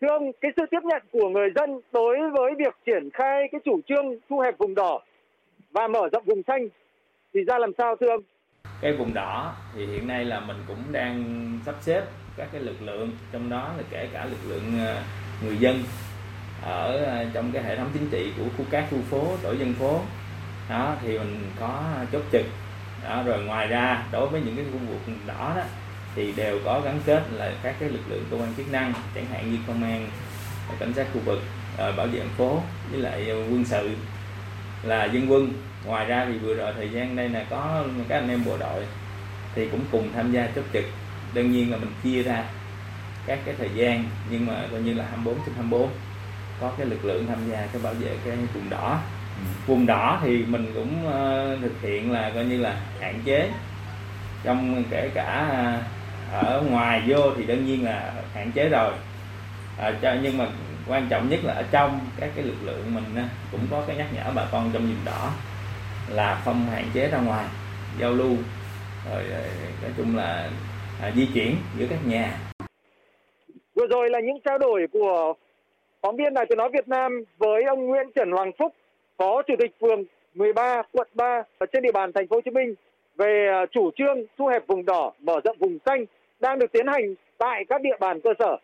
Thưa 0.00 0.08
ông, 0.08 0.32
cái 0.40 0.50
sự 0.56 0.62
tiếp 0.70 0.80
nhận 0.84 1.02
của 1.12 1.28
người 1.28 1.48
dân 1.56 1.80
đối 1.92 2.30
với 2.30 2.54
việc 2.58 2.74
triển 2.86 3.10
khai 3.10 3.48
cái 3.52 3.60
chủ 3.64 3.80
trương 3.86 4.16
thu 4.28 4.38
hẹp 4.38 4.58
vùng 4.58 4.74
đỏ 4.74 5.00
và 5.70 5.88
mở 5.88 6.08
rộng 6.12 6.24
vùng 6.26 6.42
xanh 6.46 6.68
thì 7.34 7.40
ra 7.44 7.58
làm 7.58 7.72
sao 7.78 7.96
thưa 7.96 8.08
ông? 8.08 8.22
Cái 8.84 8.92
vùng 8.92 9.14
đỏ 9.14 9.52
thì 9.74 9.86
hiện 9.86 10.06
nay 10.06 10.24
là 10.24 10.40
mình 10.40 10.64
cũng 10.66 10.92
đang 10.92 11.48
sắp 11.66 11.74
xếp 11.80 12.04
các 12.36 12.48
cái 12.52 12.60
lực 12.60 12.82
lượng 12.82 13.10
trong 13.32 13.50
đó 13.50 13.70
là 13.76 13.82
kể 13.90 14.08
cả 14.12 14.24
lực 14.24 14.38
lượng 14.48 14.78
ờ, 14.86 15.02
người 15.42 15.56
dân 15.56 15.82
ở 16.62 16.96
ờ, 16.96 17.24
trong 17.32 17.52
cái 17.52 17.62
hệ 17.62 17.76
thống 17.76 17.90
chính 17.94 18.10
trị 18.10 18.32
của 18.38 18.44
khu 18.58 18.64
các 18.70 18.86
khu 18.90 18.98
phố 19.10 19.36
tổ 19.42 19.52
dân 19.52 19.74
phố. 19.74 20.00
Đó 20.70 20.96
thì 21.02 21.18
mình 21.18 21.50
có 21.60 21.82
chốt 22.12 22.22
trực. 22.32 22.46
Đó, 23.04 23.22
rồi 23.26 23.44
ngoài 23.44 23.66
ra 23.66 24.02
đối 24.12 24.28
với 24.28 24.40
những 24.40 24.56
cái 24.56 24.64
khu 24.72 24.78
vực 24.78 25.16
đỏ 25.26 25.52
đó 25.56 25.62
thì 26.14 26.32
đều 26.32 26.60
có 26.64 26.80
gắn 26.80 27.00
kết 27.06 27.22
là 27.32 27.52
các 27.62 27.74
cái 27.80 27.88
lực 27.88 28.02
lượng 28.08 28.24
cơ 28.30 28.36
quan 28.36 28.54
chức 28.56 28.72
năng 28.72 28.92
chẳng 29.14 29.26
hạn 29.26 29.52
như 29.52 29.58
công 29.66 29.82
an 29.82 30.08
cảnh 30.78 30.92
sát 30.96 31.06
khu 31.14 31.20
vực 31.24 31.42
ờ, 31.76 31.92
bảo 31.92 32.06
vệ 32.06 32.20
phố 32.36 32.60
với 32.90 33.00
lại 33.00 33.26
quân 33.28 33.64
sự 33.64 33.90
là 34.86 35.04
dân 35.04 35.32
quân. 35.32 35.52
Ngoài 35.84 36.06
ra 36.06 36.26
thì 36.28 36.38
vừa 36.38 36.54
rồi 36.54 36.72
thời 36.76 36.90
gian 36.90 37.16
đây 37.16 37.28
là 37.28 37.44
có 37.50 37.84
các 38.08 38.16
anh 38.16 38.28
em 38.28 38.44
bộ 38.44 38.56
đội 38.56 38.86
thì 39.54 39.68
cũng 39.68 39.80
cùng 39.92 40.08
tham 40.14 40.32
gia 40.32 40.48
chốt 40.54 40.64
trực. 40.72 40.84
Đương 41.34 41.52
nhiên 41.52 41.70
là 41.70 41.76
mình 41.76 41.92
chia 42.02 42.22
ra 42.22 42.44
các 43.26 43.38
cái 43.44 43.54
thời 43.58 43.70
gian 43.74 44.04
nhưng 44.30 44.46
mà 44.46 44.54
coi 44.70 44.80
như 44.80 44.94
là 44.94 45.04
24 45.04 45.34
trên 45.46 45.54
24 45.54 45.90
có 46.60 46.72
cái 46.78 46.86
lực 46.86 47.04
lượng 47.04 47.26
tham 47.28 47.38
gia 47.50 47.66
cái 47.66 47.82
bảo 47.82 47.94
vệ 47.94 48.16
cái 48.24 48.36
vùng 48.54 48.70
đỏ. 48.70 49.00
Vùng 49.66 49.86
đỏ 49.86 50.20
thì 50.22 50.44
mình 50.44 50.72
cũng 50.74 51.06
uh, 51.06 51.60
thực 51.62 51.82
hiện 51.82 52.12
là 52.12 52.30
coi 52.34 52.44
như 52.44 52.58
là 52.60 52.76
hạn 53.00 53.20
chế. 53.24 53.50
Trong 54.44 54.84
kể 54.90 55.10
cả 55.14 55.58
uh, 55.78 56.42
ở 56.44 56.62
ngoài 56.70 57.02
vô 57.06 57.30
thì 57.36 57.46
đương 57.46 57.66
nhiên 57.66 57.84
là 57.84 58.12
hạn 58.34 58.52
chế 58.52 58.68
rồi. 58.68 58.92
À, 59.78 59.92
cho, 60.02 60.14
nhưng 60.22 60.38
mà 60.38 60.46
quan 60.88 61.06
trọng 61.10 61.28
nhất 61.28 61.40
là 61.44 61.52
ở 61.52 61.64
trong 61.70 62.00
các 62.20 62.30
cái 62.36 62.44
lực 62.44 62.56
lượng 62.64 62.94
mình 62.94 63.04
cũng 63.52 63.60
có 63.70 63.84
cái 63.86 63.96
nhắc 63.96 64.06
nhở 64.14 64.32
bà 64.36 64.48
con 64.52 64.70
trong 64.72 64.82
vùng 64.82 65.04
đỏ 65.06 65.30
là 66.10 66.42
không 66.44 66.66
hạn 66.70 66.84
chế 66.94 67.08
ra 67.08 67.18
ngoài 67.18 67.46
giao 67.98 68.10
lưu 68.10 68.36
rồi 69.10 69.22
nói 69.82 69.92
chung 69.96 70.16
là 70.16 70.50
à, 71.02 71.10
di 71.16 71.28
chuyển 71.34 71.56
giữa 71.78 71.86
các 71.90 71.98
nhà. 72.06 72.38
Vừa 73.74 73.86
rồi 73.86 74.10
là 74.10 74.20
những 74.20 74.40
trao 74.44 74.58
đổi 74.58 74.86
của 74.92 75.34
phóng 76.02 76.16
viên 76.16 76.34
Đài 76.34 76.46
Tiếng 76.48 76.58
nói 76.58 76.70
Việt 76.72 76.88
Nam 76.88 77.24
với 77.38 77.62
ông 77.62 77.86
Nguyễn 77.86 78.10
Trần 78.14 78.30
Hoàng 78.30 78.52
Phúc, 78.58 78.74
Phó 79.16 79.42
Chủ 79.42 79.54
tịch 79.58 79.72
phường 79.80 80.04
13 80.34 80.82
quận 80.92 81.08
3 81.14 81.42
ở 81.58 81.66
trên 81.72 81.82
địa 81.82 81.92
bàn 81.92 82.12
thành 82.12 82.28
phố 82.28 82.36
Hồ 82.36 82.40
Chí 82.40 82.50
Minh 82.50 82.74
về 83.16 83.46
à, 83.52 83.66
chủ 83.72 83.90
trương 83.96 84.16
thu 84.38 84.46
hẹp 84.46 84.66
vùng 84.66 84.84
đỏ, 84.84 85.12
mở 85.20 85.40
rộng 85.44 85.56
vùng 85.58 85.78
xanh 85.86 86.04
đang 86.40 86.58
được 86.58 86.72
tiến 86.72 86.86
hành 86.86 87.14
tại 87.38 87.64
các 87.68 87.82
địa 87.82 87.96
bàn 88.00 88.20
cơ 88.20 88.30
sở. 88.38 88.56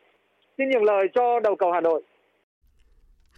Xin 0.59 0.71
nhường 0.71 0.85
lời 0.85 1.07
cho 1.15 1.41
đầu 1.41 1.57
cầu 1.57 1.73
Hà 1.73 1.81
Nội. 1.81 2.03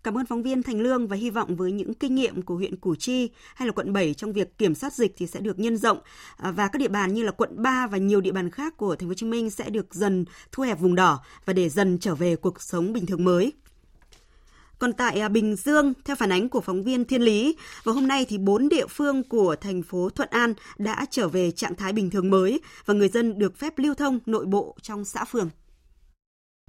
Cảm 0.04 0.18
ơn 0.18 0.26
phóng 0.26 0.42
viên 0.42 0.62
Thành 0.62 0.80
Lương 0.80 1.08
và 1.08 1.16
hy 1.16 1.30
vọng 1.30 1.56
với 1.56 1.72
những 1.72 1.94
kinh 1.94 2.14
nghiệm 2.14 2.42
của 2.42 2.54
huyện 2.54 2.76
Củ 2.76 2.94
Chi 2.94 3.30
hay 3.54 3.66
là 3.66 3.72
quận 3.72 3.92
7 3.92 4.14
trong 4.14 4.32
việc 4.32 4.58
kiểm 4.58 4.74
soát 4.74 4.92
dịch 4.92 5.14
thì 5.16 5.26
sẽ 5.26 5.40
được 5.40 5.58
nhân 5.58 5.76
rộng 5.76 5.98
à, 6.36 6.50
và 6.50 6.68
các 6.68 6.78
địa 6.78 6.88
bàn 6.88 7.14
như 7.14 7.22
là 7.22 7.30
quận 7.30 7.62
3 7.62 7.86
và 7.86 7.98
nhiều 7.98 8.20
địa 8.20 8.32
bàn 8.32 8.50
khác 8.50 8.76
của 8.76 8.96
thành 8.96 9.08
phố 9.08 9.10
Hồ 9.10 9.14
Chí 9.14 9.26
Minh 9.26 9.50
sẽ 9.50 9.70
được 9.70 9.94
dần 9.94 10.24
thu 10.52 10.62
hẹp 10.62 10.80
vùng 10.80 10.94
đỏ 10.94 11.20
và 11.44 11.52
để 11.52 11.68
dần 11.68 11.98
trở 11.98 12.14
về 12.14 12.36
cuộc 12.36 12.62
sống 12.62 12.92
bình 12.92 13.06
thường 13.06 13.24
mới. 13.24 13.52
Còn 14.78 14.92
tại 14.92 15.20
à, 15.20 15.28
Bình 15.28 15.56
Dương, 15.56 15.92
theo 16.04 16.16
phản 16.16 16.32
ánh 16.32 16.48
của 16.48 16.60
phóng 16.60 16.82
viên 16.82 17.04
Thiên 17.04 17.22
Lý, 17.22 17.56
vào 17.84 17.94
hôm 17.94 18.08
nay 18.08 18.26
thì 18.28 18.38
bốn 18.38 18.68
địa 18.68 18.86
phương 18.86 19.22
của 19.22 19.56
thành 19.60 19.82
phố 19.82 20.10
Thuận 20.10 20.28
An 20.30 20.54
đã 20.78 21.06
trở 21.10 21.28
về 21.28 21.50
trạng 21.50 21.74
thái 21.74 21.92
bình 21.92 22.10
thường 22.10 22.30
mới 22.30 22.60
và 22.86 22.94
người 22.94 23.08
dân 23.08 23.38
được 23.38 23.58
phép 23.58 23.72
lưu 23.76 23.94
thông 23.94 24.18
nội 24.26 24.44
bộ 24.44 24.76
trong 24.82 25.04
xã 25.04 25.24
phường. 25.24 25.50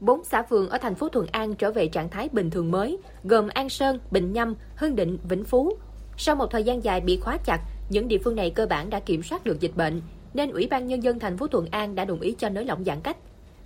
Bốn 0.02 0.24
xã 0.24 0.44
phường 0.44 0.70
ở 0.70 0.78
thành 0.78 0.96
phố 0.96 1.10
Thuận 1.10 1.28
An 1.32 1.56
trở 1.56 1.72
về 1.72 1.88
trạng 1.88 2.10
thái 2.10 2.30
bình 2.32 2.50
thường 2.50 2.72
mới, 2.72 2.98
gồm 3.24 3.48
An 3.48 3.70
Sơn, 3.70 4.00
Bình 4.12 4.34
Nhâm, 4.34 4.56
Hưng 4.76 4.96
Định, 4.96 5.18
Vĩnh 5.30 5.44
Phú. 5.44 5.78
Sau 6.18 6.36
một 6.36 6.52
thời 6.52 6.64
gian 6.64 6.84
dài 6.84 7.02
bị 7.02 7.18
khóa 7.18 7.38
chặt, 7.46 7.60
những 7.90 8.08
địa 8.08 8.18
phương 8.18 8.36
này 8.36 8.50
cơ 8.50 8.66
bản 8.66 8.90
đã 8.90 9.00
kiểm 9.00 9.24
soát 9.24 9.44
được 9.44 9.60
dịch 9.60 9.76
bệnh, 9.76 10.02
nên 10.34 10.52
Ủy 10.52 10.68
ban 10.68 10.88
Nhân 10.88 11.04
dân 11.04 11.20
thành 11.20 11.38
phố 11.38 11.48
Thuận 11.48 11.68
An 11.72 11.96
đã 11.96 12.06
đồng 12.06 12.20
ý 12.20 12.36
cho 12.38 12.50
nới 12.50 12.66
lỏng 12.66 12.84
giãn 12.84 13.02
cách. 13.02 13.18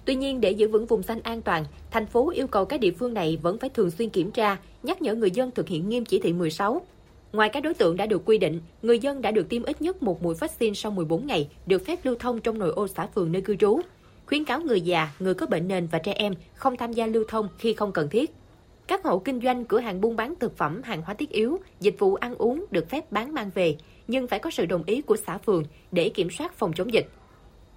Tuy 0.06 0.16
nhiên, 0.16 0.42
để 0.42 0.52
giữ 0.52 0.68
vững 0.68 0.86
vùng 0.86 1.04
xanh 1.04 1.20
an 1.24 1.42
toàn, 1.42 1.66
thành 1.92 2.06
phố 2.06 2.30
yêu 2.30 2.48
cầu 2.48 2.66
các 2.66 2.80
địa 2.80 2.92
phương 2.92 3.14
này 3.14 3.38
vẫn 3.42 3.58
phải 3.58 3.70
thường 3.70 3.92
xuyên 3.92 4.10
kiểm 4.10 4.32
tra, 4.32 4.58
nhắc 4.84 5.02
nhở 5.02 5.16
người 5.16 5.32
dân 5.32 5.52
thực 5.52 5.68
hiện 5.68 5.90
nghiêm 5.90 6.06
chỉ 6.06 6.20
thị 6.20 6.34
16. 6.34 6.82
Ngoài 7.34 7.50
các 7.50 7.64
đối 7.64 7.74
tượng 7.74 7.98
đã 7.98 8.06
được 8.06 8.22
quy 8.26 8.38
định, 8.38 8.62
người 8.82 9.00
dân 9.00 9.22
đã 9.22 9.32
được 9.32 9.50
tiêm 9.50 9.64
ít 9.64 9.82
nhất 9.82 10.04
một 10.04 10.24
mũi 10.24 10.36
vaccine 10.36 10.74
sau 10.74 10.92
14 10.92 11.28
ngày, 11.28 11.50
được 11.66 11.86
phép 11.86 12.00
lưu 12.04 12.16
thông 12.20 12.42
trong 12.42 12.60
nội 12.60 12.70
ô 12.70 12.88
xã 12.88 13.08
phường 13.08 13.32
nơi 13.32 13.42
cư 13.42 13.56
trú, 13.56 13.80
khuyến 14.28 14.44
cáo 14.44 14.62
người 14.62 14.82
già, 14.82 15.10
người 15.20 15.34
có 15.34 15.46
bệnh 15.46 15.68
nền 15.68 15.88
và 15.88 16.00
trẻ 16.00 16.14
em 16.14 16.34
không 16.54 16.78
tham 16.78 16.94
gia 16.94 17.06
lưu 17.06 17.24
thông 17.28 17.48
khi 17.58 17.74
không 17.74 17.92
cần 17.92 18.10
thiết. 18.10 18.32
Các 18.88 19.04
hộ 19.04 19.20
kinh 19.20 19.42
doanh 19.42 19.66
cửa 19.66 19.80
hàng 19.80 20.02
buôn 20.02 20.16
bán 20.16 20.34
thực 20.40 20.58
phẩm, 20.58 20.82
hàng 20.84 21.02
hóa 21.02 21.14
thiết 21.14 21.30
yếu, 21.30 21.60
dịch 21.80 21.96
vụ 22.00 22.16
ăn 22.16 22.36
uống 22.36 22.66
được 22.72 22.90
phép 22.90 23.12
bán 23.12 23.34
mang 23.34 23.52
về, 23.56 23.76
nhưng 24.08 24.28
phải 24.28 24.40
có 24.40 24.52
sự 24.52 24.66
đồng 24.66 24.84
ý 24.84 25.02
của 25.02 25.16
xã 25.28 25.38
phường 25.38 25.64
để 25.92 26.10
kiểm 26.10 26.30
soát 26.30 26.54
phòng 26.54 26.74
chống 26.76 26.94
dịch. 26.94 27.10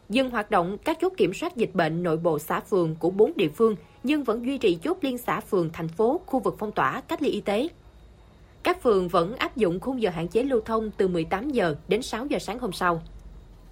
Dừng 0.09 0.31
hoạt 0.31 0.51
động 0.51 0.79
các 0.85 0.99
chốt 1.01 1.13
kiểm 1.17 1.35
soát 1.35 1.57
dịch 1.57 1.75
bệnh 1.75 2.03
nội 2.03 2.17
bộ 2.17 2.39
xã 2.39 2.61
phường 2.61 2.95
của 2.95 3.11
4 3.11 3.33
địa 3.37 3.49
phương 3.49 3.77
nhưng 4.03 4.25
vẫn 4.25 4.47
duy 4.47 4.59
trì 4.59 4.79
chốt 4.83 4.99
liên 5.01 5.19
xã 5.19 5.41
phường 5.41 5.71
thành 5.73 5.89
phố 5.89 6.21
khu 6.27 6.41
vực 6.41 6.57
phong 6.59 6.73
tỏa 6.73 7.01
cách 7.01 7.23
ly 7.23 7.31
y 7.31 7.41
tế. 7.41 7.69
Các 8.63 8.83
phường 8.83 9.09
vẫn 9.09 9.37
áp 9.37 9.57
dụng 9.57 9.81
khung 9.81 10.03
giờ 10.03 10.11
hạn 10.11 10.29
chế 10.29 10.43
lưu 10.43 10.61
thông 10.61 10.91
từ 10.91 11.09
18 11.09 11.51
giờ 11.51 11.75
đến 11.89 12.03
6 12.03 12.27
giờ 12.27 12.39
sáng 12.39 12.59
hôm 12.59 12.73
sau. 12.73 13.03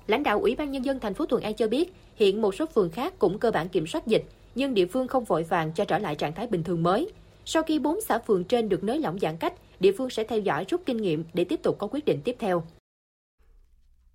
Lãnh 0.08 0.22
đạo 0.22 0.40
Ủy 0.40 0.54
ban 0.56 0.70
nhân 0.70 0.84
dân 0.84 1.00
thành 1.00 1.14
phố 1.14 1.26
Thuận 1.26 1.42
An 1.42 1.54
cho 1.54 1.68
biết, 1.68 1.92
hiện 2.16 2.40
một 2.40 2.54
số 2.54 2.66
phường 2.74 2.90
khác 2.90 3.14
cũng 3.18 3.38
cơ 3.38 3.50
bản 3.50 3.68
kiểm 3.68 3.86
soát 3.86 4.06
dịch, 4.06 4.24
nhưng 4.54 4.74
địa 4.74 4.86
phương 4.86 5.08
không 5.08 5.24
vội 5.24 5.42
vàng 5.42 5.72
cho 5.74 5.84
trở 5.84 5.98
lại 5.98 6.14
trạng 6.14 6.34
thái 6.34 6.46
bình 6.46 6.64
thường 6.64 6.82
mới. 6.82 7.10
Sau 7.44 7.62
khi 7.62 7.78
4 7.78 8.00
xã 8.00 8.18
phường 8.18 8.44
trên 8.44 8.68
được 8.68 8.84
nới 8.84 8.98
lỏng 8.98 9.18
giãn 9.18 9.36
cách, 9.36 9.52
địa 9.80 9.92
phương 9.98 10.10
sẽ 10.10 10.24
theo 10.24 10.38
dõi 10.38 10.64
rút 10.68 10.82
kinh 10.86 10.96
nghiệm 10.96 11.24
để 11.34 11.44
tiếp 11.44 11.60
tục 11.62 11.76
có 11.78 11.86
quyết 11.86 12.04
định 12.04 12.20
tiếp 12.24 12.36
theo. 12.38 12.62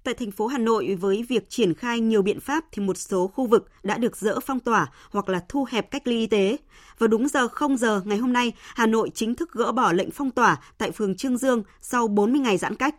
Tại 0.04 0.14
thành 0.14 0.32
phố 0.32 0.48
Hà 0.48 0.58
Nội 0.58 0.96
với 0.96 1.26
việc 1.30 1.50
triển 1.50 1.74
khai 1.74 2.00
nhiều 2.00 2.22
biện 2.22 2.40
pháp 2.40 2.64
thì 2.72 2.84
một 2.84 2.98
số 2.98 3.28
khu 3.28 3.48
vực 3.48 3.70
đã 3.84 3.98
được 3.98 4.18
dỡ 4.18 4.40
phong 4.40 4.60
tỏa 4.60 4.92
hoặc 5.12 5.30
là 5.30 5.46
thu 5.50 5.66
hẹp 5.70 5.92
cách 5.92 6.08
ly 6.08 6.18
y 6.18 6.28
tế. 6.28 6.58
Vào 6.98 7.08
đúng 7.08 7.28
giờ 7.28 7.48
0 7.48 7.78
giờ 7.78 8.02
ngày 8.06 8.18
hôm 8.18 8.34
nay, 8.34 8.52
Hà 8.76 8.88
Nội 8.88 9.10
chính 9.14 9.36
thức 9.36 9.52
gỡ 9.52 9.72
bỏ 9.72 9.92
lệnh 9.92 10.12
phong 10.12 10.32
tỏa 10.32 10.58
tại 10.78 10.92
phường 10.92 11.16
Trương 11.16 11.38
Dương 11.38 11.64
sau 11.82 12.08
40 12.08 12.40
ngày 12.40 12.58
giãn 12.58 12.76
cách 12.76 12.96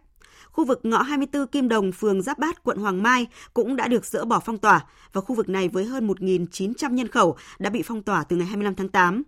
khu 0.55 0.65
vực 0.65 0.81
ngõ 0.83 1.03
24 1.03 1.47
Kim 1.47 1.69
Đồng, 1.69 1.93
phường 1.93 2.23
Giáp 2.23 2.39
Bát, 2.39 2.65
quận 2.65 2.79
Hoàng 2.79 3.03
Mai 3.03 3.27
cũng 3.55 3.77
đã 3.77 3.89
được 3.89 4.07
dỡ 4.07 4.25
bỏ 4.25 4.41
phong 4.45 4.59
tỏa 4.59 4.85
và 5.13 5.21
khu 5.21 5.35
vực 5.35 5.49
này 5.49 5.69
với 5.69 5.85
hơn 5.85 6.09
1.900 6.09 6.93
nhân 6.93 7.09
khẩu 7.09 7.37
đã 7.59 7.71
bị 7.71 7.83
phong 7.83 8.03
tỏa 8.03 8.25
từ 8.25 8.37
ngày 8.37 8.47
25 8.47 8.75
tháng 8.75 8.89
8. 8.89 9.23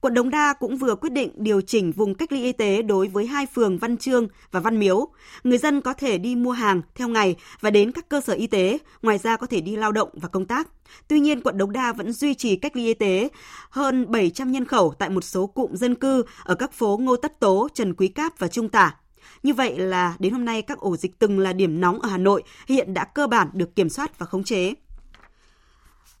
Quận 0.00 0.14
Đống 0.14 0.30
Đa 0.30 0.52
cũng 0.52 0.76
vừa 0.76 0.94
quyết 0.94 1.12
định 1.12 1.30
điều 1.34 1.60
chỉnh 1.60 1.92
vùng 1.92 2.14
cách 2.14 2.32
ly 2.32 2.42
y 2.42 2.52
tế 2.52 2.82
đối 2.82 3.08
với 3.08 3.26
hai 3.26 3.46
phường 3.46 3.78
Văn 3.78 3.96
Trương 3.96 4.28
và 4.50 4.60
Văn 4.60 4.78
Miếu. 4.78 5.08
Người 5.44 5.58
dân 5.58 5.80
có 5.80 5.92
thể 5.92 6.18
đi 6.18 6.36
mua 6.36 6.50
hàng 6.50 6.82
theo 6.94 7.08
ngày 7.08 7.36
và 7.60 7.70
đến 7.70 7.92
các 7.92 8.08
cơ 8.08 8.20
sở 8.20 8.32
y 8.32 8.46
tế, 8.46 8.78
ngoài 9.02 9.18
ra 9.18 9.36
có 9.36 9.46
thể 9.46 9.60
đi 9.60 9.76
lao 9.76 9.92
động 9.92 10.08
và 10.12 10.28
công 10.28 10.46
tác. 10.46 10.68
Tuy 11.08 11.20
nhiên, 11.20 11.40
quận 11.40 11.58
Đống 11.58 11.72
Đa 11.72 11.92
vẫn 11.92 12.12
duy 12.12 12.34
trì 12.34 12.56
cách 12.56 12.76
ly 12.76 12.86
y 12.86 12.94
tế 12.94 13.28
hơn 13.70 14.10
700 14.10 14.52
nhân 14.52 14.64
khẩu 14.64 14.94
tại 14.98 15.10
một 15.10 15.24
số 15.24 15.46
cụm 15.46 15.74
dân 15.74 15.94
cư 15.94 16.24
ở 16.44 16.54
các 16.54 16.72
phố 16.72 16.98
Ngô 17.02 17.16
Tất 17.16 17.40
Tố, 17.40 17.68
Trần 17.74 17.94
Quý 17.94 18.08
Cáp 18.08 18.38
và 18.38 18.48
Trung 18.48 18.68
Tả. 18.68 18.94
Như 19.42 19.54
vậy 19.54 19.78
là 19.78 20.16
đến 20.18 20.32
hôm 20.32 20.44
nay 20.44 20.62
các 20.62 20.78
ổ 20.78 20.96
dịch 20.96 21.18
từng 21.18 21.38
là 21.38 21.52
điểm 21.52 21.80
nóng 21.80 22.00
ở 22.00 22.08
Hà 22.08 22.18
Nội 22.18 22.42
hiện 22.68 22.94
đã 22.94 23.04
cơ 23.04 23.26
bản 23.26 23.48
được 23.52 23.76
kiểm 23.76 23.88
soát 23.88 24.18
và 24.18 24.26
khống 24.26 24.44
chế. 24.44 24.74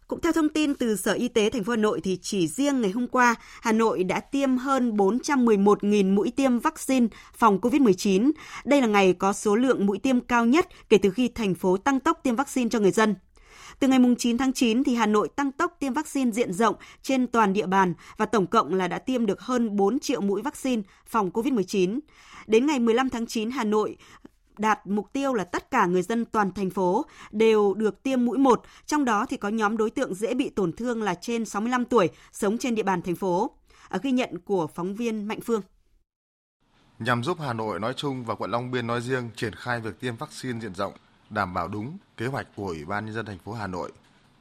Cũng 0.06 0.20
theo 0.20 0.32
thông 0.32 0.48
tin 0.48 0.74
từ 0.74 0.96
Sở 0.96 1.12
Y 1.12 1.28
tế 1.28 1.50
thành 1.50 1.64
phố 1.64 1.70
Hà 1.70 1.76
Nội 1.76 2.00
thì 2.00 2.18
chỉ 2.22 2.48
riêng 2.48 2.80
ngày 2.80 2.90
hôm 2.90 3.06
qua, 3.08 3.34
Hà 3.60 3.72
Nội 3.72 4.04
đã 4.04 4.20
tiêm 4.20 4.56
hơn 4.56 4.96
411.000 4.96 6.14
mũi 6.14 6.32
tiêm 6.36 6.58
vaccine 6.58 7.06
phòng 7.36 7.58
COVID-19. 7.58 8.30
Đây 8.64 8.80
là 8.80 8.86
ngày 8.86 9.12
có 9.12 9.32
số 9.32 9.56
lượng 9.56 9.86
mũi 9.86 9.98
tiêm 9.98 10.20
cao 10.20 10.46
nhất 10.46 10.68
kể 10.88 10.98
từ 10.98 11.10
khi 11.10 11.28
thành 11.28 11.54
phố 11.54 11.76
tăng 11.76 12.00
tốc 12.00 12.20
tiêm 12.22 12.36
vaccine 12.36 12.68
cho 12.70 12.80
người 12.80 12.90
dân. 12.90 13.14
Từ 13.78 13.88
ngày 13.88 13.98
9 14.18 14.38
tháng 14.38 14.52
9 14.52 14.84
thì 14.84 14.94
Hà 14.94 15.06
Nội 15.06 15.28
tăng 15.28 15.52
tốc 15.52 15.76
tiêm 15.80 15.92
vaccine 15.92 16.30
diện 16.30 16.52
rộng 16.52 16.74
trên 17.02 17.26
toàn 17.26 17.52
địa 17.52 17.66
bàn 17.66 17.94
và 18.16 18.26
tổng 18.26 18.46
cộng 18.46 18.74
là 18.74 18.88
đã 18.88 18.98
tiêm 18.98 19.26
được 19.26 19.40
hơn 19.40 19.76
4 19.76 19.98
triệu 19.98 20.20
mũi 20.20 20.42
vaccine 20.42 20.82
phòng 21.06 21.30
COVID-19. 21.30 22.00
Đến 22.46 22.66
ngày 22.66 22.78
15 22.78 23.10
tháng 23.10 23.26
9, 23.26 23.50
Hà 23.50 23.64
Nội 23.64 23.96
đạt 24.58 24.86
mục 24.86 25.12
tiêu 25.12 25.34
là 25.34 25.44
tất 25.44 25.70
cả 25.70 25.86
người 25.86 26.02
dân 26.02 26.24
toàn 26.24 26.52
thành 26.52 26.70
phố 26.70 27.06
đều 27.30 27.74
được 27.74 28.02
tiêm 28.02 28.24
mũi 28.24 28.38
1, 28.38 28.62
trong 28.86 29.04
đó 29.04 29.26
thì 29.28 29.36
có 29.36 29.48
nhóm 29.48 29.76
đối 29.76 29.90
tượng 29.90 30.14
dễ 30.14 30.34
bị 30.34 30.48
tổn 30.48 30.72
thương 30.72 31.02
là 31.02 31.14
trên 31.14 31.44
65 31.44 31.84
tuổi 31.84 32.08
sống 32.32 32.58
trên 32.58 32.74
địa 32.74 32.82
bàn 32.82 33.02
thành 33.02 33.16
phố. 33.16 33.50
Ở 33.88 33.98
ghi 34.02 34.12
nhận 34.12 34.38
của 34.38 34.66
phóng 34.66 34.94
viên 34.94 35.24
Mạnh 35.28 35.40
Phương. 35.40 35.60
Nhằm 36.98 37.24
giúp 37.24 37.38
Hà 37.40 37.52
Nội 37.52 37.80
nói 37.80 37.94
chung 37.96 38.24
và 38.24 38.34
quận 38.34 38.50
Long 38.50 38.70
Biên 38.70 38.86
nói 38.86 39.00
riêng 39.00 39.30
triển 39.36 39.54
khai 39.54 39.80
việc 39.80 40.00
tiêm 40.00 40.16
vaccine 40.16 40.60
diện 40.60 40.74
rộng, 40.74 40.92
đảm 41.34 41.54
bảo 41.54 41.68
đúng 41.68 41.98
kế 42.16 42.26
hoạch 42.26 42.46
của 42.56 42.66
Ủy 42.66 42.84
ban 42.84 43.04
nhân 43.06 43.14
dân 43.14 43.26
thành 43.26 43.38
phố 43.38 43.52
Hà 43.52 43.66
Nội. 43.66 43.92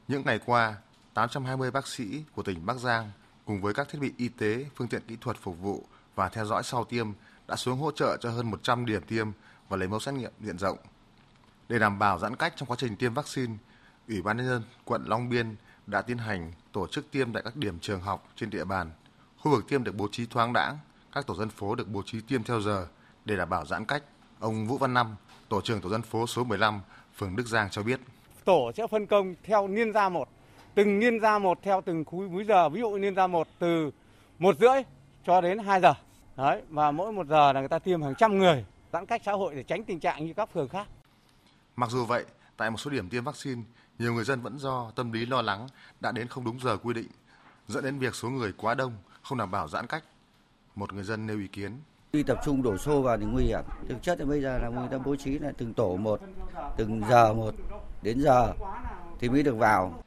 Những 0.08 0.24
ngày 0.26 0.40
qua, 0.46 0.76
820 1.14 1.72
bác 1.72 1.88
sĩ 1.88 2.24
của 2.36 2.44
tỉnh 2.44 2.66
Bắc 2.66 2.78
Giang 2.78 3.12
cùng 3.46 3.62
với 3.62 3.74
các 3.74 3.90
thiết 3.90 4.00
bị 4.02 4.14
y 4.18 4.30
tế, 4.30 4.66
phương 4.76 4.88
tiện 4.88 5.02
kỹ 5.08 5.18
thuật 5.22 5.38
phục 5.38 5.60
vụ 5.60 5.84
và 6.16 6.30
theo 6.30 6.46
dõi 6.46 6.64
sau 6.64 6.84
tiêm 6.84 7.08
đã 7.48 7.56
xuống 7.56 7.80
hỗ 7.80 7.92
trợ 7.92 8.18
cho 8.18 8.30
hơn 8.30 8.52
100 8.52 8.86
điểm 8.86 9.02
tiêm 9.02 9.28
và 9.70 9.78
lấy 9.78 9.88
mẫu 9.88 10.00
xét 10.00 10.14
nghiệm 10.14 10.32
diện 10.42 10.58
rộng. 10.58 10.78
Để 11.70 11.80
đảm 11.80 12.00
bảo 12.00 12.20
giãn 12.20 12.36
cách 12.36 12.54
trong 12.56 12.70
quá 12.70 12.78
trình 12.80 12.96
tiêm 12.96 13.14
vaccine, 13.14 13.54
Ủy 14.08 14.22
ban 14.22 14.38
nhân 14.38 14.48
dân 14.48 14.64
quận 14.86 15.06
Long 15.06 15.30
Biên 15.30 15.56
đã 15.88 16.02
tiến 16.02 16.18
hành 16.18 16.54
tổ 16.72 16.88
chức 16.88 17.12
tiêm 17.12 17.34
tại 17.34 17.44
các 17.44 17.56
điểm 17.56 17.80
trường 17.80 18.02
học 18.02 18.28
trên 18.36 18.50
địa 18.50 18.64
bàn. 18.64 18.92
Khu 19.38 19.52
vực 19.52 19.68
tiêm 19.68 19.84
được 19.84 19.96
bố 19.96 20.08
trí 20.12 20.26
thoáng 20.26 20.54
đãng, 20.54 20.78
các 21.12 21.28
tổ 21.28 21.36
dân 21.36 21.50
phố 21.50 21.76
được 21.76 21.88
bố 21.88 22.02
trí 22.06 22.22
tiêm 22.22 22.44
theo 22.44 22.62
giờ 22.62 22.88
để 23.26 23.36
đảm 23.36 23.50
bảo 23.50 23.66
giãn 23.66 23.86
cách. 23.86 24.04
Ông 24.40 24.68
Vũ 24.68 24.78
Văn 24.78 24.94
Năm, 24.94 25.16
tổ 25.54 25.62
trưởng 25.62 25.82
tổ 25.82 25.90
dân 25.90 26.02
phố 26.02 26.28
số 26.28 26.44
15, 26.44 26.82
phường 27.16 27.36
Đức 27.36 27.48
Giang 27.48 27.70
cho 27.70 27.84
biết. 27.84 28.00
Tổ 28.46 28.72
sẽ 28.76 28.88
phân 28.88 29.06
công 29.06 29.36
theo 29.44 29.68
niên 29.68 29.94
gia 29.94 30.10
một, 30.10 30.30
từng 30.76 31.00
niên 31.00 31.20
gia 31.20 31.40
một 31.40 31.60
theo 31.62 31.82
từng 31.86 32.06
khối 32.06 32.30
múi 32.30 32.46
giờ, 32.46 32.70
ví 32.70 32.80
dụ 32.80 32.98
niên 32.98 33.16
gia 33.16 33.28
một 33.28 33.48
từ 33.60 33.92
một 34.40 34.56
rưỡi 34.60 34.84
cho 35.26 35.42
đến 35.42 35.58
2 35.58 35.82
giờ. 35.82 35.94
Đấy, 36.38 36.62
và 36.70 36.92
mỗi 36.92 37.12
một 37.12 37.28
giờ 37.28 37.54
là 37.54 37.60
người 37.60 37.70
ta 37.70 37.80
tiêm 37.80 38.02
hàng 38.02 38.14
trăm 38.18 38.38
người 38.38 38.66
giãn 38.94 39.06
cách 39.06 39.22
xã 39.26 39.32
hội 39.32 39.56
để 39.56 39.64
tránh 39.64 39.84
tình 39.84 40.00
trạng 40.00 40.26
như 40.26 40.34
các 40.34 40.50
phường 40.54 40.68
khác. 40.68 40.88
Mặc 41.76 41.90
dù 41.90 42.06
vậy, 42.06 42.26
tại 42.58 42.72
một 42.72 42.78
số 42.78 42.92
điểm 42.92 43.10
tiêm 43.10 43.24
vaccine, 43.24 43.62
nhiều 44.00 44.14
người 44.14 44.24
dân 44.24 44.42
vẫn 44.42 44.60
do 44.60 44.92
tâm 44.96 45.12
lý 45.12 45.26
lo 45.26 45.42
lắng 45.42 45.68
đã 46.00 46.12
đến 46.12 46.28
không 46.28 46.44
đúng 46.44 46.60
giờ 46.60 46.78
quy 46.78 46.94
định, 46.94 47.08
dẫn 47.68 47.84
đến 47.84 48.00
việc 48.00 48.16
số 48.16 48.30
người 48.30 48.54
quá 48.58 48.74
đông, 48.74 48.94
không 49.22 49.38
đảm 49.38 49.52
bảo 49.52 49.68
giãn 49.68 49.88
cách. 49.88 50.04
Một 50.76 50.94
người 50.94 51.04
dân 51.04 51.28
nêu 51.28 51.40
ý 51.40 51.48
kiến. 51.48 51.72
Khi 52.14 52.24
tập 52.24 52.40
trung 52.46 52.64
đổ 52.64 52.78
xô 52.78 53.02
vào 53.02 53.18
thì 53.18 53.26
nguy 53.26 53.44
hiểm. 53.44 53.62
Thực 53.90 54.04
chất 54.04 54.16
thì 54.20 54.26
bây 54.26 54.42
giờ 54.42 54.58
là 54.58 54.70
người 54.70 54.88
ta 54.92 54.98
bố 54.98 55.16
trí 55.16 55.40
là 55.40 55.52
từng 55.58 55.74
tổ 55.74 55.98
một, 55.98 56.22
từng 56.78 57.02
giờ 57.10 57.34
một, 57.34 57.56
đến 58.02 58.22
giờ 58.22 58.54
thì 59.20 59.30
mới 59.30 59.44
được 59.44 59.56
vào. 59.58 60.04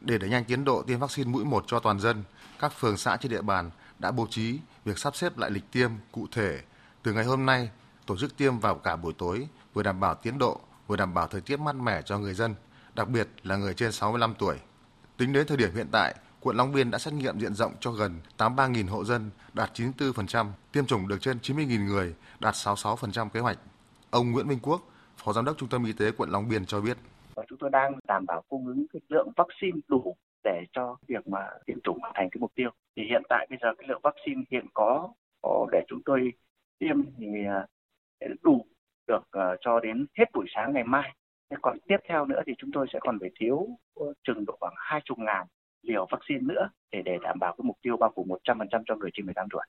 Để 0.00 0.18
đẩy 0.18 0.30
nhanh 0.30 0.44
tiến 0.44 0.64
độ 0.64 0.82
tiêm 0.82 0.98
vaccine 0.98 1.30
mũi 1.30 1.44
1 1.44 1.64
cho 1.66 1.80
toàn 1.80 2.00
dân, 2.00 2.22
các 2.58 2.72
phường 2.78 2.96
xã 2.96 3.16
trên 3.16 3.32
địa 3.32 3.42
bàn 3.42 3.70
đã 3.98 4.10
bố 4.10 4.26
trí 4.30 4.58
việc 4.84 4.98
sắp 4.98 5.16
xếp 5.16 5.38
lại 5.38 5.50
lịch 5.50 5.72
tiêm 5.72 5.90
cụ 6.12 6.26
thể. 6.32 6.60
Từ 7.02 7.12
ngày 7.12 7.24
hôm 7.24 7.46
nay, 7.46 7.70
tổ 8.06 8.16
chức 8.16 8.36
tiêm 8.36 8.58
vào 8.58 8.74
cả 8.74 8.96
buổi 8.96 9.12
tối, 9.18 9.48
vừa 9.74 9.82
đảm 9.82 10.00
bảo 10.00 10.14
tiến 10.14 10.38
độ, 10.38 10.60
vừa 10.86 10.96
đảm 10.96 11.14
bảo 11.14 11.26
thời 11.26 11.40
tiết 11.40 11.60
mát 11.60 11.74
mẻ 11.74 12.02
cho 12.02 12.18
người 12.18 12.34
dân, 12.34 12.54
đặc 12.94 13.08
biệt 13.08 13.28
là 13.42 13.56
người 13.56 13.74
trên 13.74 13.92
65 13.92 14.34
tuổi. 14.38 14.56
Tính 15.16 15.32
đến 15.32 15.46
thời 15.46 15.56
điểm 15.56 15.74
hiện 15.74 15.88
tại, 15.92 16.14
quận 16.40 16.56
Long 16.56 16.72
Biên 16.72 16.90
đã 16.90 16.98
xét 16.98 17.14
nghiệm 17.14 17.38
diện 17.38 17.54
rộng 17.54 17.72
cho 17.80 17.90
gần 17.90 18.12
83.000 18.38 18.88
hộ 18.88 19.04
dân, 19.04 19.30
đạt 19.52 19.70
94%, 19.74 20.46
tiêm 20.72 20.86
chủng 20.86 21.08
được 21.08 21.18
trên 21.20 21.38
90.000 21.38 21.86
người, 21.86 22.14
đạt 22.40 22.54
66% 22.54 23.28
kế 23.28 23.40
hoạch. 23.40 23.58
Ông 24.10 24.32
Nguyễn 24.32 24.48
Minh 24.48 24.58
Quốc, 24.62 24.80
Phó 25.16 25.32
Giám 25.32 25.44
đốc 25.44 25.58
Trung 25.58 25.68
tâm 25.68 25.84
Y 25.84 25.92
tế 25.92 26.10
quận 26.16 26.30
Long 26.30 26.48
Biên 26.48 26.66
cho 26.66 26.80
biết. 26.80 26.96
Chúng 27.48 27.58
tôi 27.58 27.70
đang 27.70 27.92
đảm 28.08 28.24
bảo 28.26 28.42
cung 28.48 28.66
ứng 28.66 28.86
cái 28.92 29.00
lượng 29.08 29.28
vaccine 29.36 29.80
đủ 29.88 30.16
để 30.44 30.64
cho 30.72 30.96
việc 31.08 31.28
mà 31.28 31.46
tiêm 31.66 31.80
chủng 31.80 31.98
thành 32.14 32.28
cái 32.30 32.38
mục 32.40 32.52
tiêu. 32.54 32.70
Thì 32.96 33.02
hiện 33.02 33.22
tại 33.28 33.46
bây 33.50 33.58
giờ 33.62 33.68
cái 33.78 33.88
lượng 33.88 34.00
vaccine 34.02 34.42
hiện 34.50 34.66
có 34.74 35.08
để 35.72 35.84
chúng 35.88 36.00
tôi 36.04 36.32
tiêm 36.78 36.96
thì 37.18 37.26
à, 37.46 37.66
đủ 38.42 38.66
được 39.08 39.22
à, 39.30 39.56
cho 39.60 39.80
đến 39.80 40.06
hết 40.18 40.24
buổi 40.34 40.46
sáng 40.54 40.72
ngày 40.72 40.84
mai. 40.84 41.14
Còn 41.62 41.78
tiếp 41.88 41.96
theo 42.08 42.26
nữa 42.26 42.40
thì 42.46 42.52
chúng 42.58 42.70
tôi 42.72 42.86
sẽ 42.92 42.98
còn 43.02 43.18
phải 43.20 43.30
thiếu 43.40 43.68
chừng 44.24 44.44
độ 44.46 44.56
khoảng 44.60 44.74
hai 44.76 45.00
chục 45.04 45.18
ngàn 45.18 45.46
liều 45.82 46.06
vaccine 46.10 46.40
nữa 46.40 46.70
để 46.92 46.98
để 47.04 47.12
đảm 47.22 47.38
bảo 47.40 47.54
cái 47.58 47.64
mục 47.64 47.76
tiêu 47.82 47.96
bao 47.96 48.12
phủ 48.16 48.26
100% 48.44 48.82
cho 48.86 48.96
người 48.96 49.10
trên 49.14 49.26
18 49.26 49.46
tuổi. 49.50 49.62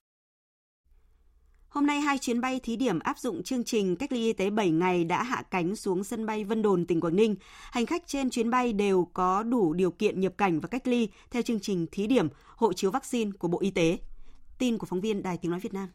Hôm 1.72 1.88
nay, 1.88 2.02
hai 2.02 2.18
chuyến 2.18 2.42
bay 2.42 2.60
thí 2.64 2.76
điểm 2.76 3.00
áp 3.00 3.18
dụng 3.18 3.44
chương 3.44 3.64
trình 3.64 3.96
cách 3.96 4.12
ly 4.12 4.20
y 4.20 4.34
tế 4.34 4.50
7 4.50 4.70
ngày 4.70 5.04
đã 5.04 5.24
hạ 5.24 5.44
cánh 5.52 5.76
xuống 5.76 6.04
sân 6.04 6.26
bay 6.26 6.44
Vân 6.44 6.62
Đồn, 6.62 6.86
tỉnh 6.86 7.02
Quảng 7.02 7.16
Ninh. 7.16 7.36
Hành 7.72 7.86
khách 7.86 8.08
trên 8.08 8.30
chuyến 8.30 8.50
bay 8.50 8.74
đều 8.74 9.08
có 9.14 9.44
đủ 9.44 9.74
điều 9.74 9.92
kiện 9.92 10.20
nhập 10.20 10.34
cảnh 10.38 10.60
và 10.60 10.68
cách 10.68 10.88
ly 10.88 11.10
theo 11.32 11.42
chương 11.42 11.60
trình 11.60 11.86
thí 11.92 12.08
điểm 12.08 12.28
hộ 12.56 12.74
chiếu 12.74 12.92
vaccine 12.92 13.32
của 13.40 13.48
Bộ 13.48 13.60
Y 13.62 13.72
tế. 13.72 13.98
Tin 14.60 14.78
của 14.78 14.86
phóng 14.86 15.02
viên 15.02 15.24
Đài 15.24 15.38
Tiếng 15.38 15.52
Nói 15.52 15.60
Việt 15.60 15.74
Nam. 15.74 15.88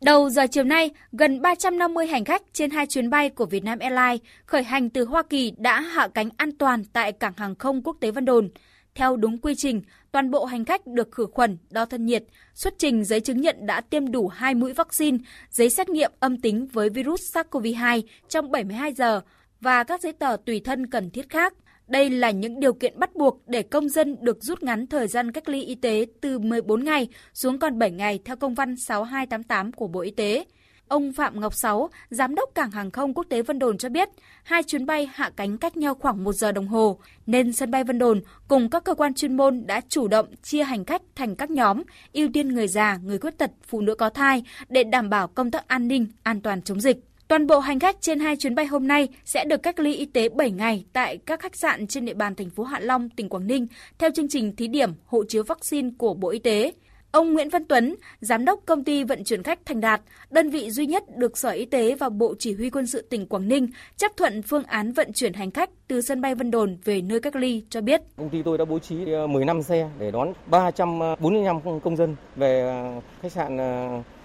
Đầu 0.00 0.30
giờ 0.30 0.46
chiều 0.50 0.64
nay, 0.64 0.90
gần 1.12 1.42
350 1.42 2.06
hành 2.06 2.24
khách 2.24 2.42
trên 2.52 2.70
hai 2.70 2.86
chuyến 2.86 3.10
bay 3.10 3.30
của 3.30 3.46
Vietnam 3.46 3.78
Airlines 3.78 4.20
khởi 4.46 4.62
hành 4.62 4.90
từ 4.90 5.04
Hoa 5.04 5.22
Kỳ 5.22 5.52
đã 5.56 5.80
hạ 5.80 6.08
cánh 6.14 6.28
an 6.36 6.58
toàn 6.58 6.84
tại 6.92 7.12
cảng 7.12 7.32
hàng 7.36 7.54
không 7.54 7.82
quốc 7.82 7.96
tế 8.00 8.10
Vân 8.10 8.24
Đồn. 8.24 8.48
Theo 8.94 9.16
đúng 9.16 9.38
quy 9.38 9.54
trình, 9.54 9.82
toàn 10.12 10.30
bộ 10.30 10.44
hành 10.44 10.64
khách 10.64 10.86
được 10.86 11.12
khử 11.12 11.26
khuẩn, 11.32 11.58
đo 11.70 11.84
thân 11.84 12.06
nhiệt, 12.06 12.24
xuất 12.54 12.74
trình 12.78 13.04
giấy 13.04 13.20
chứng 13.20 13.40
nhận 13.40 13.66
đã 13.66 13.80
tiêm 13.80 14.10
đủ 14.10 14.28
2 14.28 14.54
mũi 14.54 14.72
vaccine, 14.72 15.18
giấy 15.50 15.70
xét 15.70 15.88
nghiệm 15.88 16.12
âm 16.20 16.40
tính 16.40 16.66
với 16.72 16.90
virus 16.90 17.36
SARS-CoV-2 17.36 18.02
trong 18.28 18.50
72 18.50 18.92
giờ 18.92 19.20
và 19.60 19.84
các 19.84 20.00
giấy 20.00 20.12
tờ 20.12 20.36
tùy 20.46 20.60
thân 20.64 20.86
cần 20.86 21.10
thiết 21.10 21.28
khác. 21.28 21.54
Đây 21.86 22.10
là 22.10 22.30
những 22.30 22.60
điều 22.60 22.72
kiện 22.72 22.98
bắt 22.98 23.16
buộc 23.16 23.42
để 23.46 23.62
công 23.62 23.88
dân 23.88 24.16
được 24.20 24.42
rút 24.42 24.62
ngắn 24.62 24.86
thời 24.86 25.08
gian 25.08 25.32
cách 25.32 25.48
ly 25.48 25.62
y 25.62 25.74
tế 25.74 26.06
từ 26.20 26.38
14 26.38 26.84
ngày 26.84 27.08
xuống 27.32 27.58
còn 27.58 27.78
7 27.78 27.90
ngày 27.90 28.18
theo 28.24 28.36
công 28.36 28.54
văn 28.54 28.76
6288 28.76 29.72
của 29.72 29.88
Bộ 29.88 30.00
Y 30.00 30.10
tế. 30.10 30.44
Ông 30.88 31.12
Phạm 31.12 31.40
Ngọc 31.40 31.54
Sáu, 31.54 31.90
Giám 32.10 32.34
đốc 32.34 32.50
Cảng 32.54 32.70
Hàng 32.70 32.90
không 32.90 33.14
Quốc 33.14 33.26
tế 33.28 33.42
Vân 33.42 33.58
Đồn 33.58 33.78
cho 33.78 33.88
biết, 33.88 34.08
hai 34.42 34.62
chuyến 34.62 34.86
bay 34.86 35.10
hạ 35.14 35.30
cánh 35.36 35.58
cách 35.58 35.76
nhau 35.76 35.94
khoảng 35.94 36.24
một 36.24 36.32
giờ 36.32 36.52
đồng 36.52 36.68
hồ, 36.68 36.98
nên 37.26 37.52
sân 37.52 37.70
bay 37.70 37.84
Vân 37.84 37.98
Đồn 37.98 38.20
cùng 38.48 38.70
các 38.70 38.84
cơ 38.84 38.94
quan 38.94 39.14
chuyên 39.14 39.36
môn 39.36 39.66
đã 39.66 39.80
chủ 39.88 40.08
động 40.08 40.26
chia 40.42 40.64
hành 40.64 40.84
khách 40.84 41.02
thành 41.14 41.36
các 41.36 41.50
nhóm, 41.50 41.82
ưu 42.12 42.28
tiên 42.32 42.48
người 42.48 42.68
già, 42.68 42.98
người 43.04 43.18
khuyết 43.18 43.38
tật, 43.38 43.50
phụ 43.66 43.80
nữ 43.80 43.94
có 43.94 44.10
thai 44.10 44.42
để 44.68 44.84
đảm 44.84 45.10
bảo 45.10 45.28
công 45.28 45.50
tác 45.50 45.68
an 45.68 45.88
ninh, 45.88 46.06
an 46.22 46.40
toàn 46.40 46.62
chống 46.62 46.80
dịch. 46.80 46.96
Toàn 47.28 47.46
bộ 47.46 47.58
hành 47.58 47.80
khách 47.80 47.96
trên 48.00 48.20
hai 48.20 48.36
chuyến 48.36 48.54
bay 48.54 48.66
hôm 48.66 48.88
nay 48.88 49.08
sẽ 49.24 49.44
được 49.44 49.62
cách 49.62 49.78
ly 49.78 49.94
y 49.94 50.06
tế 50.06 50.28
7 50.28 50.50
ngày 50.50 50.84
tại 50.92 51.18
các 51.26 51.40
khách 51.40 51.56
sạn 51.56 51.86
trên 51.86 52.04
địa 52.04 52.14
bàn 52.14 52.34
thành 52.34 52.50
phố 52.50 52.64
Hạ 52.64 52.80
Long, 52.80 53.08
tỉnh 53.08 53.28
Quảng 53.28 53.46
Ninh 53.46 53.66
theo 53.98 54.10
chương 54.14 54.28
trình 54.28 54.56
thí 54.56 54.68
điểm 54.68 54.92
hộ 55.06 55.24
chiếu 55.28 55.42
vaccine 55.42 55.90
của 55.98 56.14
Bộ 56.14 56.30
Y 56.30 56.38
tế. 56.38 56.72
Ông 57.14 57.32
Nguyễn 57.32 57.48
Văn 57.48 57.64
Tuấn, 57.64 57.94
giám 58.20 58.44
đốc 58.44 58.60
công 58.66 58.84
ty 58.84 59.04
vận 59.04 59.24
chuyển 59.24 59.42
khách 59.42 59.66
Thành 59.66 59.80
Đạt, 59.80 60.00
đơn 60.30 60.50
vị 60.50 60.70
duy 60.70 60.86
nhất 60.86 61.04
được 61.16 61.38
Sở 61.38 61.50
Y 61.50 61.64
tế 61.64 61.94
và 61.94 62.08
Bộ 62.08 62.34
Chỉ 62.38 62.54
huy 62.54 62.70
quân 62.70 62.86
sự 62.86 63.02
tỉnh 63.10 63.26
Quảng 63.26 63.48
Ninh 63.48 63.68
chấp 63.96 64.12
thuận 64.16 64.42
phương 64.42 64.64
án 64.64 64.92
vận 64.92 65.12
chuyển 65.12 65.32
hành 65.32 65.50
khách 65.50 65.70
từ 65.88 66.00
sân 66.00 66.20
bay 66.20 66.34
Vân 66.34 66.50
Đồn 66.50 66.76
về 66.84 67.00
nơi 67.00 67.20
cách 67.20 67.36
ly 67.36 67.64
cho 67.70 67.80
biết. 67.80 68.00
Công 68.16 68.30
ty 68.30 68.42
tôi 68.42 68.58
đã 68.58 68.64
bố 68.64 68.78
trí 68.78 69.12
ờ, 69.12 69.26
15 69.26 69.62
xe 69.62 69.88
để 69.98 70.10
đón 70.10 70.32
345 70.46 71.60
ờ, 71.64 71.78
công 71.84 71.96
dân 71.96 72.16
về 72.36 72.60
ờ, 72.60 73.00
khách 73.22 73.32
sạn 73.32 73.58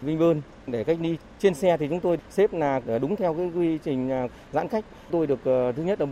Vinpearl 0.02 0.40
để 0.68 0.84
cách 0.84 0.98
ly. 1.02 1.18
Trên 1.40 1.54
xe 1.54 1.78
thì 1.78 1.88
chúng 1.88 2.00
tôi 2.00 2.18
xếp 2.30 2.54
là 2.54 2.82
đúng 3.02 3.16
theo 3.16 3.34
cái 3.34 3.52
quy 3.56 3.78
trình 3.78 4.12
à, 4.12 4.28
giãn 4.54 4.68
cách. 4.68 4.86
Tôi 5.12 5.28
được 5.28 5.40
ờ, 5.44 5.72
thứ 5.72 5.84
nhất 5.84 6.02
là 6.02 6.08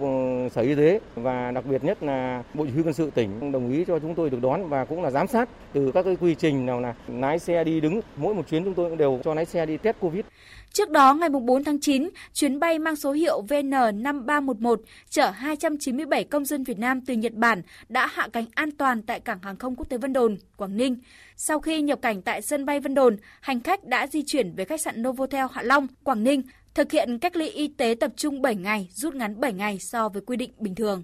Sở 0.49 0.61
Y 0.61 0.75
tế 0.75 0.99
và 1.15 1.51
đặc 1.51 1.65
biệt 1.65 1.83
nhất 1.83 2.03
là 2.03 2.43
Bộ 2.53 2.65
Chỉ 2.65 2.71
huy 2.71 2.83
quân 2.83 2.93
sự 2.93 3.11
tỉnh 3.15 3.51
đồng 3.51 3.71
ý 3.71 3.85
cho 3.85 3.99
chúng 3.99 4.15
tôi 4.15 4.29
được 4.29 4.41
đón 4.41 4.69
và 4.69 4.85
cũng 4.85 5.03
là 5.03 5.11
giám 5.11 5.27
sát 5.27 5.49
từ 5.73 5.91
các 5.91 6.03
cái 6.03 6.17
quy 6.21 6.35
trình 6.35 6.65
nào 6.65 6.81
là 6.81 6.93
lái 7.07 7.39
xe 7.39 7.63
đi 7.63 7.79
đứng 7.79 8.01
mỗi 8.17 8.33
một 8.33 8.49
chuyến 8.49 8.63
chúng 8.63 8.73
tôi 8.73 8.89
cũng 8.89 8.97
đều 8.97 9.19
cho 9.23 9.33
lái 9.33 9.45
xe 9.45 9.65
đi 9.65 9.77
test 9.77 9.97
Covid. 9.99 10.25
Trước 10.73 10.89
đó, 10.89 11.13
ngày 11.13 11.29
4 11.29 11.63
tháng 11.63 11.79
9, 11.79 12.09
chuyến 12.33 12.59
bay 12.59 12.79
mang 12.79 12.95
số 12.95 13.11
hiệu 13.11 13.41
VN5311 13.49 14.75
chở 15.09 15.29
297 15.29 16.23
công 16.23 16.45
dân 16.45 16.63
Việt 16.63 16.79
Nam 16.79 17.01
từ 17.01 17.13
Nhật 17.13 17.33
Bản 17.33 17.61
đã 17.89 18.07
hạ 18.07 18.27
cánh 18.33 18.45
an 18.55 18.71
toàn 18.71 19.01
tại 19.01 19.19
cảng 19.19 19.39
hàng 19.41 19.57
không 19.57 19.75
quốc 19.75 19.89
tế 19.89 19.97
Vân 19.97 20.13
Đồn, 20.13 20.37
Quảng 20.57 20.77
Ninh. 20.77 20.97
Sau 21.39 21.59
khi 21.59 21.81
nhập 21.81 21.99
cảnh 22.01 22.21
tại 22.21 22.41
sân 22.41 22.65
bay 22.65 22.79
Vân 22.79 22.93
Đồn, 22.93 23.17
hành 23.41 23.61
khách 23.61 23.83
đã 23.83 24.07
di 24.07 24.23
chuyển 24.25 24.55
về 24.55 24.65
khách 24.65 24.81
sạn 24.81 25.03
Novotel 25.03 25.45
Hạ 25.51 25.61
Long, 25.63 25.87
Quảng 26.03 26.23
Ninh, 26.23 26.41
thực 26.73 26.91
hiện 26.91 27.19
cách 27.19 27.35
ly 27.35 27.49
y 27.49 27.67
tế 27.67 27.95
tập 27.99 28.11
trung 28.15 28.41
7 28.41 28.55
ngày, 28.55 28.89
rút 28.91 29.15
ngắn 29.15 29.39
7 29.39 29.53
ngày 29.53 29.79
so 29.79 30.09
với 30.09 30.21
quy 30.21 30.37
định 30.37 30.51
bình 30.59 30.75
thường. 30.75 31.03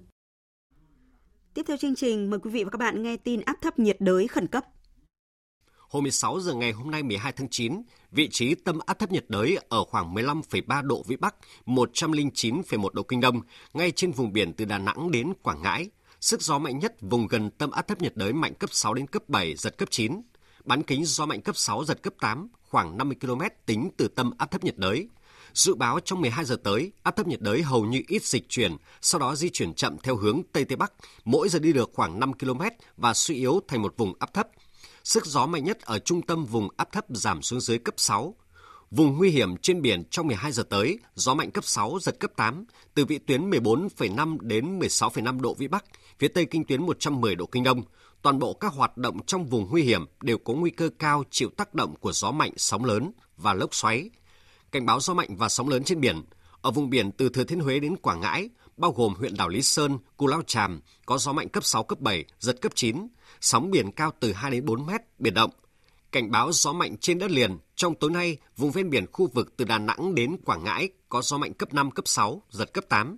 Tiếp 1.54 1.62
theo 1.68 1.78
chương 1.78 1.96
trình, 1.96 2.30
mời 2.30 2.40
quý 2.40 2.52
vị 2.52 2.64
và 2.64 2.70
các 2.70 2.78
bạn 2.78 3.04
nghe 3.04 3.18
tin 3.18 3.42
áp 3.42 3.56
thấp 3.62 3.80
nhiệt 3.80 3.98
đới 4.00 4.28
khẩn 4.28 4.48
cấp. 4.48 4.66
Hồi 5.78 6.02
16 6.02 6.40
giờ 6.40 6.54
ngày 6.54 6.72
hôm 6.72 6.92
nay 6.92 7.04
12 7.04 7.32
tháng 7.32 7.50
9, 7.50 7.82
vị 8.12 8.30
trí 8.32 8.56
tâm 8.56 8.80
áp 8.86 9.00
thấp 9.00 9.12
nhiệt 9.12 9.26
đới 9.28 9.58
ở 9.70 9.84
khoảng 9.84 10.14
15,3 10.14 10.88
độ 10.88 11.04
Vĩ 11.08 11.16
Bắc, 11.16 11.36
109,1 11.66 12.90
độ 12.94 13.04
Kinh 13.04 13.22
Đông, 13.22 13.42
ngay 13.74 13.92
trên 13.92 14.12
vùng 14.12 14.34
biển 14.34 14.54
từ 14.54 14.66
Đà 14.66 14.78
Nẵng 14.78 15.12
đến 15.12 15.34
Quảng 15.44 15.62
Ngãi. 15.62 15.90
Sức 16.24 16.42
gió 16.42 16.58
mạnh 16.58 16.80
nhất 16.80 16.96
vùng 17.02 17.28
gần 17.28 17.50
tâm 17.50 17.72
áp 17.72 17.88
thấp 17.88 18.02
nhiệt 18.02 18.16
đới 18.16 18.34
mạnh 18.34 18.54
cấp 18.54 18.70
6 18.74 18.94
đến 18.94 19.08
cấp 19.08 19.30
7, 19.30 19.56
giật 19.56 19.78
cấp 19.78 19.90
9. 19.92 20.22
Bán 20.66 20.84
kính 20.84 21.06
gió 21.06 21.26
mạnh 21.26 21.42
cấp 21.42 21.58
6, 21.58 21.86
giật 21.86 22.04
cấp 22.04 22.14
8, 22.20 22.48
khoảng 22.62 22.98
50 22.98 23.18
km 23.22 23.42
tính 23.66 23.90
từ 23.98 24.08
tâm 24.08 24.32
áp 24.38 24.52
thấp 24.52 24.64
nhiệt 24.64 24.78
đới. 24.78 25.08
Dự 25.54 25.76
báo 25.76 26.00
trong 26.00 26.22
12 26.22 26.46
giờ 26.46 26.56
tới, 26.64 26.92
áp 27.04 27.16
thấp 27.16 27.28
nhiệt 27.28 27.42
đới 27.42 27.62
hầu 27.62 27.86
như 27.86 28.02
ít 28.08 28.24
dịch 28.24 28.50
chuyển, 28.50 28.78
sau 29.02 29.20
đó 29.20 29.36
di 29.36 29.50
chuyển 29.50 29.74
chậm 29.74 29.98
theo 30.04 30.16
hướng 30.16 30.42
Tây 30.52 30.66
Tây 30.66 30.76
Bắc, 30.76 30.94
mỗi 31.26 31.50
giờ 31.50 31.60
đi 31.60 31.74
được 31.74 31.92
khoảng 31.94 32.20
5 32.20 32.34
km 32.34 32.62
và 32.98 33.14
suy 33.14 33.36
yếu 33.36 33.62
thành 33.68 33.82
một 33.82 33.94
vùng 33.98 34.14
áp 34.20 34.34
thấp. 34.34 34.48
Sức 35.04 35.26
gió 35.26 35.46
mạnh 35.46 35.64
nhất 35.64 35.82
ở 35.82 36.00
trung 36.00 36.22
tâm 36.22 36.46
vùng 36.46 36.68
áp 36.78 36.92
thấp 36.92 37.06
giảm 37.10 37.42
xuống 37.42 37.62
dưới 37.62 37.78
cấp 37.78 37.94
6. 37.98 38.36
Vùng 38.92 39.18
nguy 39.18 39.30
hiểm 39.30 39.58
trên 39.58 39.82
biển 39.82 40.04
trong 40.10 40.28
12 40.28 40.52
giờ 40.52 40.64
tới, 40.64 41.00
gió 41.16 41.34
mạnh 41.34 41.52
cấp 41.52 41.66
6, 41.66 41.98
giật 42.02 42.20
cấp 42.20 42.32
8, 42.36 42.66
từ 42.94 43.06
vị 43.06 43.18
tuyến 43.18 43.50
14,5 43.50 44.38
đến 44.42 44.80
16,5 44.80 45.42
độ 45.42 45.54
Vĩ 45.54 45.68
Bắc, 45.68 45.86
phía 46.20 46.28
tây 46.28 46.46
kinh 46.46 46.66
tuyến 46.66 46.86
110 46.86 47.36
độ 47.36 47.46
Kinh 47.46 47.64
Đông. 47.64 47.84
Toàn 48.22 48.40
bộ 48.40 48.54
các 48.54 48.74
hoạt 48.74 48.98
động 48.98 49.26
trong 49.26 49.46
vùng 49.46 49.68
nguy 49.70 49.84
hiểm 49.84 50.06
đều 50.22 50.38
có 50.38 50.54
nguy 50.54 50.72
cơ 50.72 50.90
cao 51.00 51.24
chịu 51.30 51.50
tác 51.58 51.74
động 51.74 51.96
của 51.96 52.12
gió 52.12 52.32
mạnh, 52.32 52.52
sóng 52.58 52.86
lớn 52.86 53.12
và 53.38 53.54
lốc 53.54 53.76
xoáy. 53.76 54.10
Cảnh 54.72 54.86
báo 54.86 55.00
gió 55.00 55.14
mạnh 55.14 55.36
và 55.36 55.50
sóng 55.50 55.70
lớn 55.70 55.84
trên 55.84 56.02
biển. 56.02 56.22
Ở 56.62 56.72
vùng 56.72 56.90
biển 56.90 57.12
từ 57.12 57.30
Thừa 57.30 57.44
Thiên 57.44 57.60
Huế 57.60 57.80
đến 57.80 57.96
Quảng 57.98 58.22
Ngãi, 58.22 58.50
bao 58.78 58.92
gồm 58.92 59.14
huyện 59.14 59.38
đảo 59.38 59.50
Lý 59.50 59.62
Sơn, 59.62 59.98
Cù 60.18 60.28
Lao 60.28 60.42
tràm 60.48 60.82
có 61.06 61.18
gió 61.18 61.34
mạnh 61.34 61.50
cấp 61.50 61.64
6, 61.64 61.84
cấp 61.84 62.00
7, 62.00 62.26
giật 62.40 62.62
cấp 62.62 62.72
9, 62.76 63.08
sóng 63.42 63.72
biển 63.72 63.92
cao 63.92 64.12
từ 64.20 64.34
2 64.34 64.52
đến 64.52 64.66
4 64.66 64.86
mét, 64.86 65.02
biển 65.20 65.34
động. 65.34 65.52
Cảnh 66.12 66.32
báo 66.32 66.52
gió 66.52 66.74
mạnh 66.74 66.98
trên 66.98 67.20
đất 67.20 67.32
liền, 67.32 67.58
trong 67.76 67.96
tối 67.96 68.12
nay, 68.12 68.38
vùng 68.58 68.72
ven 68.72 68.90
biển 68.90 69.06
khu 69.12 69.28
vực 69.28 69.58
từ 69.58 69.66
Đà 69.66 69.78
Nẵng 69.78 70.16
đến 70.16 70.38
Quảng 70.46 70.64
Ngãi 70.64 70.90
có 71.10 71.22
gió 71.22 71.38
mạnh 71.38 71.54
cấp 71.54 71.74
5, 71.74 71.92
cấp 71.92 72.08
6, 72.08 72.42
giật 72.50 72.74
cấp 72.74 72.84
8. 72.90 73.18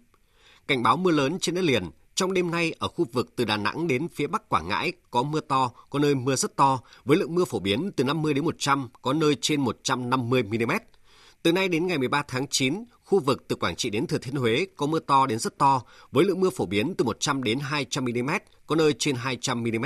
Cảnh 0.68 0.84
báo 0.84 0.98
mưa 0.98 1.12
lớn 1.12 1.38
trên 1.42 1.56
đất 1.56 1.64
liền, 1.64 1.90
trong 2.16 2.34
đêm 2.34 2.52
nay 2.52 2.74
ở 2.80 2.88
khu 2.88 3.06
vực 3.12 3.36
từ 3.36 3.46
Đà 3.46 3.58
Nẵng 3.58 3.88
đến 3.88 4.08
phía 4.08 4.28
Bắc 4.28 4.50
Quảng 4.50 4.68
Ngãi 4.68 4.92
có 5.12 5.24
mưa 5.24 5.40
to, 5.40 5.72
có 5.90 6.00
nơi 6.00 6.16
mưa 6.16 6.36
rất 6.36 6.56
to, 6.56 6.80
với 7.06 7.18
lượng 7.18 7.36
mưa 7.36 7.46
phổ 7.46 7.60
biến 7.60 7.92
từ 7.96 8.04
50 8.04 8.34
đến 8.34 8.46
100, 8.46 8.90
có 9.02 9.14
nơi 9.14 9.36
trên 9.42 9.62
150 9.62 10.44
mm. 10.44 10.72
Từ 11.44 11.52
nay 11.52 11.68
đến 11.68 11.88
ngày 11.88 11.98
13 11.98 12.24
tháng 12.28 12.48
9, 12.48 12.84
khu 13.04 13.20
vực 13.20 13.48
từ 13.48 13.56
Quảng 13.56 13.76
Trị 13.76 13.90
đến 13.90 14.08
Thừa 14.08 14.18
Thiên 14.18 14.36
Huế 14.36 14.68
có 14.76 14.86
mưa 14.86 15.00
to 15.00 15.26
đến 15.26 15.40
rất 15.40 15.58
to, 15.58 15.82
với 16.12 16.26
lượng 16.26 16.40
mưa 16.40 16.50
phổ 16.50 16.66
biến 16.66 16.94
từ 16.98 17.06
100 17.06 17.44
đến 17.44 17.60
200 17.60 18.06
mm, 18.06 18.30
có 18.68 18.76
nơi 18.76 18.94
trên 19.00 19.16
200 19.16 19.64
mm. 19.64 19.86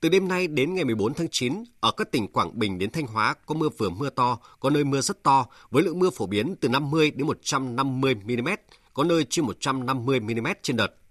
Từ 0.00 0.08
đêm 0.08 0.28
nay 0.28 0.46
đến 0.46 0.74
ngày 0.74 0.84
14 0.84 1.14
tháng 1.14 1.28
9, 1.30 1.64
ở 1.80 1.92
các 1.96 2.10
tỉnh 2.10 2.28
Quảng 2.28 2.58
Bình 2.58 2.78
đến 2.78 2.90
Thanh 2.90 3.06
Hóa 3.06 3.34
có 3.46 3.54
mưa 3.54 3.68
vừa 3.78 3.90
mưa 3.90 4.10
to, 4.10 4.38
có 4.60 4.70
nơi 4.70 4.84
mưa 4.84 5.00
rất 5.00 5.22
to, 5.22 5.46
với 5.70 5.82
lượng 5.82 5.98
mưa 5.98 6.10
phổ 6.10 6.26
biến 6.26 6.54
từ 6.60 6.68
50 6.68 7.10
đến 7.10 7.26
150 7.26 8.14
mm, 8.14 8.48
có 8.94 9.04
nơi 9.04 9.24
trên 9.30 9.44
150 9.44 10.20
mm 10.20 10.46
trên 10.62 10.76
đợt. 10.76 11.01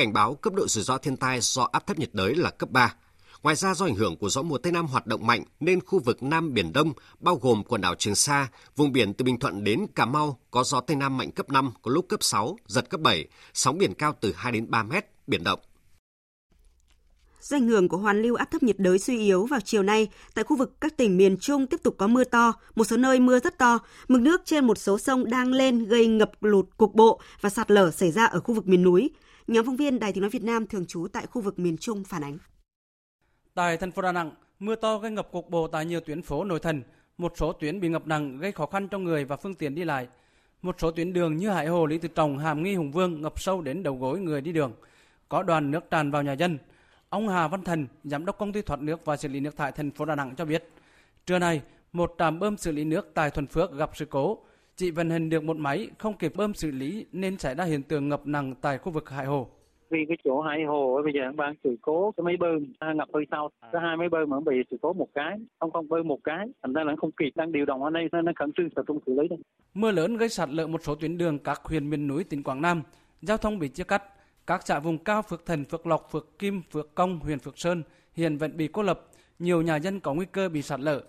Cảnh 0.00 0.12
báo 0.12 0.34
cấp 0.34 0.54
độ 0.54 0.68
rủi 0.68 0.84
ro 0.84 0.98
thiên 0.98 1.16
tai 1.16 1.40
do 1.40 1.68
áp 1.72 1.86
thấp 1.86 1.98
nhiệt 1.98 2.10
đới 2.12 2.34
là 2.34 2.50
cấp 2.50 2.70
3. 2.70 2.94
Ngoài 3.42 3.56
ra 3.56 3.74
do 3.74 3.86
ảnh 3.86 3.94
hưởng 3.94 4.16
của 4.16 4.28
gió 4.28 4.42
mùa 4.42 4.58
Tây 4.58 4.72
Nam 4.72 4.86
hoạt 4.86 5.06
động 5.06 5.26
mạnh 5.26 5.44
nên 5.60 5.80
khu 5.80 5.98
vực 5.98 6.22
Nam 6.22 6.54
Biển 6.54 6.72
Đông, 6.72 6.92
bao 7.18 7.36
gồm 7.36 7.62
quần 7.64 7.80
đảo 7.80 7.94
Trường 7.94 8.14
Sa, 8.14 8.48
vùng 8.76 8.92
biển 8.92 9.14
từ 9.14 9.24
Bình 9.24 9.38
Thuận 9.38 9.64
đến 9.64 9.86
Cà 9.94 10.06
Mau 10.06 10.38
có 10.50 10.64
gió 10.64 10.80
Tây 10.80 10.96
Nam 10.96 11.16
mạnh 11.16 11.30
cấp 11.30 11.50
5, 11.50 11.72
có 11.82 11.90
lúc 11.90 12.06
cấp 12.08 12.22
6, 12.22 12.56
giật 12.66 12.90
cấp 12.90 13.00
7, 13.00 13.28
sóng 13.54 13.78
biển 13.78 13.94
cao 13.94 14.16
từ 14.20 14.32
2 14.36 14.52
đến 14.52 14.70
3 14.70 14.82
mét, 14.82 15.04
biển 15.26 15.44
động. 15.44 15.60
Do 17.40 17.56
ảnh 17.56 17.68
hưởng 17.68 17.88
của 17.88 17.96
hoàn 17.96 18.22
lưu 18.22 18.34
áp 18.34 18.50
thấp 18.50 18.62
nhiệt 18.62 18.78
đới 18.78 18.98
suy 18.98 19.18
yếu 19.18 19.46
vào 19.46 19.60
chiều 19.60 19.82
nay, 19.82 20.08
tại 20.34 20.44
khu 20.44 20.56
vực 20.56 20.80
các 20.80 20.96
tỉnh 20.96 21.16
miền 21.16 21.36
Trung 21.36 21.66
tiếp 21.66 21.80
tục 21.82 21.94
có 21.98 22.06
mưa 22.06 22.24
to, 22.24 22.52
một 22.74 22.84
số 22.84 22.96
nơi 22.96 23.20
mưa 23.20 23.40
rất 23.40 23.58
to. 23.58 23.78
Mực 24.08 24.20
nước 24.20 24.40
trên 24.44 24.66
một 24.66 24.78
số 24.78 24.98
sông 24.98 25.30
đang 25.30 25.52
lên 25.52 25.84
gây 25.84 26.06
ngập 26.06 26.30
lụt 26.40 26.66
cục 26.76 26.94
bộ 26.94 27.20
và 27.40 27.50
sạt 27.50 27.70
lở 27.70 27.90
xảy 27.90 28.12
ra 28.12 28.24
ở 28.24 28.40
khu 28.40 28.54
vực 28.54 28.68
miền 28.68 28.82
núi. 28.82 29.10
Nhóm 29.50 29.66
phóng 29.66 29.76
viên 29.76 29.98
Đài 29.98 30.12
Tiếng 30.12 30.20
nói 30.20 30.30
Việt 30.30 30.42
Nam 30.42 30.66
thường 30.66 30.86
trú 30.86 31.06
tại 31.12 31.26
khu 31.26 31.42
vực 31.42 31.58
miền 31.58 31.76
Trung 31.76 32.04
phản 32.04 32.24
ánh. 32.24 32.38
Tại 33.54 33.76
thành 33.76 33.90
phố 33.90 34.02
Đà 34.02 34.12
Nẵng, 34.12 34.32
mưa 34.58 34.74
to 34.74 34.98
gây 34.98 35.10
ngập 35.10 35.32
cục 35.32 35.50
bộ 35.50 35.68
tại 35.68 35.86
nhiều 35.86 36.00
tuyến 36.00 36.22
phố 36.22 36.44
nội 36.44 36.60
thành, 36.60 36.82
một 37.18 37.32
số 37.36 37.52
tuyến 37.52 37.80
bị 37.80 37.88
ngập 37.88 38.06
nặng 38.06 38.38
gây 38.38 38.52
khó 38.52 38.66
khăn 38.66 38.88
cho 38.88 38.98
người 38.98 39.24
và 39.24 39.36
phương 39.36 39.54
tiện 39.54 39.74
đi 39.74 39.84
lại. 39.84 40.08
Một 40.62 40.76
số 40.78 40.90
tuyến 40.90 41.12
đường 41.12 41.36
như 41.36 41.50
Hải 41.50 41.66
Hồ, 41.66 41.86
Lý 41.86 41.98
Tự 41.98 42.08
Trọng, 42.08 42.38
Hàm 42.38 42.62
Nghi, 42.62 42.74
Hùng 42.74 42.92
Vương 42.92 43.22
ngập 43.22 43.40
sâu 43.40 43.62
đến 43.62 43.82
đầu 43.82 43.96
gối 43.96 44.20
người 44.20 44.40
đi 44.40 44.52
đường. 44.52 44.72
Có 45.28 45.42
đoàn 45.42 45.70
nước 45.70 45.90
tràn 45.90 46.10
vào 46.10 46.22
nhà 46.22 46.32
dân. 46.32 46.58
Ông 47.08 47.28
Hà 47.28 47.48
Văn 47.48 47.64
Thần, 47.64 47.86
giám 48.04 48.24
đốc 48.24 48.38
công 48.38 48.52
ty 48.52 48.62
thoát 48.62 48.80
nước 48.80 49.04
và 49.04 49.16
xử 49.16 49.28
lý 49.28 49.40
nước 49.40 49.56
thải 49.56 49.72
thành 49.72 49.90
phố 49.90 50.04
Đà 50.04 50.14
Nẵng 50.14 50.36
cho 50.36 50.44
biết, 50.44 50.68
trưa 51.26 51.38
nay, 51.38 51.62
một 51.92 52.14
trạm 52.18 52.38
bơm 52.38 52.56
xử 52.56 52.72
lý 52.72 52.84
nước 52.84 53.10
tại 53.14 53.30
Thuần 53.30 53.46
Phước 53.46 53.72
gặp 53.72 53.90
sự 53.94 54.04
cố. 54.04 54.38
Chỉ 54.80 54.90
vận 54.90 55.10
hành 55.10 55.30
được 55.30 55.44
một 55.44 55.56
máy, 55.56 55.88
không 55.98 56.16
kịp 56.16 56.32
bơm 56.36 56.54
xử 56.54 56.70
lý 56.70 57.06
nên 57.12 57.38
xảy 57.38 57.54
ra 57.54 57.64
hiện 57.64 57.82
tượng 57.82 58.08
ngập 58.08 58.26
nặng 58.26 58.54
tại 58.60 58.78
khu 58.78 58.92
vực 58.92 59.10
Hải 59.10 59.26
Hồ. 59.26 59.48
Vì 59.90 59.98
cái 60.08 60.16
chỗ 60.24 60.40
hai 60.40 60.64
hồ 60.64 61.00
bây 61.04 61.12
giờ 61.12 61.32
ban 61.36 61.54
sự 61.64 61.76
cố 61.82 62.12
cái 62.16 62.24
máy 62.24 62.36
bơm 62.36 62.72
ngập 62.96 63.08
hơi 63.14 63.24
sau 63.30 63.50
có 63.72 63.78
hai 63.80 63.96
máy 63.96 64.08
bơm 64.08 64.30
mà 64.30 64.40
bị 64.40 64.56
sự 64.70 64.76
cố 64.82 64.92
một 64.92 65.08
cái 65.14 65.38
không 65.58 65.70
không 65.70 65.88
bơm 65.88 66.08
một 66.08 66.18
cái 66.24 66.46
thành 66.62 66.72
ra 66.72 66.84
là 66.84 66.94
không 66.96 67.10
kịp 67.12 67.30
đang 67.34 67.52
điều 67.52 67.64
động 67.64 67.82
ở 67.82 67.90
đây 67.90 68.08
nên 68.12 68.24
nó 68.24 68.32
khẩn 68.36 68.52
trương 68.52 68.70
tập 68.70 68.84
trung 68.86 68.98
xử 69.06 69.20
lý 69.20 69.28
đây 69.28 69.38
mưa 69.74 69.90
lớn 69.90 70.16
gây 70.16 70.28
sạt 70.28 70.48
lở 70.48 70.66
một 70.66 70.80
số 70.82 70.94
tuyến 70.94 71.18
đường 71.18 71.38
các 71.38 71.60
huyện 71.64 71.90
miền 71.90 72.06
núi 72.06 72.24
tỉnh 72.24 72.42
Quảng 72.42 72.62
Nam. 72.62 72.82
Giao 73.22 73.36
thông 73.36 73.58
bị 73.58 73.68
chia 73.68 73.84
cắt. 73.84 74.02
Các 74.46 74.66
xã 74.66 74.78
vùng 74.78 74.98
cao 74.98 75.22
Phước 75.22 75.46
Thành, 75.46 75.64
Phước 75.64 75.86
Lộc, 75.86 76.10
Phước 76.10 76.38
Kim, 76.38 76.62
Phước 76.72 76.94
Công, 76.94 77.18
huyện 77.18 77.38
Phước 77.38 77.54
Sơn 77.56 77.82
hiện 78.14 78.36
vẫn 78.36 78.56
bị 78.56 78.68
cô 78.68 78.82
lập, 78.82 79.06
nhiều 79.38 79.62
nhà 79.62 79.76
dân 79.76 80.00
có 80.00 80.14
nguy 80.14 80.26
cơ 80.26 80.48
bị 80.48 80.62
sạt 80.62 80.80
lở. 80.80 81.02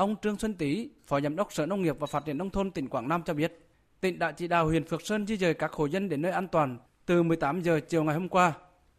Ông 0.00 0.16
Trương 0.22 0.38
Xuân 0.38 0.54
Tý, 0.54 0.88
Phó 1.06 1.20
Giám 1.20 1.36
đốc 1.36 1.52
Sở 1.52 1.66
Nông 1.66 1.82
nghiệp 1.82 1.96
và 1.98 2.06
Phát 2.06 2.24
triển 2.24 2.38
Nông 2.38 2.50
thôn 2.50 2.70
tỉnh 2.70 2.88
Quảng 2.88 3.08
Nam 3.08 3.22
cho 3.26 3.34
biết, 3.34 3.58
tỉnh 4.00 4.18
đã 4.18 4.32
chỉ 4.32 4.48
đạo 4.48 4.66
huyện 4.66 4.84
Phước 4.84 5.02
Sơn 5.06 5.26
di 5.26 5.36
dời 5.36 5.54
các 5.54 5.72
hộ 5.72 5.86
dân 5.86 6.08
đến 6.08 6.22
nơi 6.22 6.32
an 6.32 6.48
toàn 6.48 6.78
từ 7.06 7.22
18 7.22 7.62
giờ 7.62 7.80
chiều 7.88 8.04
ngày 8.04 8.14
hôm 8.14 8.28
qua. 8.28 8.52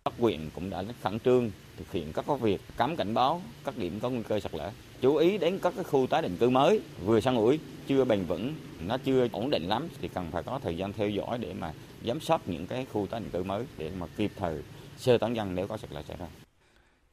Các 0.05 0.13
huyện 0.19 0.49
cũng 0.55 0.69
đã 0.69 0.83
khẩn 1.01 1.19
trương 1.19 1.51
thực 1.77 1.91
hiện 1.91 2.13
các 2.13 2.25
việc 2.41 2.61
cắm 2.77 2.95
cảnh 2.95 3.13
báo 3.13 3.41
các 3.65 3.77
điểm 3.77 3.99
có 4.01 4.09
nguy 4.09 4.23
cơ 4.23 4.39
sạt 4.39 4.53
lở. 4.53 4.71
Chú 5.01 5.15
ý 5.15 5.37
đến 5.37 5.59
các 5.61 5.73
cái 5.75 5.83
khu 5.83 6.07
tái 6.07 6.21
định 6.21 6.37
cư 6.39 6.49
mới 6.49 6.81
vừa 7.05 7.19
săn 7.19 7.35
ủi 7.35 7.59
chưa 7.87 8.05
bền 8.05 8.25
vững, 8.25 8.53
nó 8.79 8.97
chưa 8.97 9.27
ổn 9.31 9.49
định 9.49 9.67
lắm 9.67 9.87
thì 10.01 10.07
cần 10.07 10.31
phải 10.31 10.43
có 10.43 10.59
thời 10.63 10.77
gian 10.77 10.93
theo 10.93 11.09
dõi 11.09 11.37
để 11.37 11.53
mà 11.53 11.73
giám 12.05 12.19
sát 12.19 12.41
những 12.45 12.67
cái 12.67 12.85
khu 12.93 13.07
tái 13.07 13.19
định 13.19 13.29
cư 13.29 13.43
mới 13.43 13.65
để 13.77 13.91
mà 13.99 14.07
kịp 14.17 14.31
thời 14.35 14.63
sơ 14.97 15.17
tán 15.17 15.35
dân 15.35 15.55
nếu 15.55 15.67
có 15.67 15.77
sạt 15.77 15.91
lở 15.91 16.03
xảy 16.07 16.17
ra. 16.17 16.27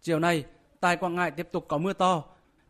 Chiều 0.03 0.19
nay, 0.19 0.45
tại 0.81 0.97
Quảng 0.97 1.15
Ngãi 1.15 1.31
tiếp 1.31 1.49
tục 1.53 1.65
có 1.69 1.79
mưa 1.79 1.93
to. 1.93 2.25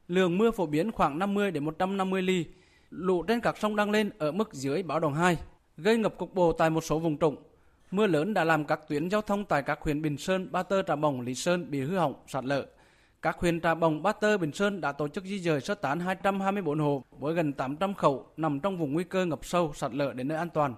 Lượng 0.09 0.39
mưa 0.39 0.51
phổ 0.51 0.67
biến 0.67 0.93
khoảng 0.93 1.19
50 1.19 1.51
đến 1.51 1.65
150 1.65 2.23
ly. 2.23 2.45
Lũ 2.91 3.23
trên 3.23 3.41
các 3.41 3.59
sông 3.59 3.77
đang 3.77 3.91
lên 3.91 4.11
ở 4.19 4.33
mức 4.33 4.53
dưới 4.53 4.83
báo 4.83 5.01
động 5.01 5.15
2, 5.15 5.37
gây 5.77 5.97
ngập 5.97 6.19
cục 6.19 6.35
bộ 6.35 6.53
tại 6.53 6.71
một 6.71 6.85
số 6.85 6.99
vùng 6.99 7.19
trũng. 7.19 7.37
Mưa 7.91 8.07
lớn 8.07 8.35
đã 8.35 8.45
làm 8.45 8.65
các 8.65 8.81
tuyến 8.89 9.09
giao 9.11 9.23
thông 9.23 9.45
tại 9.45 9.63
các 9.63 9.79
huyện 9.83 10.03
Bình 10.03 10.19
Sơn, 10.19 10.53
Ba 10.53 10.63
Tơ, 10.63 10.83
Trà 10.83 10.97
Bồng, 10.97 11.21
Lý 11.21 11.35
Sơn 11.35 11.71
bị 11.71 11.81
hư 11.81 11.97
hỏng, 11.97 12.15
sạt 12.27 12.45
lở. 12.45 12.67
Các 13.23 13.37
huyện 13.39 13.61
Trà 13.61 13.75
Bồng, 13.75 14.03
Ba 14.03 14.13
Tơ, 14.13 14.39
Bình 14.39 14.53
Sơn 14.53 14.81
đã 14.81 14.93
tổ 14.93 15.09
chức 15.09 15.25
di 15.25 15.39
dời 15.39 15.61
sơ 15.61 15.75
tán 15.75 16.01
224 16.01 16.79
hộ 16.79 17.05
với 17.11 17.35
gần 17.35 17.53
800 17.53 17.95
khẩu 17.95 18.27
nằm 18.37 18.61
trong 18.61 18.79
vùng 18.79 18.93
nguy 18.93 19.05
cơ 19.05 19.27
ngập 19.27 19.45
sâu, 19.45 19.73
sạt 19.75 19.95
lở 19.95 20.13
đến 20.13 20.29
nơi 20.29 20.39
an 20.39 20.51
toàn. 20.51 20.75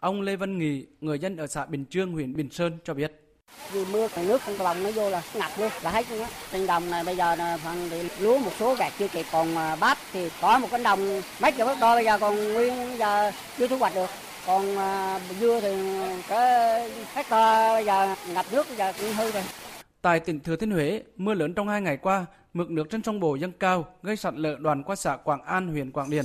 Ông 0.00 0.20
Lê 0.20 0.36
Văn 0.36 0.58
Nghị, 0.58 0.86
người 1.00 1.18
dân 1.18 1.36
ở 1.36 1.46
xã 1.46 1.66
Bình 1.66 1.84
Trương, 1.90 2.12
huyện 2.12 2.36
Bình 2.36 2.50
Sơn 2.50 2.78
cho 2.84 2.94
biết. 2.94 3.27
Vì 3.72 3.84
mưa 3.92 4.08
nước 4.16 4.40
trong 4.46 4.60
lòng 4.60 4.82
nó 4.82 4.90
vô 4.90 5.10
là 5.10 5.22
ngập 5.34 5.50
luôn, 5.58 5.70
là 5.82 5.90
hết 5.90 6.10
luôn 6.10 6.22
á. 6.22 6.28
Trên 6.52 6.66
đồng 6.66 6.90
này 6.90 7.04
bây 7.04 7.16
giờ 7.16 7.34
là 7.34 7.56
phần 7.64 7.88
thì 7.90 8.08
lúa 8.20 8.38
một 8.38 8.50
số 8.58 8.74
gạt 8.74 8.92
chưa 8.98 9.08
kịp 9.08 9.26
còn 9.32 9.56
à, 9.56 9.70
bắp 9.70 9.80
bát 9.80 9.98
thì 10.12 10.30
có 10.40 10.58
một 10.58 10.68
cánh 10.70 10.82
đồng 10.82 11.22
mấy 11.40 11.52
chục 11.52 11.68
hectare 11.68 11.94
bây 11.94 12.04
giờ 12.04 12.18
còn 12.18 12.52
nguyên 12.52 12.76
bây 12.76 12.98
giờ 12.98 13.32
chưa 13.58 13.68
thu 13.68 13.78
hoạch 13.78 13.94
được 13.94 14.10
còn 14.46 14.76
à, 14.78 15.20
dưa 15.40 15.60
thì 15.60 15.76
cái 16.28 16.90
hectare 17.14 17.74
bây 17.74 17.84
giờ 17.84 18.14
ngập 18.34 18.46
nước 18.52 18.66
bây 18.68 18.76
giờ 18.76 18.92
cũng 19.00 19.12
hư 19.12 19.30
rồi. 19.30 19.42
Tại 20.02 20.20
tỉnh 20.20 20.40
Thừa 20.40 20.56
Thiên 20.56 20.70
Huế, 20.70 21.02
mưa 21.16 21.34
lớn 21.34 21.54
trong 21.54 21.68
hai 21.68 21.80
ngày 21.80 21.96
qua, 21.96 22.26
mực 22.54 22.70
nước 22.70 22.90
trên 22.90 23.02
sông 23.02 23.20
Bồ 23.20 23.34
dâng 23.34 23.52
cao, 23.52 23.86
gây 24.02 24.16
sạt 24.16 24.34
lở 24.36 24.56
đoàn 24.60 24.82
qua 24.82 24.96
xã 24.96 25.16
Quảng 25.16 25.42
An, 25.42 25.68
huyện 25.68 25.92
Quảng 25.92 26.10
Điền, 26.10 26.24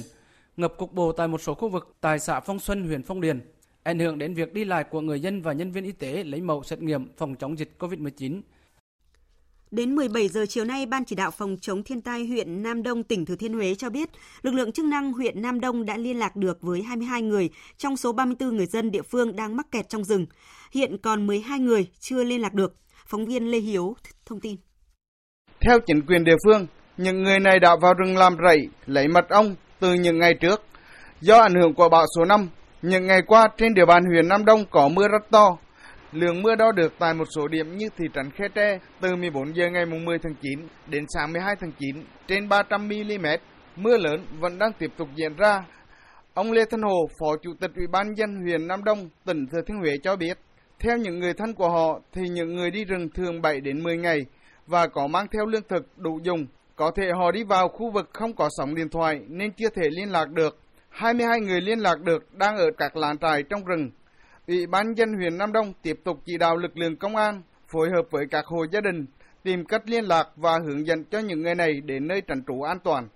ngập 0.58 0.74
cục 0.78 0.94
bộ 0.94 1.12
tại 1.12 1.28
một 1.28 1.42
số 1.42 1.54
khu 1.54 1.70
vực 1.70 1.94
tại 2.02 2.20
xã 2.20 2.40
Phong 2.40 2.60
Xuân, 2.60 2.88
huyện 2.88 3.04
Phong 3.04 3.22
Điền, 3.22 3.53
ảnh 3.84 4.00
hưởng 4.00 4.18
đến 4.18 4.34
việc 4.34 4.54
đi 4.54 4.66
lại 4.66 4.84
của 4.84 5.02
người 5.02 5.20
dân 5.20 5.42
và 5.42 5.54
nhân 5.54 5.72
viên 5.72 5.84
y 5.84 5.92
tế 5.92 6.24
lấy 6.24 6.42
mẫu 6.42 6.64
xét 6.64 6.82
nghiệm 6.82 7.08
phòng 7.18 7.36
chống 7.36 7.58
dịch 7.58 7.76
COVID-19. 7.80 8.42
Đến 9.72 9.96
17 9.96 10.28
giờ 10.28 10.46
chiều 10.50 10.66
nay, 10.66 10.86
Ban 10.86 11.06
chỉ 11.06 11.16
đạo 11.16 11.32
phòng 11.32 11.58
chống 11.62 11.84
thiên 11.84 12.02
tai 12.02 12.26
huyện 12.26 12.64
Nam 12.64 12.84
Đông, 12.84 13.04
tỉnh 13.04 13.26
Thừa 13.26 13.36
Thiên 13.36 13.54
Huế 13.54 13.76
cho 13.76 13.90
biết, 13.90 14.10
lực 14.42 14.54
lượng 14.54 14.72
chức 14.72 14.86
năng 14.86 15.14
huyện 15.14 15.42
Nam 15.42 15.60
Đông 15.60 15.86
đã 15.86 15.98
liên 15.98 16.20
lạc 16.20 16.36
được 16.36 16.62
với 16.62 16.84
22 16.84 17.22
người 17.22 17.50
trong 17.78 17.98
số 17.98 18.12
34 18.12 18.58
người 18.58 18.66
dân 18.66 18.92
địa 18.92 19.02
phương 19.02 19.36
đang 19.36 19.58
mắc 19.58 19.72
kẹt 19.72 19.90
trong 19.90 20.04
rừng. 20.04 20.26
Hiện 20.72 20.98
còn 20.98 21.28
12 21.28 21.60
người 21.60 21.88
chưa 22.00 22.24
liên 22.24 22.42
lạc 22.42 22.54
được. 22.54 22.76
Phóng 23.06 23.26
viên 23.26 23.52
Lê 23.52 23.58
Hiếu 23.58 23.96
thông 24.26 24.40
tin. 24.40 24.56
Theo 25.60 25.80
chính 25.88 26.02
quyền 26.06 26.24
địa 26.24 26.36
phương, 26.46 26.68
những 26.98 27.24
người 27.24 27.40
này 27.40 27.60
đã 27.60 27.76
vào 27.82 27.94
rừng 27.94 28.18
làm 28.18 28.38
rẫy, 28.48 28.68
lấy 28.86 29.08
mật 29.08 29.30
ong 29.30 29.56
từ 29.80 29.94
những 29.94 30.20
ngày 30.20 30.34
trước. 30.42 30.62
Do 31.22 31.38
ảnh 31.38 31.54
hưởng 31.54 31.74
của 31.74 31.90
bão 31.90 32.06
số 32.18 32.26
5, 32.26 32.50
những 32.84 33.08
ngày 33.08 33.22
qua 33.28 33.48
trên 33.58 33.74
địa 33.74 33.86
bàn 33.86 34.04
huyện 34.06 34.28
Nam 34.28 34.46
Đông 34.46 34.66
có 34.72 34.88
mưa 34.88 35.08
rất 35.08 35.30
to, 35.32 35.58
Lượng 36.14 36.42
mưa 36.42 36.56
đo 36.56 36.72
được 36.72 36.94
tại 37.00 37.14
một 37.14 37.26
số 37.36 37.48
điểm 37.48 37.78
như 37.78 37.88
thị 37.98 38.06
trấn 38.14 38.32
Khe 38.32 38.46
Tre 38.56 38.80
từ 39.02 39.16
14 39.16 39.56
giờ 39.56 39.70
ngày 39.70 39.86
10 39.86 40.20
tháng 40.20 40.36
9 40.42 40.68
đến 40.88 41.06
sáng 41.08 41.34
12 41.34 41.56
tháng 41.60 41.72
9 41.80 42.04
trên 42.28 42.50
300 42.50 42.88
mm. 42.88 43.26
Mưa 43.76 43.98
lớn 43.98 44.26
vẫn 44.40 44.60
đang 44.60 44.72
tiếp 44.80 44.92
tục 44.98 45.08
diễn 45.16 45.36
ra. 45.36 45.66
Ông 46.34 46.52
Lê 46.52 46.66
Thanh 46.72 46.82
Hồ, 46.82 47.08
Phó 47.20 47.38
Chủ 47.44 47.54
tịch 47.60 47.72
Ủy 47.76 47.88
ban 47.88 48.14
dân 48.16 48.36
huyện 48.42 48.68
Nam 48.68 48.84
Đông, 48.84 49.10
tỉnh 49.26 49.48
Thừa 49.52 49.62
Thiên 49.68 49.78
Huế 49.78 49.92
cho 50.04 50.16
biết, 50.16 50.38
theo 50.80 50.98
những 50.98 51.20
người 51.20 51.34
thân 51.34 51.54
của 51.54 51.70
họ 51.70 52.00
thì 52.14 52.22
những 52.32 52.56
người 52.56 52.72
đi 52.72 52.86
rừng 52.86 53.10
thường 53.10 53.42
7 53.42 53.62
đến 53.62 53.84
10 53.84 53.98
ngày 53.98 54.26
và 54.68 54.88
có 54.88 55.08
mang 55.08 55.28
theo 55.32 55.46
lương 55.46 55.68
thực 55.70 55.98
đủ 55.98 56.20
dùng. 56.24 56.46
Có 56.76 56.92
thể 56.96 57.04
họ 57.20 57.32
đi 57.32 57.44
vào 57.44 57.68
khu 57.68 57.92
vực 57.92 58.10
không 58.14 58.36
có 58.36 58.50
sóng 58.58 58.76
điện 58.76 58.90
thoại 58.90 59.20
nên 59.28 59.52
chưa 59.52 59.70
thể 59.76 59.90
liên 59.92 60.12
lạc 60.12 60.30
được. 60.30 60.63
22 60.94 61.40
người 61.40 61.62
liên 61.62 61.80
lạc 61.80 62.02
được 62.02 62.34
đang 62.38 62.58
ở 62.58 62.66
các 62.78 62.96
làng 62.96 63.18
trại 63.18 63.44
trong 63.50 63.66
rừng 63.66 63.90
Ủy 64.48 64.68
ban 64.68 64.94
dân 64.94 65.14
huyện 65.14 65.38
Nam 65.38 65.52
Đông 65.52 65.74
tiếp 65.82 66.00
tục 66.04 66.18
chỉ 66.26 66.38
đạo 66.38 66.58
lực 66.58 66.78
lượng 66.78 66.96
công 66.96 67.16
an 67.16 67.42
phối 67.68 67.90
hợp 67.90 68.04
với 68.12 68.26
các 68.32 68.46
hộ 68.46 68.66
gia 68.72 68.82
đình 68.82 69.06
tìm 69.44 69.66
cách 69.66 69.82
liên 69.86 70.04
lạc 70.04 70.28
và 70.36 70.60
hướng 70.60 70.88
dẫn 70.88 71.04
cho 71.04 71.20
những 71.20 71.42
người 71.42 71.56
này 71.56 71.74
đến 71.86 72.08
nơi 72.08 72.22
tránh 72.22 72.44
trú 72.48 72.62
an 72.62 72.80
toàn. 72.84 73.08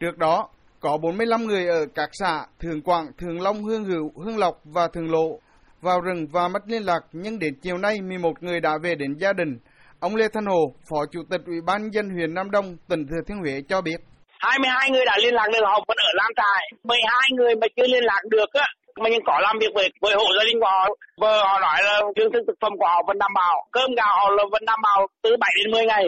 Trước 0.00 0.18
đó, 0.18 0.48
có 0.80 0.98
45 1.02 1.44
người 1.44 1.66
ở 1.66 1.86
các 1.94 2.08
xã 2.12 2.46
Thường 2.60 2.82
Quảng, 2.82 3.06
Thường 3.18 3.40
Long, 3.40 3.64
Hương 3.64 3.84
Hữu, 3.84 4.12
Hương 4.24 4.38
Lộc 4.38 4.60
và 4.64 4.88
Thường 4.88 5.10
Lộ 5.10 5.40
vào 5.80 6.00
rừng 6.00 6.26
và 6.26 6.48
mất 6.48 6.62
liên 6.66 6.82
lạc 6.82 7.00
nhưng 7.12 7.38
đến 7.38 7.54
chiều 7.62 7.78
nay 7.78 8.00
11 8.00 8.42
người 8.42 8.60
đã 8.60 8.78
về 8.82 8.94
đến 8.94 9.16
gia 9.18 9.32
đình. 9.32 9.58
Ông 10.00 10.16
Lê 10.16 10.28
Thanh 10.28 10.46
Hồ, 10.46 10.74
Phó 10.90 11.06
Chủ 11.10 11.20
tịch 11.30 11.40
Ủy 11.46 11.60
ban 11.60 11.90
dân 11.90 12.10
huyện 12.10 12.34
Nam 12.34 12.50
Đông, 12.50 12.76
tỉnh 12.88 13.06
Thừa 13.06 13.20
Thiên 13.26 13.38
Huế 13.38 13.62
cho 13.68 13.80
biết. 13.80 13.96
22 14.38 14.90
người 14.90 15.04
đã 15.04 15.16
liên 15.22 15.34
lạc 15.34 15.48
được 15.52 15.64
họ 15.64 15.84
vẫn 15.88 15.96
ở 15.96 16.10
Lam 16.14 16.30
Trại. 16.36 16.72
12 16.84 17.28
người 17.36 17.54
mà 17.60 17.66
chưa 17.76 17.86
liên 17.86 18.04
lạc 18.04 18.22
được 18.30 18.52
á, 18.52 18.66
mà 19.00 19.08
nhưng 19.10 19.24
có 19.26 19.40
làm 19.42 19.58
việc 19.58 19.72
với 19.74 19.88
với 20.00 20.14
hộ 20.14 20.24
gia 20.38 20.44
đình 20.44 20.60
của 20.60 20.66
họ. 20.66 20.88
Vợ 21.20 21.42
họ 21.44 21.60
nói 21.60 21.78
là 21.82 22.00
lương 22.16 22.32
thực 22.32 22.42
thực 22.46 22.56
phẩm 22.60 22.72
của 22.78 22.86
họ 22.86 23.02
vẫn 23.06 23.18
đảm 23.18 23.30
bảo. 23.34 23.66
Cơm 23.72 23.94
gạo 23.94 24.16
họ 24.16 24.30
là 24.30 24.44
vẫn 24.52 24.64
đảm 24.64 24.80
bảo 24.82 25.06
từ 25.22 25.36
7 25.40 25.50
đến 25.64 25.70
10 25.70 25.86
ngày. 25.86 26.04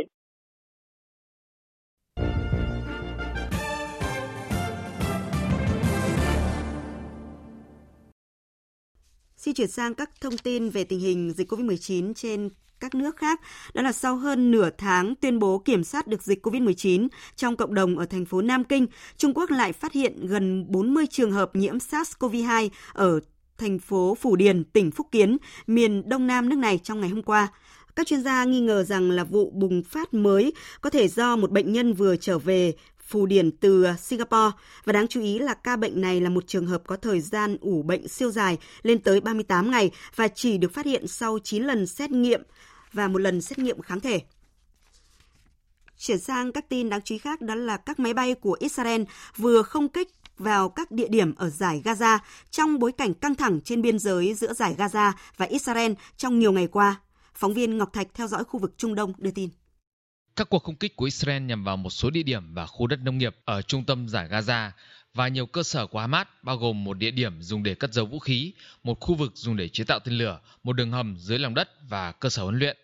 Xin 9.36 9.54
chuyển 9.54 9.68
sang 9.68 9.94
các 9.94 10.10
thông 10.20 10.38
tin 10.38 10.70
về 10.70 10.84
tình 10.84 11.00
hình 11.00 11.32
dịch 11.32 11.48
COVID-19 11.48 12.14
trên 12.14 12.50
các 12.80 12.94
nước 12.94 13.16
khác. 13.16 13.40
Đó 13.74 13.82
là 13.82 13.92
sau 13.92 14.16
hơn 14.16 14.50
nửa 14.50 14.70
tháng 14.78 15.14
tuyên 15.14 15.38
bố 15.38 15.58
kiểm 15.58 15.84
soát 15.84 16.06
được 16.06 16.22
dịch 16.22 16.46
COVID-19 16.46 17.08
trong 17.36 17.56
cộng 17.56 17.74
đồng 17.74 17.98
ở 17.98 18.06
thành 18.06 18.24
phố 18.24 18.42
Nam 18.42 18.64
Kinh, 18.64 18.86
Trung 19.16 19.34
Quốc 19.34 19.50
lại 19.50 19.72
phát 19.72 19.92
hiện 19.92 20.26
gần 20.26 20.64
40 20.68 21.06
trường 21.10 21.32
hợp 21.32 21.56
nhiễm 21.56 21.78
SARS-CoV-2 21.78 22.68
ở 22.92 23.20
thành 23.58 23.78
phố 23.78 24.16
Phủ 24.20 24.36
Điền, 24.36 24.64
tỉnh 24.64 24.90
Phúc 24.90 25.06
Kiến, 25.12 25.36
miền 25.66 26.08
Đông 26.08 26.26
Nam 26.26 26.48
nước 26.48 26.56
này 26.56 26.80
trong 26.82 27.00
ngày 27.00 27.10
hôm 27.10 27.22
qua. 27.22 27.48
Các 27.96 28.06
chuyên 28.06 28.22
gia 28.22 28.44
nghi 28.44 28.60
ngờ 28.60 28.82
rằng 28.82 29.10
là 29.10 29.24
vụ 29.24 29.50
bùng 29.50 29.82
phát 29.82 30.14
mới 30.14 30.52
có 30.80 30.90
thể 30.90 31.08
do 31.08 31.36
một 31.36 31.50
bệnh 31.50 31.72
nhân 31.72 31.94
vừa 31.94 32.16
trở 32.16 32.38
về 32.38 32.72
Phù 33.10 33.26
Điển 33.26 33.50
từ 33.50 33.86
Singapore 33.98 34.56
và 34.84 34.92
đáng 34.92 35.08
chú 35.08 35.20
ý 35.20 35.38
là 35.38 35.54
ca 35.54 35.76
bệnh 35.76 36.00
này 36.00 36.20
là 36.20 36.30
một 36.30 36.46
trường 36.46 36.66
hợp 36.66 36.82
có 36.86 36.96
thời 36.96 37.20
gian 37.20 37.56
ủ 37.60 37.82
bệnh 37.82 38.08
siêu 38.08 38.30
dài 38.30 38.58
lên 38.82 38.98
tới 38.98 39.20
38 39.20 39.70
ngày 39.70 39.90
và 40.16 40.28
chỉ 40.28 40.58
được 40.58 40.72
phát 40.72 40.86
hiện 40.86 41.06
sau 41.06 41.38
9 41.44 41.62
lần 41.62 41.86
xét 41.86 42.10
nghiệm 42.10 42.42
và 42.92 43.08
một 43.08 43.18
lần 43.18 43.40
xét 43.40 43.58
nghiệm 43.58 43.82
kháng 43.82 44.00
thể. 44.00 44.20
Chuyển 45.98 46.18
sang 46.18 46.52
các 46.52 46.68
tin 46.68 46.88
đáng 46.88 47.00
chú 47.04 47.14
ý 47.14 47.18
khác, 47.18 47.40
đó 47.40 47.54
là 47.54 47.76
các 47.76 48.00
máy 48.00 48.14
bay 48.14 48.34
của 48.34 48.56
Israel 48.60 49.02
vừa 49.36 49.62
không 49.62 49.88
kích 49.88 50.08
vào 50.38 50.68
các 50.68 50.90
địa 50.90 51.08
điểm 51.08 51.34
ở 51.34 51.50
giải 51.50 51.82
Gaza 51.84 52.18
trong 52.50 52.78
bối 52.78 52.92
cảnh 52.92 53.14
căng 53.14 53.34
thẳng 53.34 53.60
trên 53.60 53.82
biên 53.82 53.98
giới 53.98 54.34
giữa 54.34 54.52
giải 54.52 54.74
Gaza 54.78 55.12
và 55.36 55.46
Israel 55.46 55.92
trong 56.16 56.38
nhiều 56.38 56.52
ngày 56.52 56.66
qua. 56.66 57.00
Phóng 57.34 57.54
viên 57.54 57.78
Ngọc 57.78 57.92
Thạch 57.92 58.06
theo 58.14 58.26
dõi 58.26 58.44
khu 58.44 58.60
vực 58.60 58.74
Trung 58.76 58.94
Đông 58.94 59.12
đưa 59.18 59.30
tin. 59.30 59.50
Các 60.36 60.48
cuộc 60.50 60.62
không 60.62 60.76
kích 60.76 60.96
của 60.96 61.04
Israel 61.04 61.42
nhằm 61.42 61.64
vào 61.64 61.76
một 61.76 61.90
số 61.90 62.10
địa 62.10 62.22
điểm 62.22 62.54
và 62.54 62.66
khu 62.66 62.86
đất 62.86 63.00
nông 63.02 63.18
nghiệp 63.18 63.36
ở 63.44 63.62
trung 63.62 63.84
tâm 63.84 64.08
giải 64.08 64.28
Gaza 64.28 64.70
và 65.14 65.28
nhiều 65.28 65.46
cơ 65.46 65.62
sở 65.62 65.86
của 65.86 66.00
Hamas 66.00 66.26
bao 66.42 66.56
gồm 66.56 66.84
một 66.84 66.98
địa 66.98 67.10
điểm 67.10 67.42
dùng 67.42 67.62
để 67.62 67.74
cất 67.74 67.92
giấu 67.92 68.06
vũ 68.06 68.18
khí, 68.18 68.52
một 68.84 69.00
khu 69.00 69.14
vực 69.14 69.32
dùng 69.34 69.56
để 69.56 69.68
chế 69.68 69.84
tạo 69.84 69.98
tên 69.98 70.14
lửa, 70.14 70.40
một 70.64 70.72
đường 70.72 70.92
hầm 70.92 71.16
dưới 71.18 71.38
lòng 71.38 71.54
đất 71.54 71.88
và 71.88 72.12
cơ 72.12 72.28
sở 72.28 72.42
huấn 72.42 72.58
luyện. 72.58 72.76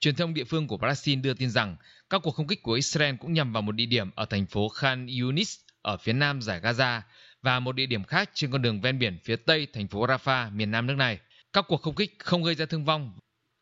Truyền 0.00 0.14
thông 0.14 0.34
địa 0.34 0.44
phương 0.44 0.66
của 0.66 0.78
Palestine 0.78 1.22
đưa 1.22 1.34
tin 1.34 1.50
rằng 1.50 1.76
các 2.10 2.20
cuộc 2.24 2.30
không 2.30 2.46
kích 2.46 2.62
của 2.62 2.72
Israel 2.72 3.14
cũng 3.16 3.32
nhằm 3.32 3.52
vào 3.52 3.62
một 3.62 3.72
địa 3.72 3.86
điểm 3.86 4.10
ở 4.14 4.24
thành 4.24 4.46
phố 4.46 4.68
Khan 4.68 5.06
Yunis 5.20 5.56
ở 5.82 5.96
phía 5.96 6.12
nam 6.12 6.42
giải 6.42 6.60
Gaza 6.60 7.00
và 7.42 7.60
một 7.60 7.72
địa 7.72 7.86
điểm 7.86 8.04
khác 8.04 8.30
trên 8.34 8.50
con 8.50 8.62
đường 8.62 8.80
ven 8.80 8.98
biển 8.98 9.18
phía 9.24 9.36
tây 9.36 9.66
thành 9.72 9.88
phố 9.88 10.06
Rafah 10.06 10.52
miền 10.52 10.70
nam 10.70 10.86
nước 10.86 10.96
này. 10.96 11.18
Các 11.52 11.64
cuộc 11.68 11.82
không 11.82 11.94
kích 11.94 12.16
không 12.18 12.44
gây 12.44 12.54
ra 12.54 12.66
thương 12.66 12.84
vong. 12.84 13.12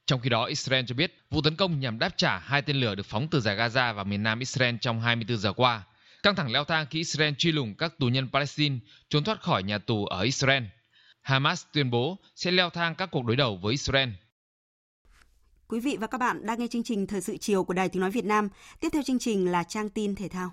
Trong 0.06 0.20
khi 0.20 0.28
đó, 0.28 0.44
Israel 0.44 0.84
cho 0.88 0.94
biết 0.94 1.24
vụ 1.30 1.42
tấn 1.42 1.56
công 1.56 1.80
nhằm 1.80 1.98
đáp 1.98 2.16
trả 2.16 2.38
hai 2.38 2.62
tên 2.62 2.76
lửa 2.76 2.94
được 2.94 3.06
phóng 3.06 3.28
từ 3.30 3.40
giải 3.40 3.56
Gaza 3.56 3.94
và 3.94 4.04
miền 4.04 4.22
nam 4.22 4.38
Israel 4.38 4.76
trong 4.80 5.00
24 5.00 5.38
giờ 5.38 5.52
qua. 5.52 5.82
Căng 6.22 6.36
thẳng 6.36 6.52
leo 6.52 6.64
thang 6.64 6.86
khi 6.90 6.98
Israel 6.98 7.34
truy 7.38 7.52
lùng 7.52 7.74
các 7.78 7.98
tù 7.98 8.06
nhân 8.06 8.28
Palestine 8.32 8.78
trốn 9.08 9.24
thoát 9.24 9.42
khỏi 9.42 9.62
nhà 9.62 9.78
tù 9.78 10.06
ở 10.06 10.20
Israel. 10.20 10.62
Hamas 11.22 11.64
tuyên 11.72 11.90
bố 11.90 12.18
sẽ 12.36 12.50
leo 12.50 12.70
thang 12.70 12.94
các 12.94 13.08
cuộc 13.12 13.24
đối 13.24 13.36
đầu 13.36 13.58
với 13.62 13.72
Israel. 13.72 14.08
Quý 15.68 15.80
vị 15.80 15.96
và 16.00 16.06
các 16.06 16.18
bạn 16.18 16.46
đang 16.46 16.58
nghe 16.58 16.66
chương 16.70 16.82
trình 16.82 17.06
Thời 17.06 17.20
sự 17.20 17.36
chiều 17.36 17.64
của 17.64 17.74
Đài 17.74 17.88
Tiếng 17.88 18.00
Nói 18.00 18.10
Việt 18.10 18.24
Nam. 18.24 18.48
Tiếp 18.80 18.88
theo 18.92 19.02
chương 19.02 19.18
trình 19.18 19.52
là 19.52 19.62
trang 19.62 19.88
tin 19.88 20.14
thể 20.14 20.28
thao. 20.28 20.52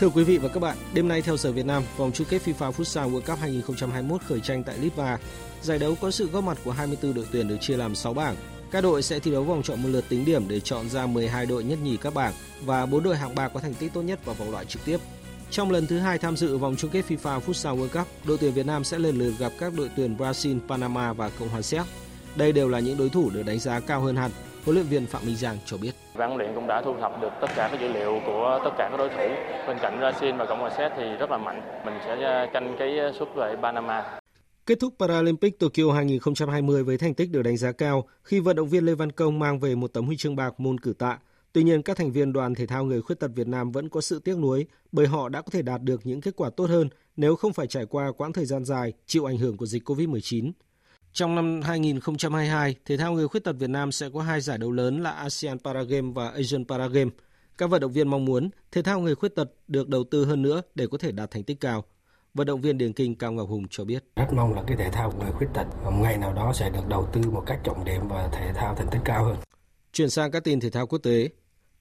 Thưa 0.00 0.08
quý 0.08 0.24
vị 0.24 0.38
và 0.38 0.48
các 0.48 0.60
bạn, 0.60 0.76
đêm 0.94 1.08
nay 1.08 1.22
theo 1.22 1.36
giờ 1.36 1.52
Việt 1.52 1.66
Nam, 1.66 1.82
vòng 1.96 2.12
chung 2.12 2.26
kết 2.30 2.42
FIFA 2.44 2.72
Futsal 2.72 3.10
World 3.10 3.20
Cup 3.20 3.38
2021 3.38 4.22
khởi 4.22 4.40
tranh 4.40 4.64
tại 4.64 4.78
Litva. 4.78 5.18
Giải 5.62 5.78
đấu 5.78 5.94
có 6.00 6.10
sự 6.10 6.26
góp 6.26 6.44
mặt 6.44 6.58
của 6.64 6.70
24 6.70 7.14
đội 7.14 7.26
tuyển 7.32 7.48
được 7.48 7.56
chia 7.60 7.76
làm 7.76 7.94
6 7.94 8.14
bảng. 8.14 8.36
Các 8.70 8.80
đội 8.80 9.02
sẽ 9.02 9.18
thi 9.18 9.30
đấu 9.30 9.42
vòng 9.42 9.62
chọn 9.62 9.82
một 9.82 9.88
lượt 9.88 10.04
tính 10.08 10.24
điểm 10.24 10.48
để 10.48 10.60
chọn 10.60 10.88
ra 10.88 11.06
12 11.06 11.46
đội 11.46 11.64
nhất 11.64 11.78
nhì 11.84 11.96
các 11.96 12.14
bảng 12.14 12.32
và 12.64 12.86
4 12.86 13.02
đội 13.02 13.16
hạng 13.16 13.34
ba 13.34 13.48
có 13.48 13.60
thành 13.60 13.74
tích 13.74 13.92
tốt 13.94 14.02
nhất 14.02 14.24
vào 14.24 14.34
vòng 14.34 14.50
loại 14.50 14.64
trực 14.64 14.84
tiếp. 14.84 14.96
Trong 15.50 15.70
lần 15.70 15.86
thứ 15.86 15.98
hai 15.98 16.18
tham 16.18 16.36
dự 16.36 16.58
vòng 16.58 16.76
chung 16.78 16.90
kết 16.90 17.04
FIFA 17.08 17.40
Futsal 17.40 17.78
World 17.78 17.98
Cup, 17.98 18.06
đội 18.24 18.38
tuyển 18.40 18.52
Việt 18.52 18.66
Nam 18.66 18.84
sẽ 18.84 18.98
lần 18.98 19.18
lượt 19.18 19.32
gặp 19.38 19.52
các 19.58 19.72
đội 19.76 19.90
tuyển 19.96 20.16
Brazil, 20.18 20.58
Panama 20.68 21.12
và 21.12 21.30
Cộng 21.38 21.48
hòa 21.48 21.62
Séc. 21.62 21.82
Đây 22.36 22.52
đều 22.52 22.68
là 22.68 22.80
những 22.80 22.98
đối 22.98 23.08
thủ 23.08 23.30
được 23.34 23.42
đánh 23.46 23.58
giá 23.58 23.80
cao 23.80 24.00
hơn 24.00 24.16
hẳn, 24.16 24.30
huấn 24.64 24.76
luyện 24.76 24.86
viên 24.86 25.06
Phạm 25.06 25.22
Minh 25.26 25.36
Giang 25.36 25.56
cho 25.66 25.76
biết. 25.76 25.92
Ban 26.14 26.28
huấn 26.28 26.38
luyện 26.38 26.54
cũng 26.54 26.66
đã 26.66 26.82
thu 26.84 26.94
thập 27.00 27.22
được 27.22 27.32
tất 27.40 27.50
cả 27.56 27.68
các 27.72 27.80
dữ 27.80 27.88
liệu 27.88 28.20
của 28.26 28.60
tất 28.64 28.70
cả 28.78 28.88
các 28.90 28.96
đối 28.96 29.08
thủ. 29.08 29.34
Bên 29.68 29.78
cạnh 29.82 30.00
Brazil 30.00 30.36
và 30.36 30.46
Cộng 30.46 30.60
hòa 30.60 30.70
Séc 30.78 30.92
thì 30.96 31.04
rất 31.18 31.30
là 31.30 31.38
mạnh. 31.38 31.62
Mình 31.86 31.94
sẽ 32.04 32.24
à, 32.24 32.46
canh 32.52 32.76
cái 32.78 32.98
suất 33.18 33.28
về 33.36 33.56
Panama. 33.62 34.18
Kết 34.66 34.80
thúc 34.80 34.94
Paralympic 34.98 35.58
Tokyo 35.58 35.92
2020 35.92 36.84
với 36.84 36.98
thành 36.98 37.14
tích 37.14 37.30
được 37.30 37.42
đánh 37.42 37.56
giá 37.56 37.72
cao 37.72 38.08
khi 38.22 38.40
vận 38.40 38.56
động 38.56 38.68
viên 38.68 38.84
Lê 38.84 38.94
Văn 38.94 39.12
Công 39.12 39.38
mang 39.38 39.60
về 39.60 39.74
một 39.74 39.92
tấm 39.92 40.06
huy 40.06 40.16
chương 40.16 40.36
bạc 40.36 40.60
môn 40.60 40.80
cử 40.80 40.92
tạ. 40.92 41.18
Tuy 41.52 41.62
nhiên, 41.62 41.82
các 41.82 41.96
thành 41.96 42.12
viên 42.12 42.32
đoàn 42.32 42.54
thể 42.54 42.66
thao 42.66 42.84
người 42.84 43.02
khuyết 43.02 43.20
tật 43.20 43.30
Việt 43.34 43.48
Nam 43.48 43.72
vẫn 43.72 43.88
có 43.88 44.00
sự 44.00 44.18
tiếc 44.18 44.38
nuối 44.38 44.66
bởi 44.92 45.06
họ 45.06 45.28
đã 45.28 45.42
có 45.42 45.50
thể 45.50 45.62
đạt 45.62 45.82
được 45.82 46.00
những 46.04 46.20
kết 46.20 46.36
quả 46.36 46.50
tốt 46.50 46.70
hơn 46.70 46.88
nếu 47.16 47.36
không 47.36 47.52
phải 47.52 47.66
trải 47.66 47.86
qua 47.86 48.12
quãng 48.12 48.32
thời 48.32 48.46
gian 48.46 48.64
dài 48.64 48.92
chịu 49.06 49.24
ảnh 49.24 49.38
hưởng 49.38 49.56
của 49.56 49.66
dịch 49.66 49.88
COVID-19. 49.88 50.52
Trong 51.12 51.34
năm 51.34 51.60
2022, 51.62 52.76
thể 52.84 52.96
thao 52.96 53.12
người 53.12 53.28
khuyết 53.28 53.44
tật 53.44 53.56
Việt 53.58 53.70
Nam 53.70 53.92
sẽ 53.92 54.08
có 54.14 54.22
hai 54.22 54.40
giải 54.40 54.58
đấu 54.58 54.72
lớn 54.72 55.02
là 55.02 55.10
ASEAN 55.10 55.58
Paragame 55.58 56.12
và 56.14 56.28
Asian 56.28 56.64
Paragame. 56.64 57.10
Các 57.58 57.70
vận 57.70 57.80
động 57.80 57.92
viên 57.92 58.08
mong 58.08 58.24
muốn 58.24 58.50
thể 58.72 58.82
thao 58.82 59.00
người 59.00 59.14
khuyết 59.14 59.34
tật 59.34 59.52
được 59.68 59.88
đầu 59.88 60.04
tư 60.04 60.24
hơn 60.24 60.42
nữa 60.42 60.62
để 60.74 60.86
có 60.86 60.98
thể 60.98 61.12
đạt 61.12 61.30
thành 61.30 61.42
tích 61.42 61.60
cao. 61.60 61.84
Vận 62.34 62.46
động 62.46 62.60
viên 62.60 62.78
Điền 62.78 62.92
Kinh 62.92 63.14
Cao 63.14 63.32
Ngọc 63.32 63.48
Hùng 63.48 63.64
cho 63.70 63.84
biết. 63.84 64.04
Rất 64.16 64.26
mong 64.32 64.54
là 64.54 64.62
cái 64.66 64.76
thể 64.76 64.90
thao 64.90 65.12
người 65.18 65.32
khuyết 65.32 65.46
tật 65.54 65.66
một 65.84 65.90
ngày 66.02 66.18
nào 66.18 66.32
đó 66.32 66.52
sẽ 66.54 66.70
được 66.70 66.88
đầu 66.88 67.08
tư 67.12 67.20
một 67.30 67.42
cách 67.46 67.58
trọng 67.64 67.84
điểm 67.84 68.08
và 68.08 68.28
thể 68.32 68.52
thao 68.54 68.74
thành 68.74 68.88
tích 68.90 69.00
cao 69.04 69.24
hơn. 69.24 69.36
Chuyển 69.92 70.10
sang 70.10 70.30
các 70.30 70.44
tin 70.44 70.60
thể 70.60 70.70
thao 70.70 70.86
quốc 70.86 70.98
tế. 70.98 71.28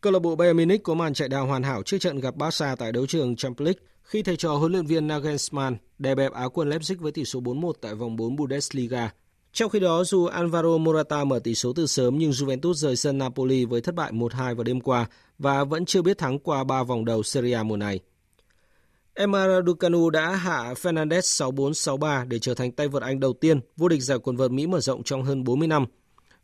Câu 0.01 0.14
lạc 0.14 0.20
bộ 0.20 0.36
Bayern 0.36 0.58
Munich 0.58 0.84
có 0.84 0.93
màn 0.93 1.14
chạy 1.14 1.30
đà 1.30 1.39
hoàn 1.39 1.64
hảo 1.64 1.84
trước 1.84 1.97
trận 1.97 2.20
gặp 2.20 2.36
Barca 2.36 2.76
tại 2.76 2.91
đấu 2.91 3.06
trường 3.06 3.36
Champions 3.36 3.66
League 3.66 3.80
khi 4.04 4.24
thầy 4.24 4.38
trò 4.38 4.54
huấn 4.54 4.72
luyện 4.72 4.86
viên 4.86 5.08
Nagelsmann 5.08 5.78
đè 5.97 6.16
bẹp 6.16 6.32
Á 6.32 6.47
quân 6.54 6.70
Leipzig 6.70 6.95
với 6.99 7.12
tỷ 7.12 7.26
số 7.26 7.39
4-1 7.41 7.72
tại 7.82 7.95
vòng 7.95 8.16
4 8.16 8.36
Bundesliga. 8.36 9.12
Trong 9.54 9.70
khi 9.70 9.80
đó, 9.80 10.04
dù 10.04 10.26
Alvaro 10.26 10.78
Morata 10.78 11.24
mở 11.24 11.39
tỷ 11.39 11.56
số 11.56 11.74
từ 11.74 11.88
sớm 11.88 12.18
nhưng 12.18 12.32
Juventus 12.32 12.74
rời 12.74 12.95
sân 12.95 13.18
Napoli 13.18 13.66
với 13.66 13.82
thất 13.82 13.95
bại 13.95 14.12
1-2 14.12 14.56
vào 14.56 14.64
đêm 14.64 14.82
qua 14.82 15.06
và 15.38 15.64
vẫn 15.64 15.86
chưa 15.86 16.01
biết 16.01 16.18
thắng 16.18 16.39
qua 16.39 16.64
3 16.64 16.84
vòng 16.84 17.06
đầu 17.06 17.24
Serie 17.24 17.54
A 17.54 17.64
mùa 17.64 17.78
này. 17.78 17.99
Emma 19.16 19.47
Raducanu 19.47 20.09
đã 20.09 20.36
hạ 20.36 20.74
Fernandez 20.74 21.20
6-4-6-3 21.20 22.28
để 22.28 22.39
trở 22.39 22.53
thành 22.53 22.72
tay 22.72 22.88
vợt 22.88 23.03
Anh 23.03 23.20
đầu 23.20 23.34
tiên 23.34 23.59
vô 23.78 23.88
địch 23.88 24.01
giải 24.01 24.18
quần 24.20 24.38
vợt 24.38 24.51
Mỹ 24.51 24.68
mở 24.68 24.80
rộng 24.80 25.03
trong 25.03 25.24
hơn 25.24 25.43
40 25.43 25.68
năm. 25.68 25.86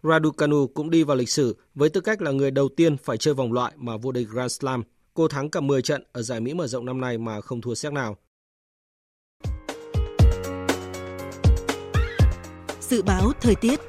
Raducanu 0.03 0.67
cũng 0.67 0.89
đi 0.89 1.03
vào 1.03 1.17
lịch 1.17 1.29
sử 1.29 1.57
với 1.75 1.89
tư 1.89 2.01
cách 2.01 2.21
là 2.21 2.31
người 2.31 2.51
đầu 2.51 2.69
tiên 2.69 2.97
phải 2.97 3.17
chơi 3.17 3.33
vòng 3.33 3.53
loại 3.53 3.73
mà 3.75 3.97
vô 3.97 4.11
địch 4.11 4.27
Grand 4.29 4.51
Slam. 4.51 4.83
Cô 5.13 5.27
thắng 5.27 5.49
cả 5.49 5.59
10 5.59 5.81
trận 5.81 6.03
ở 6.11 6.21
giải 6.21 6.39
Mỹ 6.39 6.53
mở 6.53 6.67
rộng 6.67 6.85
năm 6.85 7.01
nay 7.01 7.17
mà 7.17 7.41
không 7.41 7.61
thua 7.61 7.75
xét 7.75 7.93
nào. 7.93 8.17
Dự 12.81 13.01
báo 13.01 13.31
thời 13.41 13.55
tiết 13.55 13.79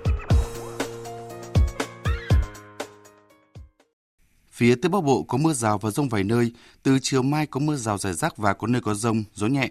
Phía 4.60 4.74
Tây 4.74 4.90
Bắc 4.90 5.04
Bộ 5.04 5.22
có 5.22 5.38
mưa 5.38 5.52
rào 5.52 5.78
và 5.78 5.90
rông 5.90 6.08
vài 6.08 6.24
nơi, 6.24 6.52
từ 6.82 6.98
chiều 7.02 7.22
mai 7.22 7.46
có 7.46 7.60
mưa 7.60 7.76
rào 7.76 7.98
rải 7.98 8.14
rác 8.14 8.36
và 8.36 8.52
có 8.52 8.66
nơi 8.66 8.82
có 8.82 8.94
rông, 8.94 9.24
gió 9.34 9.46
nhẹ. 9.46 9.68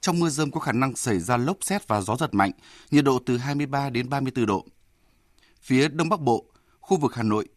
Trong 0.00 0.18
mưa 0.18 0.28
rông 0.28 0.50
có 0.50 0.60
khả 0.60 0.72
năng 0.72 0.96
xảy 0.96 1.18
ra 1.18 1.36
lốc 1.36 1.56
xét 1.60 1.88
và 1.88 2.00
gió 2.00 2.16
giật 2.16 2.34
mạnh, 2.34 2.50
nhiệt 2.90 3.04
độ 3.04 3.18
từ 3.26 3.36
23 3.36 3.90
đến 3.90 4.08
34 4.08 4.46
độ. 4.46 4.64
Phía 5.62 5.88
Đông 5.88 6.08
Bắc 6.08 6.20
Bộ, 6.20 6.44
khu 6.80 6.96
vực 6.96 7.14
Hà 7.14 7.22
Nội, 7.22 7.48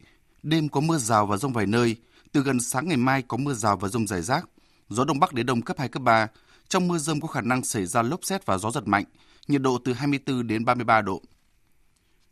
đêm 0.42 0.68
có 0.68 0.80
mưa 0.80 0.98
rào 0.98 1.26
và 1.26 1.36
rông 1.36 1.52
vài 1.52 1.66
nơi, 1.66 1.96
từ 2.32 2.42
gần 2.42 2.60
sáng 2.60 2.88
ngày 2.88 2.96
mai 2.96 3.22
có 3.28 3.36
mưa 3.36 3.54
rào 3.54 3.76
và 3.76 3.88
rông 3.88 4.06
rải 4.06 4.22
rác, 4.22 4.48
gió 4.88 5.04
Đông 5.04 5.20
Bắc 5.20 5.32
đến 5.32 5.46
Đông 5.46 5.62
cấp 5.62 5.78
2, 5.78 5.88
cấp 5.88 6.02
3. 6.02 6.28
Trong 6.68 6.88
mưa 6.88 6.98
rông 6.98 7.20
có 7.20 7.28
khả 7.28 7.40
năng 7.40 7.64
xảy 7.64 7.86
ra 7.86 8.02
lốc 8.02 8.24
xét 8.24 8.46
và 8.46 8.58
gió 8.58 8.70
giật 8.70 8.88
mạnh, 8.88 9.04
nhiệt 9.48 9.62
độ 9.62 9.78
từ 9.84 9.92
24 9.92 10.46
đến 10.46 10.64
33 10.64 11.00
độ. 11.00 11.22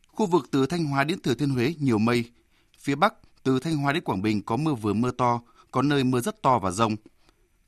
Khu 0.06 0.26
vực 0.26 0.48
từ 0.50 0.66
Thanh 0.66 0.84
Hóa 0.84 1.04
đến 1.04 1.20
Thừa 1.22 1.34
Thiên 1.34 1.50
Huế 1.50 1.74
nhiều 1.78 1.98
mây, 1.98 2.24
phía 2.78 2.94
Bắc 2.94 3.14
từ 3.42 3.60
Thanh 3.60 3.76
Hóa 3.76 3.92
đến 3.92 4.04
Quảng 4.04 4.22
Bình 4.22 4.42
có 4.42 4.56
mưa 4.56 4.74
vừa 4.74 4.92
mưa 4.92 5.10
to, 5.10 5.40
có 5.70 5.82
nơi 5.82 6.04
mưa 6.04 6.20
rất 6.20 6.42
to 6.42 6.58
và 6.58 6.70
rông. 6.70 6.96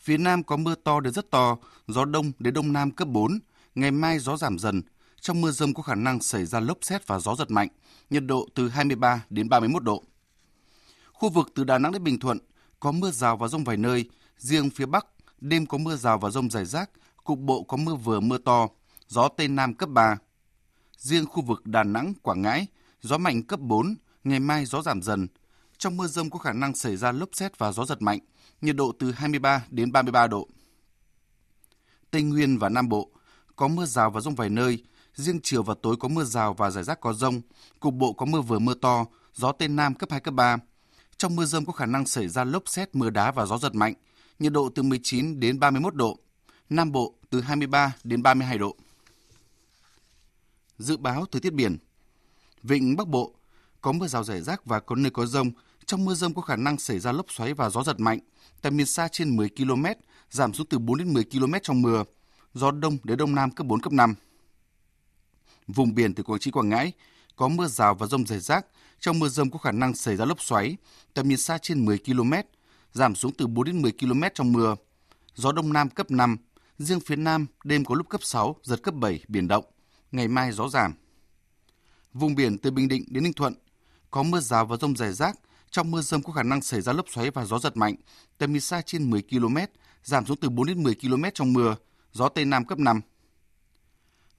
Phía 0.01 0.17
Nam 0.17 0.43
có 0.43 0.57
mưa 0.57 0.75
to 0.75 1.01
đến 1.01 1.13
rất 1.13 1.31
to, 1.31 1.57
gió 1.89 2.05
đông 2.05 2.33
đến 2.39 2.55
đông 2.55 2.73
nam 2.73 2.91
cấp 2.91 3.09
4. 3.09 3.39
Ngày 3.75 3.91
mai 3.91 4.19
gió 4.19 4.37
giảm 4.37 4.59
dần. 4.59 4.83
Trong 5.21 5.41
mưa 5.41 5.51
rông 5.51 5.75
có 5.75 5.83
khả 5.83 5.95
năng 5.95 6.21
xảy 6.21 6.47
ra 6.47 6.61
lốc 6.61 6.79
xét 6.83 7.07
và 7.07 7.19
gió 7.19 7.35
giật 7.35 7.51
mạnh, 7.51 7.69
nhiệt 8.11 8.25
độ 8.27 8.49
từ 8.55 8.69
23 8.69 9.25
đến 9.31 9.49
31 9.49 9.85
độ. 9.85 10.03
Khu 11.13 11.29
vực 11.29 11.53
từ 11.55 11.65
Đà 11.65 11.79
Nẵng 11.79 11.93
đến 11.93 12.05
Bình 12.05 12.19
Thuận 12.19 12.39
có 12.81 12.93
mưa 12.93 13.11
rào 13.11 13.37
và 13.37 13.49
rông 13.49 13.65
vài 13.65 13.77
nơi, 13.77 14.11
riêng 14.37 14.71
phía 14.71 14.87
Bắc 14.87 15.07
đêm 15.41 15.67
có 15.67 15.79
mưa 15.79 15.97
rào 15.97 16.19
và 16.19 16.31
rông 16.31 16.51
rải 16.51 16.65
rác, 16.65 16.91
cục 17.25 17.39
bộ 17.39 17.63
có 17.63 17.77
mưa 17.77 17.95
vừa 17.95 18.21
mưa 18.21 18.39
to, 18.39 18.69
gió 19.09 19.29
Tây 19.29 19.49
Nam 19.49 19.75
cấp 19.75 19.89
3. 19.89 20.17
Riêng 20.97 21.27
khu 21.27 21.43
vực 21.43 21.67
Đà 21.67 21.83
Nẵng, 21.83 22.13
Quảng 22.23 22.43
Ngãi, 22.43 22.67
gió 23.01 23.19
mạnh 23.19 23.43
cấp 23.43 23.61
4, 23.61 23.95
ngày 24.25 24.41
mai 24.41 24.65
gió 24.65 24.83
giảm 24.83 25.03
dần, 25.03 25.27
trong 25.81 25.97
mưa 25.97 26.07
rông 26.07 26.31
có 26.31 26.39
khả 26.39 26.53
năng 26.53 26.75
xảy 26.75 26.97
ra 26.97 27.13
lốc 27.13 27.29
xét 27.33 27.59
và 27.59 27.73
gió 27.73 27.85
giật 27.85 28.03
mạnh, 28.03 28.19
nhiệt 28.61 28.77
độ 28.77 28.93
từ 28.99 29.13
23 29.13 29.65
đến 29.71 29.93
33 29.93 30.27
độ. 30.27 30.49
Tây 32.11 32.23
Nguyên 32.23 32.59
và 32.59 32.69
Nam 32.69 32.89
Bộ 32.89 33.11
có 33.57 33.69
mưa 33.69 33.87
rào 33.87 34.11
và 34.11 34.21
rông 34.21 34.35
vài 34.35 34.49
nơi, 34.49 34.85
riêng 35.15 35.41
chiều 35.43 35.63
và 35.63 35.75
tối 35.83 35.97
có 36.01 36.09
mưa 36.09 36.25
rào 36.25 36.55
và 36.55 36.71
rải 36.71 36.85
rác 36.85 37.01
có 37.01 37.13
rông, 37.13 37.41
cục 37.81 37.95
bộ 37.95 38.13
có 38.13 38.27
mưa 38.27 38.41
vừa 38.41 38.59
mưa 38.59 38.75
to, 38.75 39.05
gió 39.35 39.53
Tây 39.53 39.69
Nam 39.69 39.95
cấp 39.95 40.11
2, 40.11 40.21
cấp 40.21 40.35
3. 40.35 40.57
Trong 41.17 41.37
mưa 41.37 41.45
rông 41.45 41.67
có 41.67 41.73
khả 41.73 41.87
năng 41.87 42.07
xảy 42.07 42.29
ra 42.29 42.45
lốc 42.45 42.69
xét, 42.69 42.95
mưa 42.95 43.11
đá 43.11 43.31
và 43.31 43.47
gió 43.47 43.59
giật 43.59 43.75
mạnh, 43.75 43.95
nhiệt 44.39 44.53
độ 44.53 44.71
từ 44.75 44.83
19 44.83 45.41
đến 45.41 45.61
31 45.61 45.95
độ. 45.95 46.19
Nam 46.71 46.93
Bộ 46.93 47.15
từ 47.31 47.41
23 47.41 47.93
đến 48.05 48.23
32 48.23 48.59
độ. 48.59 48.77
Dự 50.79 50.97
báo 50.97 51.27
thời 51.33 51.41
tiết 51.41 51.53
biển 51.53 51.79
Vịnh 52.63 52.97
Bắc 52.97 53.09
Bộ 53.09 53.35
có 53.81 53.93
mưa 53.93 54.07
rào 54.07 54.25
rải 54.25 54.41
rác 54.41 54.65
và 54.65 54.81
có 54.81 54.97
nơi 54.97 55.11
có 55.11 55.27
rông, 55.27 55.51
trong 55.91 56.05
mưa 56.05 56.15
rông 56.15 56.35
có 56.35 56.43
khả 56.43 56.57
năng 56.57 56.79
xảy 56.79 56.99
ra 56.99 57.13
lốc 57.13 57.27
xoáy 57.33 57.55
và 57.55 57.71
gió 57.71 57.83
giật 57.83 58.01
mạnh. 58.01 58.19
Tầm 58.63 58.77
nhìn 58.77 58.87
xa 58.87 59.09
trên 59.09 59.37
10 59.37 59.49
km, 59.49 59.85
giảm 60.31 60.55
xuống 60.55 60.67
từ 60.67 60.79
4 60.79 60.99
đến 60.99 61.15
10 61.15 61.25
km 61.25 61.55
trong 61.63 61.83
mưa. 61.83 62.05
Gió 62.55 62.71
đông 62.71 62.99
đến 63.05 63.19
đông 63.19 63.35
nam 63.35 63.51
cấp 63.51 63.67
4, 63.67 63.81
cấp 63.81 63.93
5. 63.93 64.15
Vùng 65.67 65.95
biển 65.95 66.15
từ 66.15 66.23
Quảng 66.23 66.41
Trị, 66.41 66.51
Quảng 66.51 66.69
Ngãi 66.69 66.93
có 67.37 67.49
mưa 67.49 67.67
rào 67.67 67.95
và 67.95 68.07
rông 68.07 68.27
rải 68.27 68.41
rác. 68.41 68.67
Trong 69.01 69.19
mưa 69.19 69.29
rông 69.29 69.51
có 69.51 69.59
khả 69.59 69.73
năng 69.73 69.95
xảy 69.95 70.17
ra 70.17 70.25
lốc 70.25 70.43
xoáy. 70.43 70.77
Tầm 71.15 71.29
nhìn 71.29 71.39
xa 71.39 71.59
trên 71.59 71.85
10 71.85 71.99
km, 71.99 72.33
giảm 72.93 73.15
xuống 73.15 73.33
từ 73.33 73.47
4 73.47 73.65
đến 73.65 73.83
10 73.83 73.93
km 73.93 74.23
trong 74.35 74.53
mưa. 74.53 74.75
Gió 75.35 75.53
đông 75.53 75.73
nam 75.73 75.89
cấp 75.89 76.11
5. 76.11 76.37
Riêng 76.79 77.01
phía 77.01 77.17
nam 77.17 77.47
đêm 77.65 77.85
có 77.85 77.95
lúc 77.95 78.09
cấp 78.09 78.21
6, 78.25 78.57
giật 78.63 78.83
cấp 78.83 78.95
7, 78.95 79.25
biển 79.29 79.49
động. 79.49 79.65
Ngày 80.13 80.29
mai 80.29 80.53
gió 80.53 80.69
giảm. 80.69 80.95
Vùng 82.13 82.35
biển 82.35 82.59
từ 82.59 82.71
Bình 82.71 82.89
Định 82.89 83.05
đến 83.09 83.25
Ninh 83.25 83.33
Thuận 83.33 83.55
có 84.11 84.23
mưa 84.23 84.41
rào 84.41 84.67
và 84.67 84.77
rông 84.77 84.97
rải 84.97 85.13
rác, 85.13 85.37
trong 85.71 85.91
mưa 85.91 86.01
rông 86.01 86.23
có 86.23 86.33
khả 86.33 86.43
năng 86.43 86.63
xảy 86.63 86.81
ra 86.81 86.93
lốc 86.93 87.09
xoáy 87.09 87.31
và 87.31 87.45
gió 87.45 87.59
giật 87.59 87.77
mạnh, 87.77 87.95
tầm 88.39 88.53
nhìn 88.53 88.61
xa 88.61 88.83
trên 88.83 89.11
10 89.11 89.23
km, 89.23 89.57
giảm 90.03 90.27
xuống 90.27 90.37
từ 90.37 90.49
4 90.49 90.67
đến 90.67 90.83
10 90.83 90.95
km 90.95 91.25
trong 91.35 91.53
mưa, 91.53 91.77
gió 92.13 92.29
Tây 92.29 92.45
Nam 92.45 92.65
cấp 92.65 92.79
5. 92.79 93.01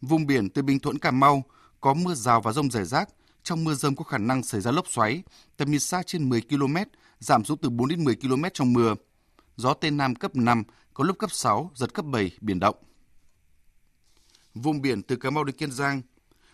Vùng 0.02 0.28
biển 0.28 0.50
từ 0.50 0.62
Bình 0.62 0.80
Thuận 0.80 1.00
Cà 1.00 1.12
Mau 1.12 1.44
có 1.82 1.94
mưa 1.94 2.14
rào 2.14 2.42
và 2.42 2.52
rông 2.52 2.72
rải 2.72 2.86
rác, 2.86 3.10
trong 3.44 3.64
mưa 3.64 3.74
rông 3.74 3.96
có 3.96 4.04
khả 4.04 4.18
năng 4.18 4.44
xảy 4.44 4.62
ra 4.62 4.72
lốc 4.72 4.88
xoáy, 4.88 5.24
tầm 5.58 5.72
nhìn 5.72 5.80
xa 5.80 6.04
trên 6.04 6.30
10 6.30 6.42
km, 6.42 6.76
giảm 7.20 7.46
xuống 7.46 7.58
từ 7.58 7.70
4 7.70 7.88
đến 7.90 8.04
10 8.04 8.16
km 8.16 8.44
trong 8.54 8.74
mưa. 8.74 8.96
Gió 9.56 9.74
Tây 9.74 9.92
Nam 9.92 10.16
cấp 10.16 10.36
5, 10.36 10.64
có 10.94 11.04
lúc 11.04 11.18
cấp 11.18 11.32
6, 11.32 11.72
giật 11.76 11.94
cấp 11.94 12.06
7, 12.06 12.32
biển 12.42 12.60
động. 12.60 12.76
Vùng 14.54 14.82
biển 14.82 15.04
từ 15.04 15.16
Cà 15.16 15.30
Mau 15.30 15.44
đến 15.44 15.56
Kiên 15.56 15.72
Giang, 15.72 16.02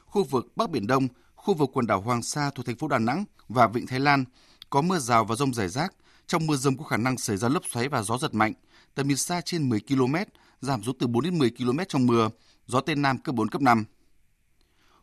khu 0.06 0.24
vực 0.24 0.46
Bắc 0.56 0.70
Biển 0.70 0.88
Đông 0.88 1.08
khu 1.48 1.54
vực 1.54 1.70
quần 1.74 1.88
đảo 1.88 2.02
Hoàng 2.02 2.24
Sa 2.24 2.50
thuộc 2.56 2.66
thành 2.66 2.76
phố 2.76 2.88
Đà 2.88 3.00
Nẵng 3.00 3.26
và 3.48 3.68
Vịnh 3.68 3.88
Thái 3.88 4.00
Lan 4.00 4.26
có 4.70 4.82
mưa 4.82 5.00
rào 5.00 5.26
và 5.26 5.36
rông 5.36 5.54
rải 5.54 5.68
rác. 5.68 5.94
Trong 6.28 6.48
mưa 6.48 6.56
rông 6.56 6.78
có 6.78 6.84
khả 6.84 6.98
năng 6.98 7.18
xảy 7.18 7.38
ra 7.38 7.50
lốc 7.50 7.64
xoáy 7.74 7.90
và 7.90 8.04
gió 8.04 8.18
giật 8.18 8.34
mạnh. 8.34 8.54
Tầm 8.96 9.08
nhìn 9.08 9.18
xa 9.18 9.42
trên 9.42 9.70
10 9.70 9.80
km, 9.80 10.16
giảm 10.62 10.84
xuống 10.84 10.98
từ 11.00 11.08
4 11.08 11.24
đến 11.24 11.38
10 11.38 11.50
km 11.50 11.80
trong 11.88 12.08
mưa, 12.08 12.30
gió 12.68 12.82
Tây 12.82 12.96
Nam 12.96 13.18
cấp 13.18 13.36
4, 13.36 13.50
cấp 13.50 13.62
5. 13.62 13.86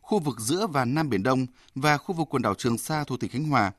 Khu 0.01 0.19
vực 0.19 0.39
giữa 0.39 0.67
và 0.67 0.85
Nam 0.85 1.09
Biển 1.09 1.23
Đông 1.23 1.45
và 1.75 1.97
khu 1.97 2.15
vực 2.15 2.27
quần 2.29 2.41
đảo 2.41 2.55
Trường 2.55 2.77
Sa 2.77 3.03
thuộc 3.03 3.19
tỉnh 3.19 3.29
Khánh 3.29 3.49
Hòa 3.49 3.71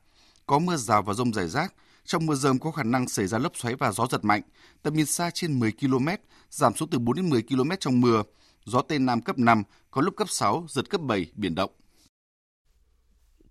có 0.45 0.59
mưa 0.59 0.75
rào 0.75 1.01
và 1.01 1.13
rông 1.13 1.33
rải 1.33 1.47
rác. 1.47 1.73
Trong 2.05 2.25
mưa 2.25 2.35
rông 2.35 2.59
có 2.59 2.71
khả 2.71 2.83
năng 2.83 3.07
xảy 3.07 3.27
ra 3.27 3.37
lốc 3.37 3.57
xoáy 3.57 3.75
và 3.75 3.91
gió 3.91 4.07
giật 4.11 4.25
mạnh. 4.25 4.41
Tầm 4.81 4.93
nhìn 4.93 5.05
xa 5.05 5.29
trên 5.33 5.59
10 5.59 5.71
km, 5.71 6.07
giảm 6.49 6.75
xuống 6.75 6.89
từ 6.89 6.99
4 6.99 7.15
đến 7.15 7.29
10 7.29 7.41
km 7.41 7.71
trong 7.79 8.01
mưa, 8.01 8.23
gió 8.65 8.81
Tây 8.81 8.99
Nam 8.99 9.21
cấp 9.21 9.37
5, 9.37 9.63
có 9.91 10.01
lúc 10.01 10.15
cấp 10.17 10.29
6, 10.29 10.65
giật 10.69 10.89
cấp 10.89 11.01
7, 11.01 11.31
biển 11.35 11.55
động. 11.55 11.71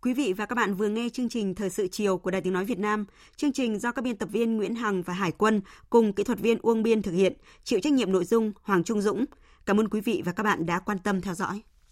Quý 0.06 0.14
vị 0.14 0.32
và 0.32 0.46
các 0.46 0.54
bạn 0.54 0.74
vừa 0.74 0.88
nghe 0.88 1.08
chương 1.08 1.28
trình 1.28 1.54
Thời 1.54 1.70
sự 1.70 1.88
chiều 1.88 2.18
của 2.18 2.30
Đài 2.30 2.40
Tiếng 2.40 2.52
Nói 2.52 2.64
Việt 2.64 2.78
Nam. 2.78 3.04
Chương 3.36 3.52
trình 3.52 3.78
do 3.78 3.92
các 3.92 4.02
biên 4.02 4.16
tập 4.16 4.28
viên 4.32 4.56
Nguyễn 4.56 4.74
Hằng 4.74 5.02
và 5.02 5.14
Hải 5.14 5.32
Quân 5.32 5.60
cùng 5.90 6.12
kỹ 6.12 6.24
thuật 6.24 6.38
viên 6.38 6.58
Uông 6.62 6.82
Biên 6.82 7.02
thực 7.02 7.12
hiện, 7.12 7.32
chịu 7.64 7.80
trách 7.80 7.92
nhiệm 7.92 8.12
nội 8.12 8.24
dung 8.24 8.52
Hoàng 8.62 8.84
Trung 8.84 9.00
Dũng. 9.00 9.24
Cảm 9.66 9.80
ơn 9.80 9.88
quý 9.88 10.00
vị 10.00 10.22
và 10.24 10.32
các 10.32 10.42
bạn 10.42 10.66
đã 10.66 10.78
quan 10.78 10.98
tâm 10.98 11.20
theo 11.20 11.34
dõi. 11.34 11.62